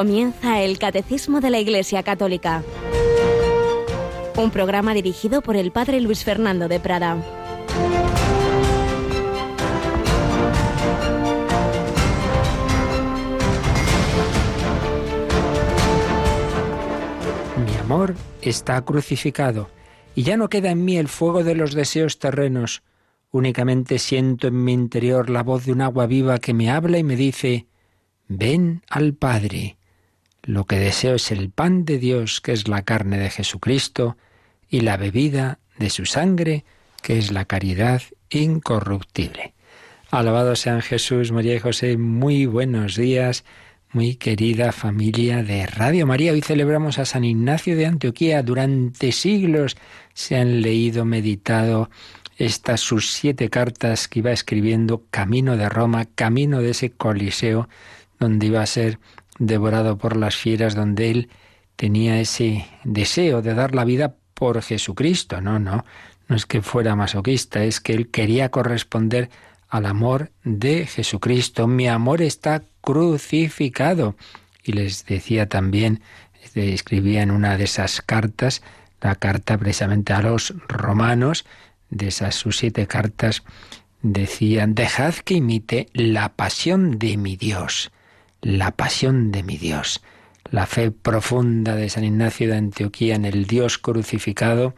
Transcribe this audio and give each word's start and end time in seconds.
Comienza 0.00 0.62
el 0.62 0.78
Catecismo 0.78 1.42
de 1.42 1.50
la 1.50 1.58
Iglesia 1.58 2.02
Católica. 2.02 2.64
Un 4.34 4.50
programa 4.50 4.94
dirigido 4.94 5.42
por 5.42 5.56
el 5.56 5.72
Padre 5.72 6.00
Luis 6.00 6.24
Fernando 6.24 6.68
de 6.68 6.80
Prada. 6.80 7.16
Mi 17.66 17.76
amor 17.76 18.14
está 18.40 18.80
crucificado 18.80 19.68
y 20.14 20.22
ya 20.22 20.38
no 20.38 20.48
queda 20.48 20.70
en 20.70 20.82
mí 20.82 20.96
el 20.96 21.08
fuego 21.08 21.44
de 21.44 21.54
los 21.54 21.74
deseos 21.74 22.18
terrenos. 22.18 22.82
Únicamente 23.32 23.98
siento 23.98 24.46
en 24.46 24.64
mi 24.64 24.72
interior 24.72 25.28
la 25.28 25.42
voz 25.42 25.66
de 25.66 25.72
un 25.72 25.82
agua 25.82 26.06
viva 26.06 26.38
que 26.38 26.54
me 26.54 26.70
habla 26.70 26.96
y 26.96 27.04
me 27.04 27.16
dice, 27.16 27.66
ven 28.28 28.80
al 28.88 29.12
Padre. 29.12 29.76
Lo 30.42 30.64
que 30.64 30.78
deseo 30.78 31.16
es 31.16 31.30
el 31.30 31.50
pan 31.50 31.84
de 31.84 31.98
Dios, 31.98 32.40
que 32.40 32.52
es 32.52 32.68
la 32.68 32.82
carne 32.82 33.18
de 33.18 33.30
Jesucristo, 33.30 34.16
y 34.68 34.80
la 34.80 34.96
bebida 34.96 35.58
de 35.78 35.90
su 35.90 36.06
sangre, 36.06 36.64
que 37.02 37.18
es 37.18 37.32
la 37.32 37.44
caridad 37.44 38.02
incorruptible. 38.30 39.54
Alabado 40.10 40.56
sean 40.56 40.82
Jesús, 40.82 41.32
María 41.32 41.54
y 41.54 41.60
José, 41.60 41.96
muy 41.96 42.46
buenos 42.46 42.96
días, 42.96 43.44
muy 43.92 44.14
querida 44.14 44.72
familia 44.72 45.42
de 45.42 45.66
Radio 45.66 46.06
María. 46.06 46.32
Hoy 46.32 46.42
celebramos 46.42 46.98
a 46.98 47.04
San 47.04 47.24
Ignacio 47.24 47.76
de 47.76 47.86
Antioquía. 47.86 48.42
Durante 48.42 49.12
siglos 49.12 49.76
se 50.14 50.36
han 50.36 50.62
leído, 50.62 51.04
meditado 51.04 51.90
estas 52.38 52.80
sus 52.80 53.12
siete 53.12 53.50
cartas 53.50 54.08
que 54.08 54.20
iba 54.20 54.32
escribiendo 54.32 55.04
camino 55.10 55.56
de 55.56 55.68
Roma, 55.68 56.06
camino 56.14 56.60
de 56.60 56.70
ese 56.70 56.90
coliseo 56.90 57.68
donde 58.18 58.46
iba 58.46 58.62
a 58.62 58.66
ser 58.66 58.98
devorado 59.40 59.98
por 59.98 60.16
las 60.16 60.36
fieras, 60.36 60.76
donde 60.76 61.10
él 61.10 61.30
tenía 61.74 62.20
ese 62.20 62.66
deseo 62.84 63.42
de 63.42 63.54
dar 63.54 63.74
la 63.74 63.84
vida 63.84 64.14
por 64.34 64.62
Jesucristo. 64.62 65.40
No, 65.40 65.58
no, 65.58 65.84
no 66.28 66.36
es 66.36 66.46
que 66.46 66.62
fuera 66.62 66.94
masoquista, 66.94 67.64
es 67.64 67.80
que 67.80 67.94
él 67.94 68.10
quería 68.10 68.50
corresponder 68.50 69.30
al 69.68 69.86
amor 69.86 70.30
de 70.44 70.86
Jesucristo. 70.86 71.66
Mi 71.66 71.88
amor 71.88 72.22
está 72.22 72.62
crucificado. 72.80 74.14
Y 74.62 74.72
les 74.72 75.06
decía 75.06 75.48
también, 75.48 76.02
escribía 76.54 77.22
en 77.22 77.30
una 77.30 77.56
de 77.56 77.64
esas 77.64 78.02
cartas, 78.02 78.62
la 79.00 79.14
carta 79.14 79.56
precisamente 79.56 80.12
a 80.12 80.20
los 80.20 80.52
romanos, 80.68 81.46
de 81.88 82.08
esas 82.08 82.34
sus 82.34 82.58
siete 82.58 82.86
cartas, 82.86 83.42
decían, 84.02 84.74
dejad 84.74 85.14
que 85.14 85.34
imite 85.34 85.88
la 85.94 86.28
pasión 86.34 86.98
de 86.98 87.16
mi 87.16 87.36
Dios 87.36 87.90
la 88.42 88.72
pasión 88.72 89.32
de 89.32 89.42
mi 89.42 89.56
Dios. 89.56 90.00
La 90.50 90.66
fe 90.66 90.90
profunda 90.90 91.76
de 91.76 91.88
San 91.88 92.04
Ignacio 92.04 92.48
de 92.48 92.56
Antioquía 92.56 93.14
en 93.14 93.24
el 93.24 93.46
Dios 93.46 93.78
crucificado, 93.78 94.74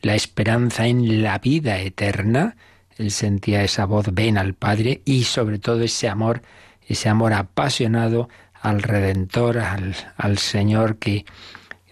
la 0.00 0.14
esperanza 0.14 0.86
en 0.86 1.22
la 1.22 1.38
vida 1.38 1.78
eterna, 1.78 2.56
él 2.96 3.10
sentía 3.10 3.62
esa 3.62 3.84
voz 3.86 4.06
ven 4.12 4.36
al 4.36 4.54
Padre 4.54 5.02
y 5.04 5.24
sobre 5.24 5.58
todo 5.58 5.82
ese 5.82 6.08
amor, 6.08 6.42
ese 6.86 7.08
amor 7.08 7.32
apasionado 7.32 8.28
al 8.60 8.82
Redentor, 8.82 9.58
al, 9.58 9.94
al 10.16 10.38
Señor 10.38 10.96
que 10.96 11.24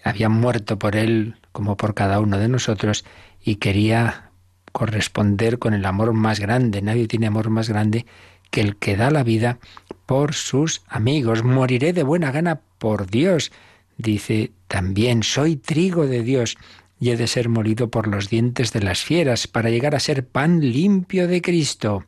había 0.03 0.29
muerto 0.29 0.77
por 0.77 0.95
él 0.95 1.35
como 1.51 1.77
por 1.77 1.93
cada 1.93 2.19
uno 2.19 2.37
de 2.37 2.47
nosotros 2.47 3.05
y 3.43 3.55
quería 3.55 4.31
corresponder 4.71 5.59
con 5.59 5.73
el 5.73 5.85
amor 5.85 6.13
más 6.13 6.39
grande. 6.39 6.81
Nadie 6.81 7.07
tiene 7.07 7.27
amor 7.27 7.49
más 7.49 7.69
grande 7.69 8.05
que 8.49 8.61
el 8.61 8.75
que 8.77 8.95
da 8.95 9.11
la 9.11 9.23
vida 9.23 9.59
por 10.05 10.33
sus 10.33 10.81
amigos. 10.87 11.43
Moriré 11.43 11.93
de 11.93 12.03
buena 12.03 12.31
gana 12.31 12.61
por 12.77 13.09
Dios. 13.09 13.51
Dice 13.97 14.51
también, 14.67 15.23
soy 15.23 15.55
trigo 15.55 16.07
de 16.07 16.23
Dios 16.23 16.57
y 16.99 17.09
he 17.09 17.17
de 17.17 17.27
ser 17.27 17.49
molido 17.49 17.89
por 17.89 18.07
los 18.07 18.29
dientes 18.29 18.73
de 18.73 18.81
las 18.81 19.03
fieras 19.03 19.47
para 19.47 19.69
llegar 19.69 19.95
a 19.95 19.99
ser 19.99 20.25
pan 20.27 20.59
limpio 20.61 21.27
de 21.27 21.41
Cristo. 21.41 22.05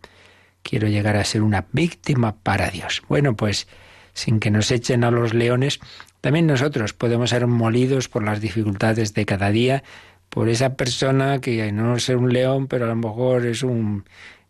Quiero 0.62 0.88
llegar 0.88 1.18
a 1.18 1.24
ser 1.24 1.42
una 1.42 1.66
víctima 1.72 2.36
para 2.36 2.70
Dios. 2.70 3.02
Bueno, 3.10 3.36
pues 3.36 3.68
sin 4.14 4.40
que 4.40 4.52
nos 4.52 4.72
echen 4.72 5.04
a 5.04 5.12
los 5.12 5.34
leones, 5.34 5.80
también 6.22 6.48
nosotros 6.48 6.94
podemos 6.94 7.32
ser 7.32 7.48
molidos 7.48 8.08
por 8.08 8.24
las 8.24 8.40
dificultades 8.40 9.14
de 9.14 9.26
cada 9.26 9.50
día, 9.52 9.84
por 10.30 10.48
esa 10.48 10.76
persona 10.76 11.42
que 11.42 11.72
no 11.72 11.96
es 11.96 12.10
un 12.10 12.32
león, 12.32 12.68
pero 12.68 12.86
a 12.86 12.90
lo 12.90 12.96
mejor 12.96 13.46
es 13.46 13.64
un 13.64 14.06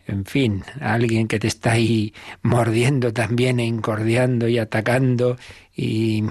en 0.08 0.26
fin, 0.26 0.64
alguien 0.82 1.28
que 1.28 1.40
te 1.40 1.48
está 1.48 1.74
ahí 1.74 2.14
mordiendo 2.42 3.14
también 3.14 3.60
e 3.60 3.66
incordiando 3.66 4.48
y 4.48 4.58
atacando 4.58 5.38
y, 5.76 6.24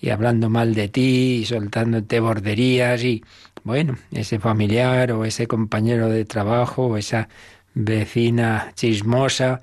y 0.00 0.10
hablando 0.10 0.50
mal 0.50 0.74
de 0.74 0.88
ti 0.88 1.40
y 1.42 1.44
soltándote 1.44 2.20
borderías 2.20 3.04
y 3.04 3.22
bueno, 3.62 3.96
ese 4.10 4.38
familiar 4.38 5.12
o 5.12 5.24
ese 5.24 5.46
compañero 5.46 6.08
de 6.08 6.24
trabajo 6.24 6.86
o 6.86 6.96
esa 6.96 7.28
vecina 7.74 8.72
chismosa, 8.74 9.60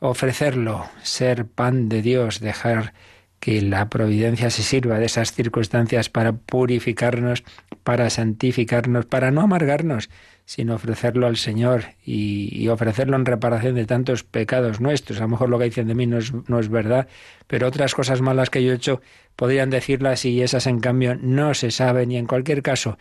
ofrecerlo, 0.00 0.86
ser 1.02 1.46
pan 1.46 1.88
de 1.88 2.02
Dios, 2.02 2.40
dejar 2.40 2.92
que 3.40 3.62
la 3.62 3.88
providencia 3.88 4.50
se 4.50 4.62
sirva 4.62 4.98
de 4.98 5.06
esas 5.06 5.32
circunstancias 5.32 6.08
para 6.08 6.32
purificarnos, 6.32 7.44
para 7.84 8.10
santificarnos, 8.10 9.06
para 9.06 9.30
no 9.30 9.42
amargarnos, 9.42 10.10
sino 10.48 10.76
ofrecerlo 10.76 11.26
al 11.26 11.36
Señor 11.36 11.84
y, 12.02 12.68
ofrecerlo 12.68 13.16
en 13.16 13.26
reparación 13.26 13.74
de 13.74 13.84
tantos 13.84 14.24
pecados 14.24 14.80
nuestros. 14.80 15.18
A 15.18 15.24
lo 15.24 15.28
mejor 15.28 15.50
lo 15.50 15.58
que 15.58 15.66
dicen 15.66 15.88
de 15.88 15.94
mí 15.94 16.06
no 16.06 16.16
es, 16.16 16.32
no 16.48 16.58
es 16.58 16.70
verdad, 16.70 17.06
pero 17.46 17.68
otras 17.68 17.94
cosas 17.94 18.22
malas 18.22 18.48
que 18.48 18.64
yo 18.64 18.72
he 18.72 18.76
hecho 18.76 19.02
podrían 19.36 19.68
decirlas 19.68 20.24
y 20.24 20.40
esas 20.40 20.66
en 20.66 20.80
cambio 20.80 21.16
no 21.16 21.52
se 21.52 21.70
saben 21.70 22.10
y 22.12 22.16
en 22.16 22.26
cualquier 22.26 22.62
caso 22.62 22.96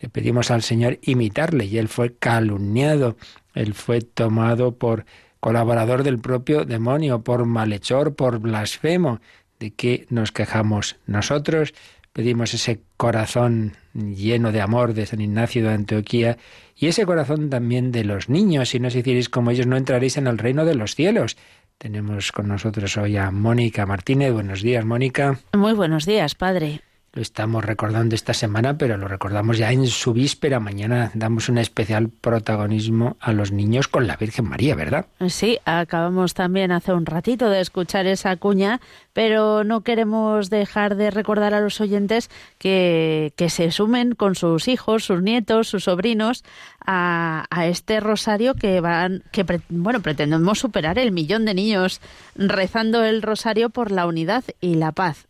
le 0.00 0.08
pedimos 0.08 0.50
al 0.50 0.62
Señor 0.62 0.98
imitarle 1.02 1.66
y 1.66 1.76
él 1.76 1.88
fue 1.88 2.14
calumniado, 2.14 3.18
él 3.52 3.74
fue 3.74 4.00
tomado 4.00 4.76
por 4.76 5.04
colaborador 5.38 6.02
del 6.02 6.18
propio 6.18 6.64
demonio, 6.64 7.22
por 7.22 7.44
malhechor, 7.44 8.14
por 8.14 8.38
blasfemo. 8.38 9.20
¿De 9.60 9.70
qué 9.70 10.06
nos 10.08 10.32
quejamos 10.32 10.96
nosotros? 11.04 11.74
Pedimos 12.14 12.54
ese 12.54 12.80
corazón 12.96 13.76
lleno 13.96 14.52
de 14.52 14.60
amor 14.60 14.94
de 14.94 15.06
San 15.06 15.20
Ignacio 15.20 15.62
de 15.64 15.74
Antioquía 15.74 16.38
y 16.76 16.86
ese 16.88 17.06
corazón 17.06 17.50
también 17.50 17.92
de 17.92 18.04
los 18.04 18.28
niños. 18.28 18.70
Si 18.70 18.80
no 18.80 18.88
os 18.88 18.94
hicierais 18.94 19.28
como 19.28 19.50
ellos, 19.50 19.66
no 19.66 19.76
entraréis 19.76 20.16
en 20.16 20.26
el 20.26 20.38
reino 20.38 20.64
de 20.64 20.74
los 20.74 20.94
cielos. 20.94 21.36
Tenemos 21.78 22.32
con 22.32 22.48
nosotros 22.48 22.96
hoy 22.96 23.16
a 23.16 23.30
Mónica 23.30 23.86
Martínez. 23.86 24.32
Buenos 24.32 24.62
días, 24.62 24.84
Mónica. 24.84 25.38
Muy 25.54 25.74
buenos 25.74 26.06
días, 26.06 26.34
padre. 26.34 26.80
Lo 27.16 27.22
estamos 27.22 27.64
recordando 27.64 28.14
esta 28.14 28.34
semana, 28.34 28.76
pero 28.76 28.98
lo 28.98 29.08
recordamos 29.08 29.56
ya 29.56 29.72
en 29.72 29.86
su 29.86 30.12
víspera. 30.12 30.60
Mañana 30.60 31.10
damos 31.14 31.48
un 31.48 31.56
especial 31.56 32.10
protagonismo 32.10 33.16
a 33.20 33.32
los 33.32 33.52
niños 33.52 33.88
con 33.88 34.06
la 34.06 34.16
Virgen 34.16 34.44
María, 34.44 34.74
¿verdad? 34.74 35.06
Sí, 35.30 35.58
acabamos 35.64 36.34
también 36.34 36.72
hace 36.72 36.92
un 36.92 37.06
ratito 37.06 37.48
de 37.48 37.62
escuchar 37.62 38.06
esa 38.06 38.36
cuña, 38.36 38.82
pero 39.14 39.64
no 39.64 39.80
queremos 39.80 40.50
dejar 40.50 40.96
de 40.96 41.10
recordar 41.10 41.54
a 41.54 41.60
los 41.60 41.80
oyentes 41.80 42.28
que, 42.58 43.32
que 43.34 43.48
se 43.48 43.70
sumen 43.70 44.14
con 44.14 44.34
sus 44.34 44.68
hijos, 44.68 45.06
sus 45.06 45.22
nietos, 45.22 45.68
sus 45.68 45.84
sobrinos 45.84 46.44
a, 46.84 47.46
a 47.48 47.66
este 47.66 47.98
rosario 48.00 48.56
que 48.56 48.82
van, 48.82 49.22
que 49.32 49.42
bueno, 49.70 50.02
pretendemos 50.02 50.58
superar 50.58 50.98
el 50.98 51.12
millón 51.12 51.46
de 51.46 51.54
niños 51.54 52.02
rezando 52.34 53.04
el 53.04 53.22
rosario 53.22 53.70
por 53.70 53.90
la 53.90 54.06
unidad 54.06 54.44
y 54.60 54.74
la 54.74 54.92
paz. 54.92 55.28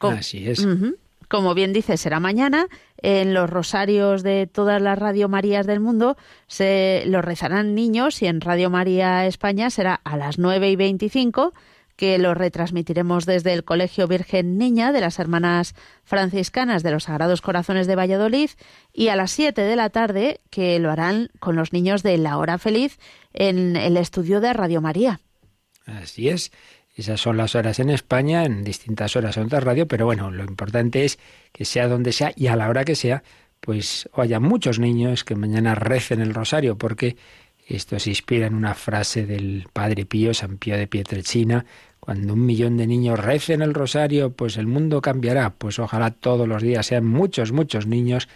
Así 0.00 0.48
es. 0.48 0.66
Como 1.28 1.54
bien 1.54 1.72
dice, 1.72 1.96
será 1.96 2.20
mañana. 2.20 2.68
En 3.00 3.34
los 3.34 3.48
rosarios 3.48 4.22
de 4.22 4.46
todas 4.46 4.82
las 4.82 4.98
Radio 4.98 5.28
Marías 5.28 5.66
del 5.66 5.80
mundo 5.80 6.16
se 6.46 7.04
los 7.06 7.24
rezarán 7.24 7.74
niños 7.74 8.22
y 8.22 8.26
en 8.26 8.40
Radio 8.40 8.70
María 8.70 9.26
España 9.26 9.70
será 9.70 10.00
a 10.04 10.16
las 10.16 10.38
9 10.38 10.70
y 10.70 10.76
25 10.76 11.52
que 11.98 12.16
lo 12.18 12.32
retransmitiremos 12.32 13.26
desde 13.26 13.52
el 13.52 13.64
Colegio 13.64 14.06
Virgen 14.06 14.56
Niña 14.56 14.92
de 14.92 15.00
las 15.00 15.18
Hermanas 15.18 15.74
Franciscanas 16.04 16.84
de 16.84 16.92
los 16.92 17.04
Sagrados 17.04 17.42
Corazones 17.42 17.88
de 17.88 17.96
Valladolid 17.96 18.50
y 18.92 19.08
a 19.08 19.16
las 19.16 19.32
7 19.32 19.60
de 19.60 19.74
la 19.74 19.90
tarde 19.90 20.40
que 20.48 20.78
lo 20.78 20.92
harán 20.92 21.28
con 21.40 21.56
los 21.56 21.72
niños 21.72 22.04
de 22.04 22.16
La 22.16 22.38
Hora 22.38 22.58
Feliz 22.58 22.98
en 23.34 23.74
el 23.74 23.96
estudio 23.96 24.40
de 24.40 24.52
Radio 24.52 24.80
María. 24.80 25.20
Así 25.86 26.28
es. 26.28 26.52
Esas 26.98 27.20
son 27.20 27.36
las 27.36 27.54
horas 27.54 27.78
en 27.78 27.90
España, 27.90 28.44
en 28.44 28.64
distintas 28.64 29.14
horas 29.14 29.36
en 29.36 29.44
otra 29.44 29.60
radio, 29.60 29.86
pero 29.86 30.04
bueno, 30.04 30.32
lo 30.32 30.42
importante 30.42 31.04
es 31.04 31.20
que 31.52 31.64
sea 31.64 31.86
donde 31.86 32.10
sea 32.10 32.32
y 32.34 32.48
a 32.48 32.56
la 32.56 32.68
hora 32.68 32.84
que 32.84 32.96
sea, 32.96 33.22
pues 33.60 34.08
haya 34.16 34.40
muchos 34.40 34.80
niños 34.80 35.22
que 35.22 35.36
mañana 35.36 35.76
recen 35.76 36.20
el 36.20 36.34
rosario, 36.34 36.76
porque 36.76 37.16
esto 37.68 38.00
se 38.00 38.10
inspira 38.10 38.48
en 38.48 38.54
una 38.56 38.74
frase 38.74 39.26
del 39.26 39.68
Padre 39.72 40.06
Pío, 40.06 40.34
San 40.34 40.58
Pío 40.58 40.76
de 40.76 40.88
Pietrelcina, 40.88 41.66
cuando 42.00 42.32
un 42.32 42.44
millón 42.44 42.76
de 42.76 42.88
niños 42.88 43.20
recen 43.20 43.62
el 43.62 43.74
rosario, 43.74 44.32
pues 44.32 44.56
el 44.56 44.66
mundo 44.66 45.00
cambiará. 45.00 45.50
Pues 45.50 45.78
ojalá 45.78 46.10
todos 46.10 46.48
los 46.48 46.62
días 46.62 46.84
sean 46.86 47.06
muchos, 47.06 47.52
muchos 47.52 47.86
niños 47.86 48.28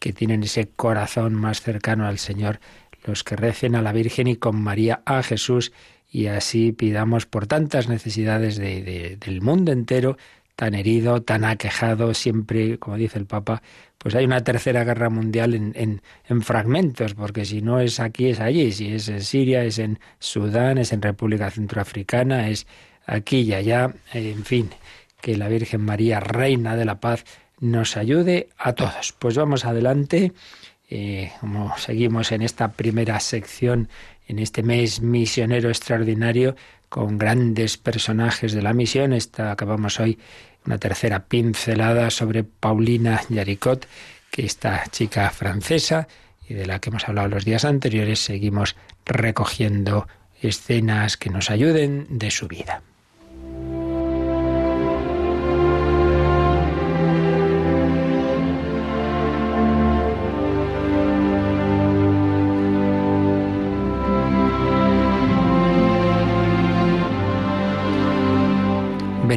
que 0.00 0.12
tienen 0.12 0.42
ese 0.42 0.66
corazón 0.66 1.36
más 1.36 1.60
cercano 1.60 2.04
al 2.04 2.18
Señor, 2.18 2.58
los 3.04 3.22
que 3.22 3.36
recen 3.36 3.76
a 3.76 3.82
la 3.82 3.92
Virgen 3.92 4.26
y 4.26 4.34
con 4.34 4.60
María 4.60 5.02
a 5.04 5.22
Jesús 5.22 5.70
y 6.10 6.26
así 6.26 6.72
pidamos 6.72 7.26
por 7.26 7.46
tantas 7.46 7.88
necesidades 7.88 8.56
de, 8.56 9.16
del 9.20 9.42
mundo 9.42 9.72
entero 9.72 10.16
tan 10.56 10.74
herido, 10.74 11.22
tan 11.22 11.44
aquejado, 11.44 12.14
siempre, 12.14 12.78
como 12.78 12.96
dice 12.96 13.18
el 13.18 13.26
Papa, 13.26 13.62
pues 13.96 14.16
hay 14.16 14.24
una 14.24 14.42
tercera 14.42 14.82
guerra 14.82 15.08
mundial 15.08 15.54
en, 15.54 16.00
en, 16.28 16.42
fragmentos, 16.42 17.14
porque 17.14 17.44
si 17.44 17.62
no 17.62 17.78
es 17.78 18.00
aquí, 18.00 18.30
es 18.30 18.40
allí, 18.40 18.72
si 18.72 18.92
es 18.92 19.08
en 19.08 19.22
Siria, 19.22 19.62
es 19.62 19.78
en 19.78 20.00
Sudán, 20.18 20.78
es 20.78 20.92
en 20.92 21.00
República 21.00 21.48
Centroafricana, 21.50 22.48
es 22.48 22.66
aquí 23.06 23.42
y 23.42 23.54
allá, 23.54 23.94
en 24.12 24.44
fin, 24.44 24.70
que 25.20 25.36
la 25.36 25.48
Virgen 25.48 25.82
María, 25.82 26.18
Reina 26.18 26.74
de 26.74 26.84
la 26.84 26.98
Paz, 26.98 27.24
nos 27.60 27.96
ayude 27.96 28.48
a 28.58 28.72
todos. 28.72 29.14
Pues 29.18 29.36
vamos 29.36 29.64
adelante, 29.64 30.32
eh, 30.90 31.32
como 31.40 31.76
seguimos 31.78 32.32
en 32.32 32.42
esta 32.42 32.72
primera 32.72 33.20
sección, 33.20 33.88
en 34.28 34.38
este 34.38 34.62
mes 34.62 35.00
misionero 35.00 35.68
extraordinario, 35.70 36.54
con 36.88 37.18
grandes 37.18 37.76
personajes 37.76 38.52
de 38.52 38.62
la 38.62 38.72
misión. 38.72 39.12
Esta 39.12 39.50
acabamos 39.50 39.98
hoy 40.00 40.18
una 40.64 40.78
tercera 40.78 41.24
pincelada 41.24 42.10
sobre 42.10 42.44
Paulina 42.44 43.20
Yaricot, 43.28 43.86
que 44.30 44.44
esta 44.44 44.84
chica 44.90 45.30
francesa 45.30 46.08
y 46.48 46.54
de 46.54 46.66
la 46.66 46.78
que 46.78 46.90
hemos 46.90 47.08
hablado 47.08 47.28
los 47.28 47.44
días 47.44 47.64
anteriores, 47.64 48.20
seguimos 48.20 48.76
recogiendo 49.04 50.06
escenas 50.40 51.16
que 51.16 51.30
nos 51.30 51.50
ayuden 51.50 52.06
de 52.10 52.30
su 52.30 52.48
vida. 52.48 52.82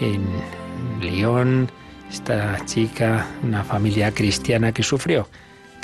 en 0.00 0.24
Lyon, 1.02 1.70
esta 2.10 2.64
chica, 2.64 3.26
una 3.42 3.62
familia 3.62 4.10
cristiana 4.10 4.72
que 4.72 4.82
sufrió, 4.82 5.28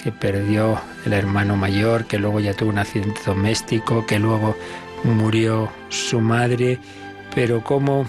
que 0.02 0.12
perdió 0.12 0.80
el 1.04 1.12
hermano 1.12 1.56
mayor, 1.56 2.06
que 2.06 2.18
luego 2.18 2.40
ya 2.40 2.54
tuvo 2.54 2.70
un 2.70 2.78
accidente 2.78 3.20
doméstico, 3.26 4.06
que 4.06 4.18
luego 4.18 4.56
murió 5.04 5.70
su 5.88 6.20
madre, 6.20 6.78
pero 7.34 7.62
como 7.62 8.04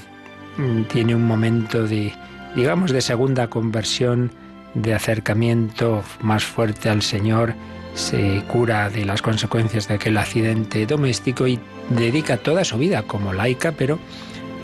mm, 0.57 0.83
tiene 0.83 1.15
un 1.15 1.25
momento 1.25 1.87
de, 1.87 2.13
digamos, 2.55 2.91
de 2.91 3.01
segunda 3.01 3.47
conversión, 3.47 4.31
de 4.73 4.93
acercamiento 4.93 6.03
más 6.21 6.43
fuerte 6.43 6.89
al 6.89 7.01
Señor, 7.01 7.53
se 7.93 8.43
cura 8.47 8.89
de 8.89 9.05
las 9.05 9.21
consecuencias 9.21 9.87
de 9.87 9.95
aquel 9.95 10.17
accidente 10.17 10.85
doméstico 10.85 11.47
y 11.47 11.59
dedica 11.89 12.37
toda 12.37 12.63
su 12.63 12.77
vida 12.77 13.03
como 13.03 13.33
laica, 13.33 13.71
pero 13.71 13.99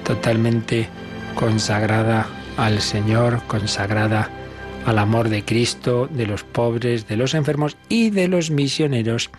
totalmente 0.03 0.89
consagrada 1.35 2.27
al 2.57 2.81
Señor, 2.81 3.41
consagrada 3.47 4.29
al 4.85 4.97
amor 4.97 5.29
de 5.29 5.45
Cristo, 5.45 6.07
de 6.11 6.25
los 6.25 6.44
pobres, 6.44 7.07
de 7.07 7.17
los 7.17 7.35
enfermos 7.35 7.77
y 7.88 8.09
de 8.09 8.27
los 8.27 8.50
misioneros. 8.50 9.29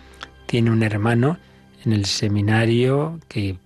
Tiene 0.45 0.71
un 0.71 0.83
hermano 0.83 1.37
en 1.83 1.93
el 1.93 2.05
seminario 2.05 3.19
que 3.27 3.57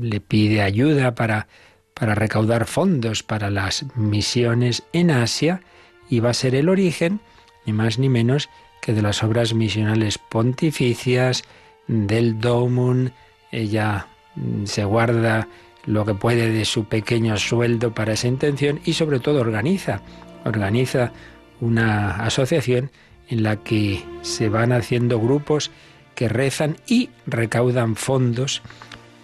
le 0.00 0.20
pide 0.20 0.62
ayuda 0.62 1.14
para, 1.14 1.48
para 1.94 2.14
recaudar 2.14 2.66
fondos 2.66 3.22
para 3.22 3.50
las 3.50 3.86
misiones 3.96 4.82
en 4.92 5.10
Asia 5.10 5.62
y 6.08 6.20
va 6.20 6.30
a 6.30 6.34
ser 6.34 6.54
el 6.54 6.68
origen, 6.68 7.20
ni 7.66 7.72
más 7.72 7.98
ni 7.98 8.08
menos, 8.08 8.48
que 8.80 8.92
de 8.92 9.02
las 9.02 9.22
obras 9.22 9.54
misionales 9.54 10.18
pontificias, 10.18 11.44
del 11.86 12.38
Domun, 12.38 13.12
ella 13.50 14.06
mm, 14.36 14.66
se 14.66 14.84
guarda 14.84 15.48
lo 15.86 16.04
que 16.04 16.14
puede 16.14 16.52
de 16.52 16.64
su 16.64 16.84
pequeño 16.84 17.36
sueldo 17.38 17.94
para 17.94 18.12
esa 18.12 18.28
intención 18.28 18.80
y 18.84 18.92
sobre 18.92 19.20
todo 19.20 19.40
organiza, 19.40 20.02
organiza 20.44 21.12
una 21.60 22.24
asociación 22.24 22.90
en 23.28 23.42
la 23.42 23.56
que 23.56 24.04
se 24.22 24.48
van 24.48 24.72
haciendo 24.72 25.18
grupos 25.18 25.70
que 26.14 26.28
rezan 26.28 26.76
y 26.86 27.10
recaudan 27.26 27.96
fondos 27.96 28.62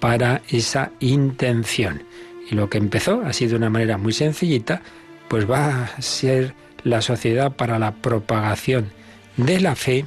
para 0.05 0.43
esa 0.51 0.93
intención. 1.01 2.03
Y 2.51 2.55
lo 2.55 2.69
que 2.69 2.77
empezó 2.77 3.23
así 3.25 3.47
de 3.47 3.57
una 3.57 3.71
manera 3.71 3.97
muy 3.97 4.13
sencillita, 4.13 4.83
pues 5.29 5.51
va 5.51 5.85
a 5.85 6.03
ser 6.03 6.53
la 6.83 7.01
Sociedad 7.01 7.53
para 7.53 7.79
la 7.79 7.93
Propagación 7.93 8.91
de 9.39 9.61
la 9.61 9.75
Fe, 9.75 10.05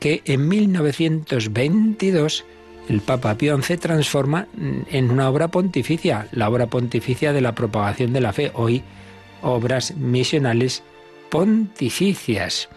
que 0.00 0.22
en 0.24 0.48
1922 0.48 2.46
el 2.88 3.00
Papa 3.02 3.34
Pío 3.36 3.60
XI 3.60 3.76
transforma 3.76 4.48
en 4.90 5.10
una 5.10 5.28
obra 5.28 5.48
pontificia, 5.48 6.28
la 6.32 6.48
obra 6.48 6.68
pontificia 6.68 7.34
de 7.34 7.42
la 7.42 7.54
propagación 7.54 8.14
de 8.14 8.22
la 8.22 8.32
fe, 8.32 8.52
hoy 8.54 8.84
obras 9.42 9.94
misionales 9.96 10.82
pontificias 11.28 12.70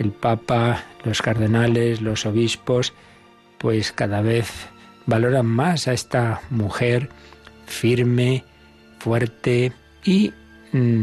el 0.00 0.10
Papa, 0.10 0.82
los 1.04 1.22
cardenales, 1.22 2.00
los 2.00 2.26
obispos, 2.26 2.92
pues 3.58 3.92
cada 3.92 4.20
vez 4.20 4.50
valoran 5.06 5.46
más 5.46 5.88
a 5.88 5.92
esta 5.92 6.40
mujer 6.50 7.08
firme, 7.66 8.44
fuerte 8.98 9.72
y 10.04 10.32
mm, 10.72 11.02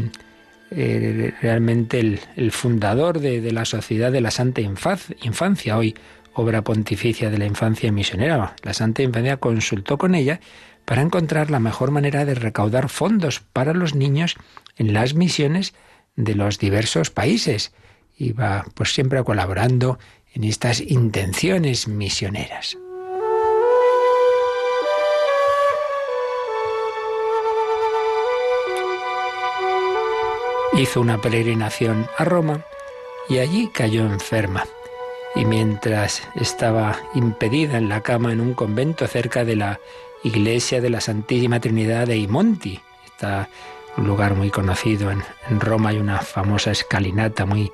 eh, 0.72 1.34
realmente 1.40 2.18
el, 2.36 2.52
fundador 2.52 3.20
de, 3.20 3.52
la 3.52 3.64
Sociedad 3.64 4.12
de 4.12 4.20
la 4.20 4.30
Santa 4.30 4.60
Infancia, 4.60 5.76
hoy 5.76 5.96
obra 6.34 6.62
pontificia 6.62 7.28
de 7.30 7.38
la 7.38 7.46
infancia 7.46 7.90
misionera. 7.90 8.54
La 8.62 8.72
Santa 8.74 9.02
Infancia 9.02 9.38
consultó 9.38 9.98
con 9.98 10.14
ella 10.14 10.40
para 10.84 11.02
encontrar 11.02 11.50
la 11.50 11.60
mejor 11.60 11.90
manera 11.90 12.24
de 12.24 12.34
recaudar 12.34 12.88
fondos 12.88 13.40
para 13.52 13.74
los 13.74 13.94
niños 13.94 14.36
en 14.76 14.92
las 14.92 15.14
misiones 15.14 15.74
de 16.16 16.34
los 16.34 16.58
diversos 16.58 17.10
países 17.10 17.72
iba 18.16 18.64
pues 18.74 18.92
siempre 18.92 19.22
colaborando 19.24 19.98
en 20.34 20.44
estas 20.44 20.80
intenciones 20.80 21.88
misioneras. 21.88 22.76
Hizo 30.72 31.00
una 31.00 31.20
peregrinación 31.20 32.08
a 32.16 32.24
Roma 32.24 32.64
y 33.28 33.38
allí 33.38 33.68
cayó 33.68 34.02
enferma. 34.02 34.64
Y 35.34 35.44
mientras 35.44 36.22
estaba 36.34 36.98
impedida 37.14 37.78
en 37.78 37.88
la 37.88 38.02
cama 38.02 38.32
en 38.32 38.40
un 38.40 38.54
convento 38.54 39.06
cerca 39.06 39.44
de 39.44 39.56
la 39.56 39.80
iglesia 40.22 40.80
de 40.80 40.90
la 40.90 41.00
Santísima 41.00 41.60
Trinidad 41.60 42.06
de 42.06 42.16
Imonti, 42.16 42.80
está 43.04 43.48
un 43.96 44.06
lugar 44.06 44.34
muy 44.34 44.50
conocido 44.50 45.10
en, 45.10 45.22
en 45.48 45.60
Roma, 45.60 45.90
hay 45.90 45.98
una 45.98 46.18
famosa 46.20 46.70
escalinata 46.70 47.46
muy 47.46 47.72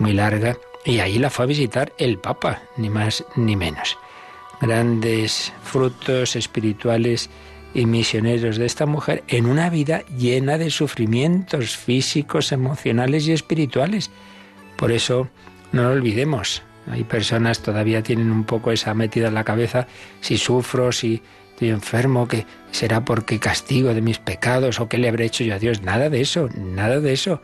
muy 0.00 0.14
larga, 0.14 0.56
y 0.84 0.98
ahí 0.98 1.18
la 1.18 1.30
fue 1.30 1.44
a 1.44 1.48
visitar 1.48 1.92
el 1.98 2.18
Papa, 2.18 2.62
ni 2.76 2.88
más 2.88 3.24
ni 3.36 3.54
menos. 3.54 3.98
Grandes 4.60 5.52
frutos 5.62 6.36
espirituales 6.36 7.30
y 7.74 7.86
misioneros 7.86 8.56
de 8.56 8.66
esta 8.66 8.86
mujer 8.86 9.22
en 9.28 9.46
una 9.46 9.70
vida 9.70 10.02
llena 10.16 10.58
de 10.58 10.70
sufrimientos 10.70 11.76
físicos, 11.76 12.52
emocionales 12.52 13.26
y 13.26 13.32
espirituales. 13.32 14.10
Por 14.76 14.92
eso 14.92 15.28
no 15.72 15.84
lo 15.84 15.90
olvidemos. 15.90 16.62
Hay 16.90 17.04
personas 17.04 17.60
todavía 17.60 18.02
tienen 18.02 18.32
un 18.32 18.44
poco 18.44 18.72
esa 18.72 18.94
metida 18.94 19.28
en 19.28 19.34
la 19.34 19.44
cabeza, 19.44 19.86
si 20.20 20.38
sufro, 20.38 20.90
si 20.92 21.22
estoy 21.50 21.68
enfermo, 21.68 22.26
que 22.26 22.46
será 22.72 23.04
porque 23.04 23.38
castigo 23.38 23.94
de 23.94 24.00
mis 24.00 24.18
pecados 24.18 24.80
o 24.80 24.88
qué 24.88 24.98
le 24.98 25.08
habré 25.08 25.26
hecho 25.26 25.44
yo 25.44 25.54
a 25.54 25.58
Dios. 25.58 25.82
Nada 25.82 26.08
de 26.08 26.20
eso, 26.20 26.48
nada 26.56 27.00
de 27.00 27.12
eso. 27.12 27.40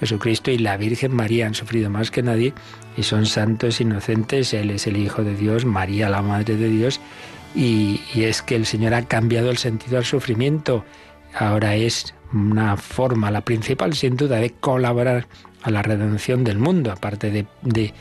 Jesucristo 0.00 0.50
y 0.50 0.58
la 0.58 0.76
Virgen 0.78 1.14
María 1.14 1.46
han 1.46 1.54
sufrido 1.54 1.90
más 1.90 2.10
que 2.10 2.22
nadie 2.22 2.54
y 2.96 3.02
son 3.02 3.26
santos 3.26 3.80
inocentes. 3.80 4.54
Él 4.54 4.70
es 4.70 4.86
el 4.86 4.96
Hijo 4.96 5.22
de 5.22 5.36
Dios, 5.36 5.64
María 5.64 6.08
la 6.08 6.22
Madre 6.22 6.56
de 6.56 6.68
Dios. 6.68 7.00
Y, 7.54 8.00
es 8.14 8.42
que 8.42 8.56
el 8.56 8.66
Señor 8.66 8.94
ha 8.94 9.06
cambiado 9.06 9.50
el 9.50 9.58
sentido 9.58 9.98
al 9.98 10.04
sufrimiento. 10.04 10.84
Ahora 11.34 11.76
es 11.76 12.14
una 12.32 12.76
forma, 12.76 13.30
la 13.30 13.40
principal 13.42 13.94
sin 13.94 14.16
duda, 14.16 14.36
de 14.36 14.50
colaborar 14.50 15.26
a 15.62 15.70
la 15.70 15.82
redención 15.82 16.44
del 16.44 16.58
mundo, 16.58 16.92
aparte 16.92 17.30
de, 17.30 17.46
de, 17.62 17.92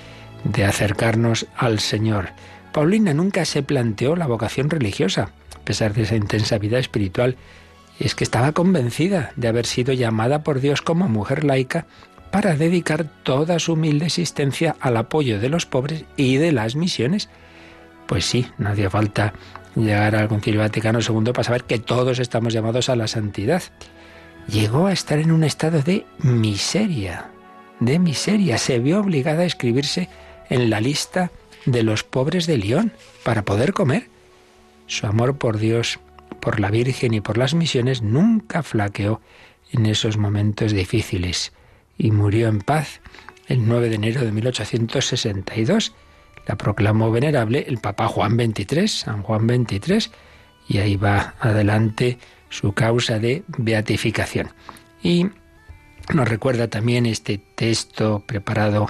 de 0.43 0.65
acercarnos 0.65 1.47
al 1.55 1.79
Señor. 1.79 2.29
Paulina 2.71 3.13
nunca 3.13 3.43
se 3.45 3.63
planteó 3.63 4.15
la 4.15 4.27
vocación 4.27 4.69
religiosa, 4.69 5.31
a 5.55 5.59
pesar 5.65 5.93
de 5.93 6.03
esa 6.03 6.15
intensa 6.15 6.57
vida 6.57 6.77
espiritual 6.77 7.35
es 7.99 8.15
que 8.15 8.23
estaba 8.23 8.53
convencida 8.53 9.33
de 9.35 9.49
haber 9.49 9.65
sido 9.65 9.93
llamada 9.93 10.43
por 10.43 10.61
Dios 10.61 10.81
como 10.81 11.09
mujer 11.09 11.43
laica 11.43 11.85
para 12.31 12.55
dedicar 12.55 13.05
toda 13.23 13.59
su 13.59 13.73
humilde 13.73 14.05
existencia 14.05 14.75
al 14.79 14.97
apoyo 14.97 15.39
de 15.39 15.49
los 15.49 15.65
pobres 15.65 16.05
y 16.15 16.37
de 16.37 16.51
las 16.51 16.75
misiones. 16.75 17.29
Pues 18.09 18.25
sí, 18.25 18.47
no 18.57 18.69
hacía 18.69 18.89
falta 18.89 19.33
llegar 19.75 20.15
al 20.15 20.27
Concilio 20.27 20.61
Vaticano 20.61 20.97
II 20.99 21.31
para 21.31 21.43
saber 21.43 21.65
que 21.65 21.77
todos 21.77 22.17
estamos 22.17 22.51
llamados 22.51 22.89
a 22.89 22.95
la 22.95 23.07
santidad. 23.07 23.61
Llegó 24.47 24.87
a 24.87 24.93
estar 24.93 25.19
en 25.19 25.31
un 25.31 25.43
estado 25.43 25.83
de 25.83 26.07
miseria, 26.23 27.29
de 27.79 27.99
miseria. 27.99 28.57
Se 28.57 28.79
vio 28.79 28.99
obligada 28.99 29.43
a 29.43 29.45
escribirse 29.45 30.09
en 30.49 30.71
la 30.71 30.81
lista 30.81 31.29
de 31.67 31.83
los 31.83 32.03
pobres 32.03 32.47
de 32.47 32.57
León 32.57 32.93
para 33.23 33.45
poder 33.45 33.73
comer. 33.73 34.09
Su 34.87 35.05
amor 35.05 35.37
por 35.37 35.59
Dios, 35.59 35.99
por 36.39 36.59
la 36.59 36.71
Virgen 36.71 37.13
y 37.13 37.21
por 37.21 37.37
las 37.37 37.53
misiones 37.53 38.01
nunca 38.01 38.63
flaqueó 38.63 39.21
en 39.71 39.85
esos 39.85 40.17
momentos 40.17 40.71
difíciles 40.71 41.53
y 41.95 42.09
murió 42.09 42.47
en 42.47 42.61
paz 42.61 43.01
el 43.47 43.67
9 43.67 43.89
de 43.89 43.95
enero 43.95 44.21
de 44.21 44.31
1862. 44.31 45.93
La 46.49 46.55
proclamó 46.55 47.11
venerable 47.11 47.63
el 47.67 47.77
Papa 47.77 48.07
Juan 48.07 48.33
XXIII, 48.33 48.87
San 48.87 49.21
Juan 49.21 49.47
XXIII, 49.47 50.11
y 50.67 50.79
ahí 50.79 50.95
va 50.95 51.35
adelante 51.39 52.17
su 52.49 52.73
causa 52.73 53.19
de 53.19 53.43
beatificación. 53.59 54.49
Y 55.03 55.27
nos 56.11 56.27
recuerda 56.27 56.67
también 56.67 57.05
este 57.05 57.37
texto 57.37 58.23
preparado 58.25 58.87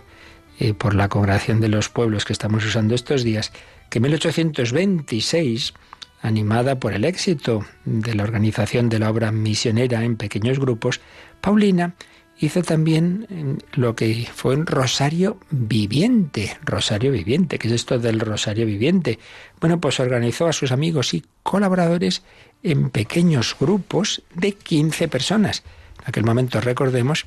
eh, 0.58 0.74
por 0.74 0.96
la 0.96 1.10
Congregación 1.10 1.60
de 1.60 1.68
los 1.68 1.90
Pueblos 1.90 2.24
que 2.24 2.32
estamos 2.32 2.66
usando 2.66 2.96
estos 2.96 3.26
días, 3.26 3.52
que 3.90 3.98
en 3.98 4.04
1826, 4.04 5.74
animada 6.22 6.80
por 6.80 6.94
el 6.94 7.04
éxito 7.04 7.66
de 7.84 8.16
la 8.16 8.24
organización 8.24 8.88
de 8.88 9.00
la 9.00 9.10
obra 9.10 9.34
misionera 9.34 10.06
en 10.06 10.16
pequeños 10.16 10.60
grupos, 10.60 11.02
Paulina 11.42 11.94
hizo 12.40 12.64
también 12.64 13.60
lo 13.74 13.96
que 13.96 14.28
fue 14.34 14.56
un 14.56 14.66
rosario 14.66 15.38
viviente. 15.52 16.58
Rosario 16.64 17.12
viviente, 17.12 17.60
¿qué 17.60 17.68
es 17.68 17.74
esto 17.74 18.00
del 18.00 18.20
rosario 18.20 18.66
viviente? 18.66 19.20
Bueno, 19.60 19.80
pues 19.80 20.00
organizó 20.00 20.48
a 20.48 20.54
sus 20.54 20.72
amigos 20.72 21.14
y 21.14 21.24
colaboradores 21.44 22.24
en 22.64 22.90
pequeños 22.90 23.56
grupos 23.60 24.24
de 24.34 24.54
15 24.54 25.08
personas. 25.10 25.64
En 26.02 26.06
aquel 26.08 26.24
momento 26.24 26.62
recordemos 26.62 27.26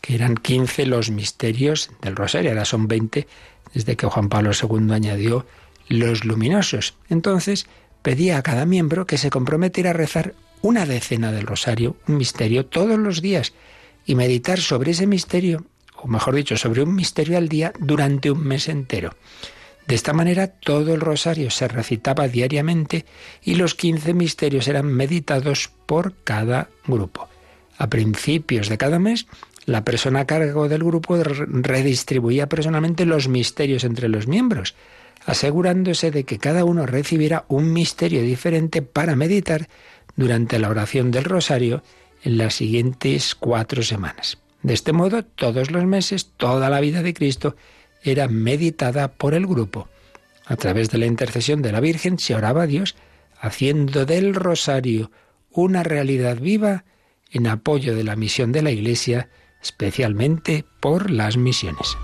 que 0.00 0.14
eran 0.14 0.34
15 0.34 0.86
los 0.86 1.10
misterios 1.10 1.90
del 2.00 2.16
rosario, 2.16 2.50
ahora 2.50 2.64
son 2.64 2.88
20 2.88 3.26
desde 3.72 3.96
que 3.96 4.06
Juan 4.06 4.28
Pablo 4.28 4.50
II 4.52 4.92
añadió 4.92 5.46
los 5.88 6.24
luminosos. 6.24 6.94
Entonces 7.10 7.66
pedía 8.02 8.38
a 8.38 8.42
cada 8.42 8.64
miembro 8.64 9.06
que 9.06 9.18
se 9.18 9.30
comprometiera 9.30 9.90
a 9.90 9.94
rezar 9.94 10.34
una 10.62 10.86
decena 10.86 11.32
del 11.32 11.46
rosario, 11.46 11.96
un 12.06 12.16
misterio, 12.16 12.64
todos 12.64 12.98
los 12.98 13.20
días 13.20 13.52
y 14.06 14.14
meditar 14.14 14.60
sobre 14.60 14.92
ese 14.92 15.06
misterio, 15.06 15.64
o 15.96 16.08
mejor 16.08 16.34
dicho, 16.34 16.56
sobre 16.56 16.82
un 16.82 16.94
misterio 16.94 17.38
al 17.38 17.48
día 17.48 17.72
durante 17.78 18.30
un 18.30 18.44
mes 18.44 18.68
entero. 18.68 19.14
De 19.86 19.94
esta 19.94 20.12
manera 20.12 20.48
todo 20.48 20.94
el 20.94 21.00
rosario 21.00 21.50
se 21.50 21.68
recitaba 21.68 22.28
diariamente 22.28 23.04
y 23.42 23.56
los 23.56 23.74
quince 23.74 24.14
misterios 24.14 24.66
eran 24.68 24.86
meditados 24.86 25.70
por 25.86 26.14
cada 26.24 26.70
grupo. 26.86 27.28
A 27.76 27.90
principios 27.90 28.68
de 28.68 28.78
cada 28.78 28.98
mes, 28.98 29.26
la 29.66 29.84
persona 29.84 30.20
a 30.20 30.26
cargo 30.26 30.68
del 30.68 30.84
grupo 30.84 31.16
redistribuía 31.22 32.48
personalmente 32.48 33.04
los 33.04 33.28
misterios 33.28 33.84
entre 33.84 34.08
los 34.08 34.26
miembros, 34.26 34.74
asegurándose 35.26 36.10
de 36.10 36.24
que 36.24 36.38
cada 36.38 36.64
uno 36.64 36.86
recibiera 36.86 37.44
un 37.48 37.72
misterio 37.72 38.22
diferente 38.22 38.82
para 38.82 39.16
meditar 39.16 39.68
durante 40.16 40.58
la 40.58 40.68
oración 40.68 41.10
del 41.10 41.24
rosario 41.24 41.82
en 42.24 42.38
las 42.38 42.54
siguientes 42.54 43.34
cuatro 43.34 43.82
semanas. 43.82 44.38
De 44.62 44.74
este 44.74 44.92
modo, 44.92 45.24
todos 45.24 45.70
los 45.70 45.84
meses, 45.84 46.30
toda 46.36 46.70
la 46.70 46.80
vida 46.80 47.02
de 47.02 47.14
Cristo 47.14 47.54
era 48.02 48.28
meditada 48.28 49.08
por 49.08 49.34
el 49.34 49.46
grupo. 49.46 49.88
A 50.46 50.56
través 50.56 50.90
de 50.90 50.98
la 50.98 51.06
intercesión 51.06 51.62
de 51.62 51.70
la 51.70 51.80
Virgen 51.80 52.18
se 52.18 52.34
oraba 52.34 52.62
a 52.62 52.66
Dios, 52.66 52.96
haciendo 53.38 54.06
del 54.06 54.34
rosario 54.34 55.10
una 55.50 55.82
realidad 55.82 56.38
viva 56.38 56.84
en 57.30 57.46
apoyo 57.46 57.94
de 57.94 58.04
la 58.04 58.16
misión 58.16 58.52
de 58.52 58.62
la 58.62 58.70
Iglesia, 58.70 59.28
especialmente 59.62 60.64
por 60.80 61.10
las 61.10 61.36
misiones. 61.36 61.96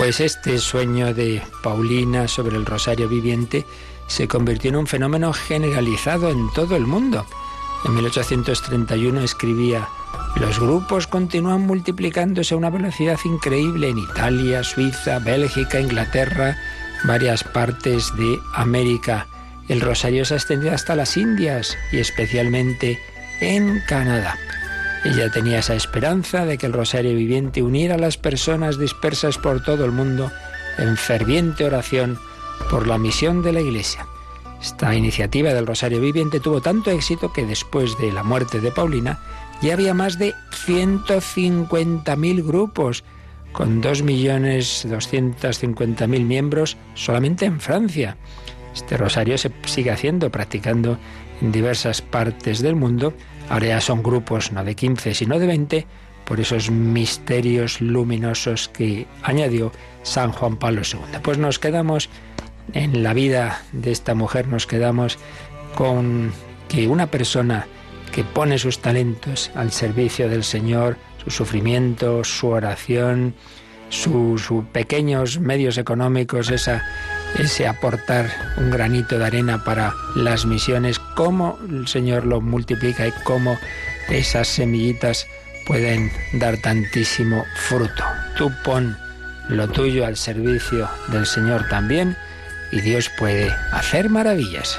Pues 0.00 0.18
este 0.20 0.56
sueño 0.56 1.12
de 1.12 1.42
Paulina 1.62 2.26
sobre 2.26 2.56
el 2.56 2.64
rosario 2.64 3.06
viviente 3.06 3.66
se 4.06 4.28
convirtió 4.28 4.70
en 4.70 4.76
un 4.76 4.86
fenómeno 4.86 5.34
generalizado 5.34 6.30
en 6.30 6.50
todo 6.54 6.74
el 6.74 6.86
mundo. 6.86 7.26
En 7.84 7.94
1831 7.96 9.20
escribía, 9.20 9.86
los 10.36 10.58
grupos 10.58 11.06
continúan 11.06 11.66
multiplicándose 11.66 12.54
a 12.54 12.56
una 12.56 12.70
velocidad 12.70 13.18
increíble 13.26 13.90
en 13.90 13.98
Italia, 13.98 14.64
Suiza, 14.64 15.18
Bélgica, 15.18 15.78
Inglaterra, 15.78 16.56
varias 17.04 17.44
partes 17.44 18.10
de 18.16 18.40
América. 18.54 19.26
El 19.68 19.82
rosario 19.82 20.24
se 20.24 20.32
ha 20.32 20.38
extendido 20.38 20.72
hasta 20.72 20.96
las 20.96 21.18
Indias 21.18 21.76
y 21.92 21.98
especialmente 21.98 22.98
en 23.42 23.82
Canadá. 23.86 24.38
Ella 25.04 25.30
tenía 25.30 25.60
esa 25.60 25.74
esperanza 25.74 26.44
de 26.44 26.58
que 26.58 26.66
el 26.66 26.74
Rosario 26.74 27.14
Viviente 27.14 27.62
uniera 27.62 27.94
a 27.94 27.98
las 27.98 28.18
personas 28.18 28.78
dispersas 28.78 29.38
por 29.38 29.62
todo 29.62 29.86
el 29.86 29.92
mundo 29.92 30.30
en 30.76 30.96
ferviente 30.96 31.64
oración 31.64 32.18
por 32.70 32.86
la 32.86 32.98
misión 32.98 33.42
de 33.42 33.52
la 33.52 33.60
Iglesia. 33.60 34.06
Esta 34.60 34.94
iniciativa 34.94 35.54
del 35.54 35.66
Rosario 35.66 36.02
Viviente 36.02 36.38
tuvo 36.38 36.60
tanto 36.60 36.90
éxito 36.90 37.32
que 37.32 37.46
después 37.46 37.96
de 37.98 38.12
la 38.12 38.22
muerte 38.22 38.60
de 38.60 38.70
Paulina 38.70 39.18
ya 39.62 39.72
había 39.72 39.94
más 39.94 40.18
de 40.18 40.34
150.000 40.66 42.46
grupos 42.46 43.02
con 43.52 43.82
2.250.000 43.82 46.24
miembros 46.24 46.76
solamente 46.94 47.46
en 47.46 47.58
Francia. 47.58 48.18
Este 48.74 48.98
rosario 48.98 49.38
se 49.38 49.50
sigue 49.64 49.90
haciendo, 49.90 50.30
practicando 50.30 50.98
en 51.40 51.52
diversas 51.52 52.02
partes 52.02 52.60
del 52.60 52.76
mundo 52.76 53.14
Ahora 53.50 53.66
ya 53.66 53.80
son 53.80 54.02
grupos 54.02 54.52
no 54.52 54.64
de 54.64 54.74
15, 54.74 55.12
sino 55.12 55.38
de 55.38 55.46
20, 55.46 55.86
por 56.24 56.38
esos 56.38 56.70
misterios 56.70 57.80
luminosos 57.80 58.68
que 58.68 59.06
añadió 59.22 59.72
San 60.04 60.30
Juan 60.30 60.56
Pablo 60.56 60.82
II. 60.84 61.18
Pues 61.22 61.38
nos 61.38 61.58
quedamos 61.58 62.08
en 62.72 63.02
la 63.02 63.12
vida 63.12 63.62
de 63.72 63.90
esta 63.90 64.14
mujer, 64.14 64.46
nos 64.46 64.66
quedamos 64.66 65.18
con 65.74 66.32
que 66.68 66.86
una 66.86 67.08
persona 67.08 67.66
que 68.12 68.22
pone 68.22 68.58
sus 68.58 68.78
talentos 68.78 69.50
al 69.56 69.72
servicio 69.72 70.28
del 70.28 70.44
Señor, 70.44 70.96
su 71.24 71.30
sufrimiento, 71.30 72.22
su 72.22 72.48
oración, 72.48 73.34
sus 73.88 74.42
pequeños 74.72 75.40
medios 75.40 75.78
económicos, 75.78 76.50
esa 76.50 76.82
ese 77.38 77.66
aportar 77.66 78.30
un 78.56 78.70
granito 78.70 79.18
de 79.18 79.26
arena 79.26 79.64
para 79.64 79.94
las 80.14 80.46
misiones, 80.46 80.98
cómo 80.98 81.58
el 81.68 81.86
Señor 81.88 82.26
lo 82.26 82.40
multiplica 82.40 83.06
y 83.06 83.12
cómo 83.24 83.58
esas 84.08 84.48
semillitas 84.48 85.26
pueden 85.66 86.10
dar 86.34 86.56
tantísimo 86.58 87.44
fruto. 87.54 88.04
Tú 88.36 88.52
pon 88.64 88.96
lo 89.48 89.68
tuyo 89.68 90.06
al 90.06 90.16
servicio 90.16 90.88
del 91.08 91.26
Señor 91.26 91.68
también 91.68 92.16
y 92.72 92.80
Dios 92.80 93.10
puede 93.18 93.50
hacer 93.72 94.08
maravillas. 94.10 94.78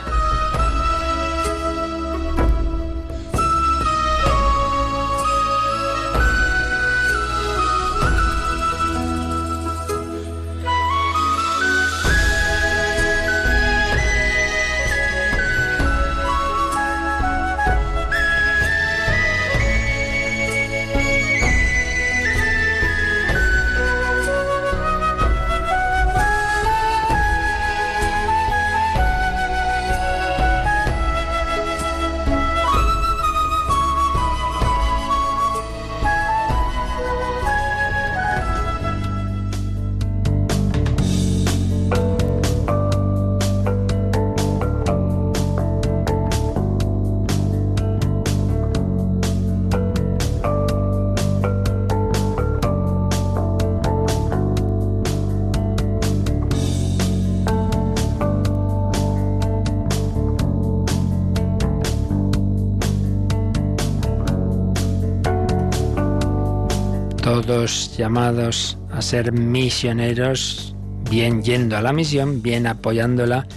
Llamados 67.97 68.77
a 68.91 69.01
ser 69.01 69.31
misioneros, 69.31 70.75
bien 71.09 71.43
yendo 71.43 71.77
a 71.77 71.81
la 71.81 71.93
misión, 71.93 72.41
bien 72.41 72.67
apoyándola 72.67 73.47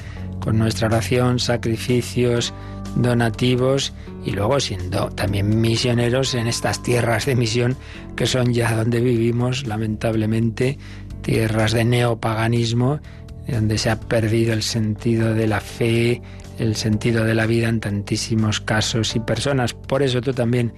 con 0.41 0.59
nuestra 0.59 0.89
oración, 0.89 1.39
sacrificios, 1.39 2.53
donativos 2.97 3.93
y 4.25 4.33
luego 4.33 4.61
siendo 4.61 5.09
también 5.09 5.61
misioneros 5.61 6.35
en 6.35 6.47
estas 6.47 6.83
tierras 6.83 7.27
de 7.27 7.35
misión 7.35 7.77
que 8.17 8.27
son 8.27 8.53
ya 8.53 8.75
donde 8.75 9.01
vivimos, 9.01 9.67
lamentablemente, 9.67 10.79
tierras 11.23 11.73
de 11.73 11.85
neopaganismo, 11.85 13.01
donde 13.49 13.79
se 13.79 13.91
ha 13.91 13.99
perdido 13.99 14.53
el 14.53 14.63
sentido 14.63 15.35
de 15.35 15.47
la 15.47 15.61
fe, 15.61 16.23
el 16.59 16.77
sentido 16.77 17.25
de 17.25 17.35
la 17.35 17.47
vida 17.47 17.69
en 17.69 17.81
tantísimos 17.81 18.61
casos 18.61 19.17
y 19.17 19.21
personas. 19.21 19.75
Por 19.75 20.03
eso 20.03 20.21
tú 20.21 20.33
también, 20.33 20.73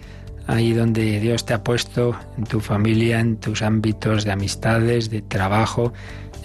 ahí 0.46 0.72
donde 0.72 1.20
Dios 1.20 1.44
te 1.44 1.54
ha 1.54 1.62
puesto, 1.62 2.16
en 2.38 2.44
tu 2.44 2.60
familia, 2.60 3.20
en 3.20 3.36
tus 3.36 3.62
ámbitos 3.62 4.24
de 4.24 4.32
amistades, 4.32 5.10
de 5.10 5.22
trabajo, 5.22 5.92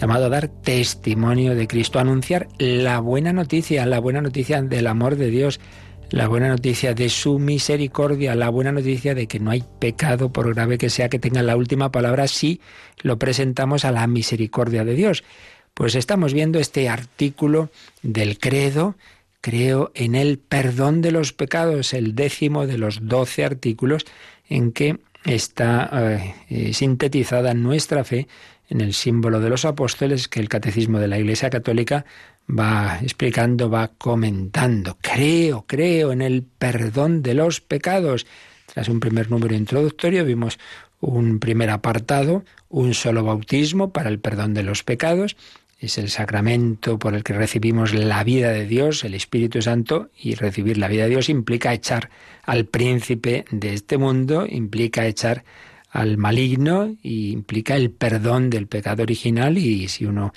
llamado 0.00 0.26
a 0.26 0.28
dar 0.28 0.48
testimonio 0.48 1.54
de 1.54 1.68
Cristo, 1.68 1.98
a 1.98 2.02
anunciar 2.02 2.48
la 2.58 2.98
buena 2.98 3.32
noticia, 3.32 3.86
la 3.86 4.00
buena 4.00 4.20
noticia 4.20 4.60
del 4.62 4.86
amor 4.88 5.16
de 5.16 5.30
Dios, 5.30 5.60
la 6.10 6.28
buena 6.28 6.48
noticia 6.48 6.92
de 6.92 7.08
su 7.08 7.38
misericordia, 7.38 8.34
la 8.34 8.50
buena 8.50 8.72
noticia 8.72 9.14
de 9.14 9.26
que 9.26 9.40
no 9.40 9.50
hay 9.50 9.64
pecado, 9.78 10.32
por 10.32 10.52
grave 10.54 10.76
que 10.76 10.90
sea, 10.90 11.08
que 11.08 11.18
tenga 11.18 11.42
la 11.42 11.56
última 11.56 11.90
palabra 11.90 12.28
si 12.28 12.60
lo 13.00 13.18
presentamos 13.18 13.84
a 13.84 13.92
la 13.92 14.06
misericordia 14.06 14.84
de 14.84 14.94
Dios. 14.94 15.24
Pues 15.72 15.94
estamos 15.94 16.34
viendo 16.34 16.58
este 16.58 16.88
artículo 16.90 17.70
del 18.02 18.38
credo, 18.38 18.96
creo 19.42 19.90
en 19.94 20.14
el 20.14 20.38
perdón 20.38 21.02
de 21.02 21.10
los 21.10 21.34
pecados, 21.34 21.92
el 21.92 22.14
décimo 22.14 22.66
de 22.66 22.78
los 22.78 23.06
doce 23.06 23.44
artículos 23.44 24.06
en 24.48 24.72
que 24.72 25.00
está 25.24 25.90
eh, 25.92 26.34
eh, 26.48 26.72
sintetizada 26.72 27.52
nuestra 27.52 28.04
fe 28.04 28.28
en 28.70 28.80
el 28.80 28.94
símbolo 28.94 29.40
de 29.40 29.50
los 29.50 29.64
apóstoles 29.66 30.28
que 30.28 30.40
el 30.40 30.48
catecismo 30.48 30.98
de 30.98 31.08
la 31.08 31.18
Iglesia 31.18 31.50
Católica 31.50 32.06
va 32.48 32.98
explicando, 33.02 33.68
va 33.68 33.88
comentando. 33.88 34.96
Creo, 35.00 35.64
creo 35.66 36.12
en 36.12 36.22
el 36.22 36.42
perdón 36.42 37.22
de 37.22 37.34
los 37.34 37.60
pecados. 37.60 38.26
Tras 38.72 38.88
un 38.88 39.00
primer 39.00 39.30
número 39.30 39.54
introductorio 39.54 40.24
vimos 40.24 40.58
un 41.00 41.40
primer 41.40 41.70
apartado, 41.70 42.44
un 42.68 42.94
solo 42.94 43.24
bautismo 43.24 43.92
para 43.92 44.08
el 44.08 44.20
perdón 44.20 44.54
de 44.54 44.62
los 44.62 44.84
pecados. 44.84 45.36
Es 45.82 45.98
el 45.98 46.10
sacramento 46.10 46.96
por 46.96 47.16
el 47.16 47.24
que 47.24 47.32
recibimos 47.32 47.92
la 47.92 48.22
vida 48.22 48.52
de 48.52 48.68
Dios, 48.68 49.02
el 49.02 49.14
Espíritu 49.14 49.62
Santo, 49.62 50.10
y 50.16 50.36
recibir 50.36 50.78
la 50.78 50.86
vida 50.86 51.02
de 51.02 51.10
Dios 51.10 51.28
implica 51.28 51.74
echar 51.74 52.08
al 52.44 52.66
príncipe 52.66 53.44
de 53.50 53.74
este 53.74 53.98
mundo, 53.98 54.46
implica 54.48 55.04
echar 55.08 55.42
al 55.90 56.18
maligno 56.18 56.94
y 57.02 57.32
implica 57.32 57.74
el 57.74 57.90
perdón 57.90 58.48
del 58.48 58.68
pecado 58.68 59.02
original 59.02 59.58
y 59.58 59.88
si 59.88 60.04
uno 60.04 60.32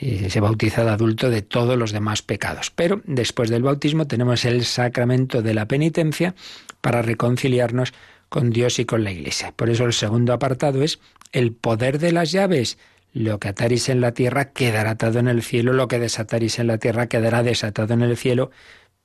eh, 0.00 0.30
se 0.30 0.40
bautiza 0.40 0.82
de 0.82 0.92
adulto 0.92 1.28
de 1.28 1.42
todos 1.42 1.76
los 1.76 1.92
demás 1.92 2.22
pecados. 2.22 2.70
Pero 2.70 3.02
después 3.04 3.50
del 3.50 3.64
bautismo 3.64 4.06
tenemos 4.06 4.46
el 4.46 4.64
sacramento 4.64 5.42
de 5.42 5.52
la 5.52 5.68
penitencia 5.68 6.34
para 6.80 7.02
reconciliarnos 7.02 7.92
con 8.30 8.48
Dios 8.48 8.78
y 8.78 8.86
con 8.86 9.04
la 9.04 9.12
Iglesia. 9.12 9.52
Por 9.54 9.68
eso 9.68 9.84
el 9.84 9.92
segundo 9.92 10.32
apartado 10.32 10.82
es 10.82 11.00
el 11.32 11.52
poder 11.52 11.98
de 11.98 12.12
las 12.12 12.32
llaves. 12.32 12.78
Lo 13.16 13.40
que 13.40 13.48
ataris 13.48 13.88
en 13.88 14.02
la 14.02 14.12
tierra 14.12 14.52
quedará 14.52 14.90
atado 14.90 15.20
en 15.20 15.26
el 15.26 15.42
cielo, 15.42 15.72
lo 15.72 15.88
que 15.88 15.98
desataris 15.98 16.58
en 16.58 16.66
la 16.66 16.76
tierra 16.76 17.06
quedará 17.06 17.42
desatado 17.42 17.94
en 17.94 18.02
el 18.02 18.14
cielo. 18.18 18.50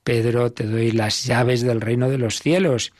Pedro, 0.04 0.52
te 0.52 0.64
doy 0.64 0.90
las 0.90 1.24
llaves 1.24 1.62
del 1.62 1.80
reino 1.80 2.10
de 2.10 2.18
los 2.18 2.40
cielos. 2.40 2.92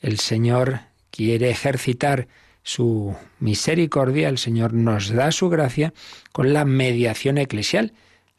El 0.00 0.18
Señor 0.18 0.80
quiere 1.12 1.50
ejercitar 1.50 2.26
su 2.64 3.14
misericordia, 3.38 4.28
el 4.28 4.38
Señor 4.38 4.72
nos 4.72 5.10
da 5.10 5.30
su 5.30 5.50
gracia 5.50 5.94
con 6.32 6.52
la 6.52 6.64
mediación 6.64 7.38
eclesial. 7.38 7.92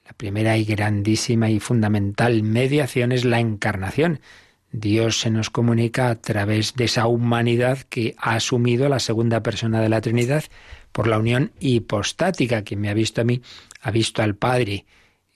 La 0.05 0.11
primera 0.11 0.57
y 0.57 0.65
grandísima 0.65 1.49
y 1.49 1.61
fundamental 1.61 2.43
mediación 2.43 3.13
es 3.13 3.23
la 3.23 3.39
encarnación. 3.39 4.19
Dios 4.73 5.21
se 5.21 5.29
nos 5.29 5.49
comunica 5.49 6.09
a 6.09 6.15
través 6.15 6.75
de 6.75 6.85
esa 6.85 7.07
humanidad 7.07 7.79
que 7.89 8.15
ha 8.17 8.35
asumido 8.35 8.89
la 8.89 8.99
segunda 8.99 9.41
persona 9.43 9.79
de 9.79 9.87
la 9.87 10.01
Trinidad 10.01 10.43
por 10.91 11.07
la 11.07 11.17
unión 11.17 11.51
hipostática. 11.59 12.63
Quien 12.63 12.81
me 12.81 12.89
ha 12.89 12.93
visto 12.93 13.21
a 13.21 13.23
mí 13.23 13.41
ha 13.81 13.91
visto 13.91 14.21
al 14.21 14.35
Padre. 14.35 14.85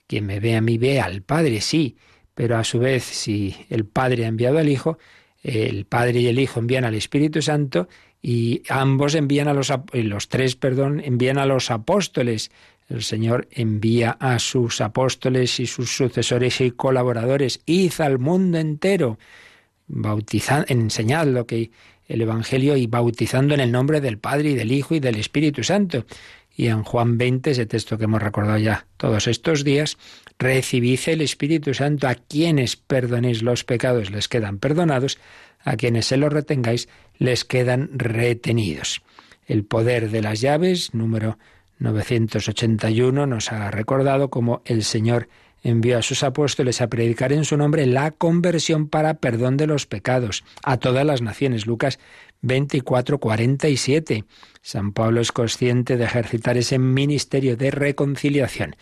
Quien 0.06 0.26
me 0.26 0.40
ve 0.40 0.56
a 0.56 0.60
mí 0.60 0.78
ve 0.78 1.00
al 1.00 1.22
Padre, 1.22 1.60
sí, 1.60 1.96
pero 2.34 2.56
a 2.56 2.64
su 2.64 2.78
vez 2.78 3.02
si 3.04 3.56
el 3.70 3.84
Padre 3.84 4.24
ha 4.24 4.28
enviado 4.28 4.58
al 4.58 4.68
Hijo, 4.68 4.98
el 5.42 5.84
Padre 5.86 6.20
y 6.20 6.26
el 6.26 6.38
Hijo 6.38 6.60
envían 6.60 6.84
al 6.84 6.94
Espíritu 6.94 7.42
Santo 7.42 7.88
y 8.22 8.62
ambos 8.68 9.14
envían 9.14 9.48
a 9.48 9.54
los 9.54 9.72
los 9.92 10.28
tres, 10.28 10.56
perdón, 10.56 11.00
envían 11.04 11.38
a 11.38 11.46
los 11.46 11.70
apóstoles. 11.70 12.50
El 12.88 13.02
Señor 13.02 13.48
envía 13.50 14.16
a 14.20 14.38
sus 14.38 14.80
apóstoles 14.80 15.58
y 15.60 15.66
sus 15.66 15.96
sucesores 15.96 16.60
y 16.60 16.70
colaboradores, 16.70 17.60
id 17.66 17.92
al 18.00 18.18
mundo 18.18 18.58
entero, 18.58 19.18
bautizando, 19.88 20.66
enseñad 20.68 21.26
lo 21.26 21.46
que 21.46 21.70
el 22.08 22.20
Evangelio 22.20 22.76
y 22.76 22.86
bautizando 22.86 23.54
en 23.54 23.60
el 23.60 23.72
nombre 23.72 24.00
del 24.00 24.18
Padre 24.18 24.50
y 24.50 24.54
del 24.54 24.72
Hijo 24.72 24.94
y 24.94 25.00
del 25.00 25.16
Espíritu 25.16 25.62
Santo. 25.62 26.06
Y 26.56 26.68
en 26.68 26.84
Juan 26.84 27.18
20, 27.18 27.50
ese 27.50 27.66
texto 27.66 27.98
que 27.98 28.04
hemos 28.04 28.22
recordado 28.22 28.58
ya 28.58 28.86
todos 28.96 29.26
estos 29.26 29.62
días, 29.62 29.98
recibid 30.38 31.00
el 31.06 31.20
Espíritu 31.20 31.74
Santo 31.74 32.08
a 32.08 32.14
quienes 32.14 32.76
perdonéis 32.76 33.42
los 33.42 33.64
pecados, 33.64 34.10
les 34.10 34.28
quedan 34.28 34.58
perdonados, 34.58 35.18
a 35.60 35.76
quienes 35.76 36.06
se 36.06 36.16
los 36.16 36.32
retengáis, 36.32 36.88
les 37.18 37.44
quedan 37.44 37.90
retenidos. 37.92 39.02
El 39.46 39.64
poder 39.64 40.10
de 40.10 40.22
las 40.22 40.40
llaves, 40.40 40.94
número 40.94 41.38
981, 41.78 43.26
nos 43.26 43.52
ha 43.52 43.70
recordado 43.70 44.30
cómo 44.30 44.62
el 44.64 44.82
Señor 44.82 45.28
envió 45.68 45.98
a 45.98 46.02
sus 46.02 46.22
apóstoles 46.22 46.80
a 46.80 46.88
predicar 46.88 47.32
en 47.32 47.44
su 47.44 47.56
nombre 47.56 47.86
la 47.86 48.12
conversión 48.12 48.88
para 48.88 49.14
perdón 49.14 49.56
de 49.56 49.66
los 49.66 49.86
pecados 49.86 50.44
a 50.62 50.76
todas 50.76 51.04
las 51.04 51.22
naciones. 51.22 51.66
Lucas 51.66 51.98
24, 52.42 53.18
47. 53.18 54.24
San 54.62 54.92
Pablo 54.92 55.20
es 55.20 55.32
consciente 55.32 55.96
de 55.96 56.04
ejercitar 56.04 56.56
ese 56.56 56.78
ministerio 56.78 57.56
de 57.56 57.72
reconciliación. 57.72 58.76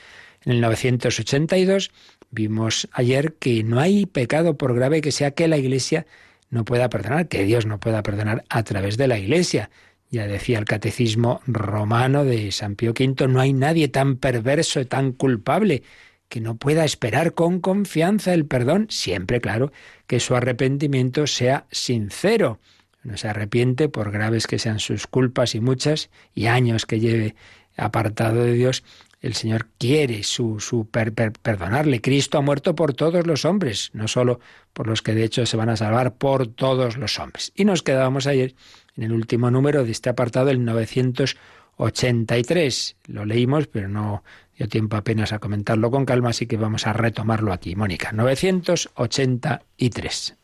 En 0.44 0.52
el 0.52 0.60
982 0.60 1.90
vimos 2.30 2.86
ayer 2.92 3.34
que 3.34 3.64
no 3.64 3.80
hay 3.80 4.04
pecado 4.04 4.58
por 4.58 4.74
grave 4.74 5.00
que 5.00 5.12
sea 5.12 5.30
que 5.30 5.48
la 5.48 5.56
Iglesia 5.56 6.06
no 6.50 6.66
pueda 6.66 6.90
perdonar, 6.90 7.28
que 7.28 7.44
Dios 7.44 7.64
no 7.64 7.80
pueda 7.80 8.02
perdonar 8.02 8.44
a 8.50 8.62
través 8.62 8.98
de 8.98 9.08
la 9.08 9.18
Iglesia. 9.18 9.70
Ya 10.10 10.26
decía 10.26 10.58
el 10.58 10.66
catecismo 10.66 11.40
romano 11.46 12.26
de 12.26 12.52
San 12.52 12.76
Pío 12.76 12.90
V, 12.90 13.26
no 13.26 13.40
hay 13.40 13.54
nadie 13.54 13.88
tan 13.88 14.16
perverso, 14.16 14.86
tan 14.86 15.12
culpable, 15.12 15.82
que 16.28 16.40
no 16.40 16.56
pueda 16.56 16.84
esperar 16.84 17.34
con 17.34 17.60
confianza 17.60 18.34
el 18.34 18.46
perdón, 18.46 18.86
siempre 18.90 19.40
claro 19.40 19.72
que 20.06 20.20
su 20.20 20.34
arrepentimiento 20.34 21.26
sea 21.26 21.66
sincero. 21.70 22.58
No 23.02 23.16
se 23.16 23.28
arrepiente 23.28 23.88
por 23.88 24.10
graves 24.10 24.46
que 24.46 24.58
sean 24.58 24.80
sus 24.80 25.06
culpas 25.06 25.54
y 25.54 25.60
muchas, 25.60 26.10
y 26.34 26.46
años 26.46 26.86
que 26.86 27.00
lleve 27.00 27.34
apartado 27.76 28.42
de 28.42 28.54
Dios, 28.54 28.82
el 29.20 29.34
Señor 29.34 29.68
quiere 29.78 30.22
su, 30.22 30.60
su 30.60 30.86
perdonarle. 30.86 32.02
Cristo 32.02 32.36
ha 32.36 32.42
muerto 32.42 32.74
por 32.74 32.92
todos 32.92 33.26
los 33.26 33.46
hombres, 33.46 33.90
no 33.94 34.06
solo 34.06 34.38
por 34.74 34.86
los 34.86 35.00
que 35.00 35.14
de 35.14 35.24
hecho 35.24 35.46
se 35.46 35.56
van 35.56 35.70
a 35.70 35.76
salvar, 35.76 36.16
por 36.16 36.46
todos 36.46 36.98
los 36.98 37.18
hombres. 37.18 37.52
Y 37.54 37.64
nos 37.64 37.82
quedábamos 37.82 38.26
ayer 38.26 38.54
en 38.96 39.04
el 39.04 39.12
último 39.12 39.50
número 39.50 39.82
de 39.84 39.92
este 39.92 40.10
apartado, 40.10 40.50
el 40.50 40.62
983. 40.64 42.96
Lo 43.06 43.24
leímos, 43.24 43.66
pero 43.66 43.88
no 43.88 44.22
dio 44.56 44.68
tiempo 44.68 44.96
apenas 44.96 45.32
a 45.32 45.38
comentarlo 45.38 45.90
con 45.90 46.04
calma, 46.04 46.30
así 46.30 46.46
que 46.46 46.56
vamos 46.56 46.86
a 46.86 46.92
retomarlo 46.92 47.52
aquí. 47.52 47.76
Mónica, 47.76 48.12
983. 48.12 50.36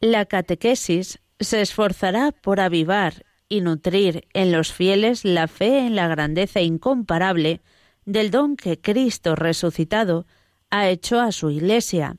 La 0.00 0.26
catequesis 0.26 1.20
se 1.38 1.60
esforzará 1.60 2.32
por 2.32 2.60
avivar 2.60 3.24
y 3.48 3.60
nutrir 3.60 4.26
en 4.32 4.52
los 4.52 4.72
fieles 4.72 5.24
la 5.24 5.48
fe 5.48 5.86
en 5.86 5.96
la 5.96 6.08
grandeza 6.08 6.60
incomparable 6.60 7.60
del 8.04 8.30
don 8.30 8.56
que 8.56 8.80
Cristo 8.80 9.36
resucitado 9.36 10.26
ha 10.70 10.88
hecho 10.88 11.20
a 11.20 11.32
su 11.32 11.50
Iglesia. 11.50 12.16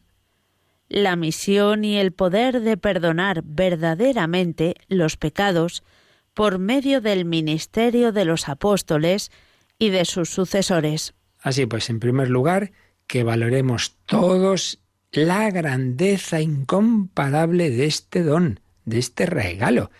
La 0.88 1.15
misión 1.15 1.86
y 1.86 1.98
el 1.98 2.12
poder 2.12 2.62
de 2.62 2.78
perdonar 2.78 3.41
verdaderamente 3.43 4.76
los 4.88 5.17
pecados 5.17 5.84
por 6.34 6.60
medio 6.60 7.02
del 7.02 7.26
ministerio 7.26 8.12
de 8.12 8.26
los 8.26 8.48
apóstoles 8.48 9.32
y 9.80 9.89
de 9.89 10.06
sus 10.06 10.30
sucesores. 10.30 11.15
Así 11.43 11.65
pues, 11.65 11.89
en 11.89 11.99
primer 11.99 12.29
lugar, 12.29 12.71
que 13.06 13.23
valoremos 13.23 13.97
todos 14.06 14.79
la 15.12 15.51
grandeza 15.51 16.41
incomparable 16.41 17.69
de 17.69 17.86
este 17.86 18.23
don, 18.23 18.62
de 18.86 18.97
este 18.97 19.25
regalo. 19.25 19.91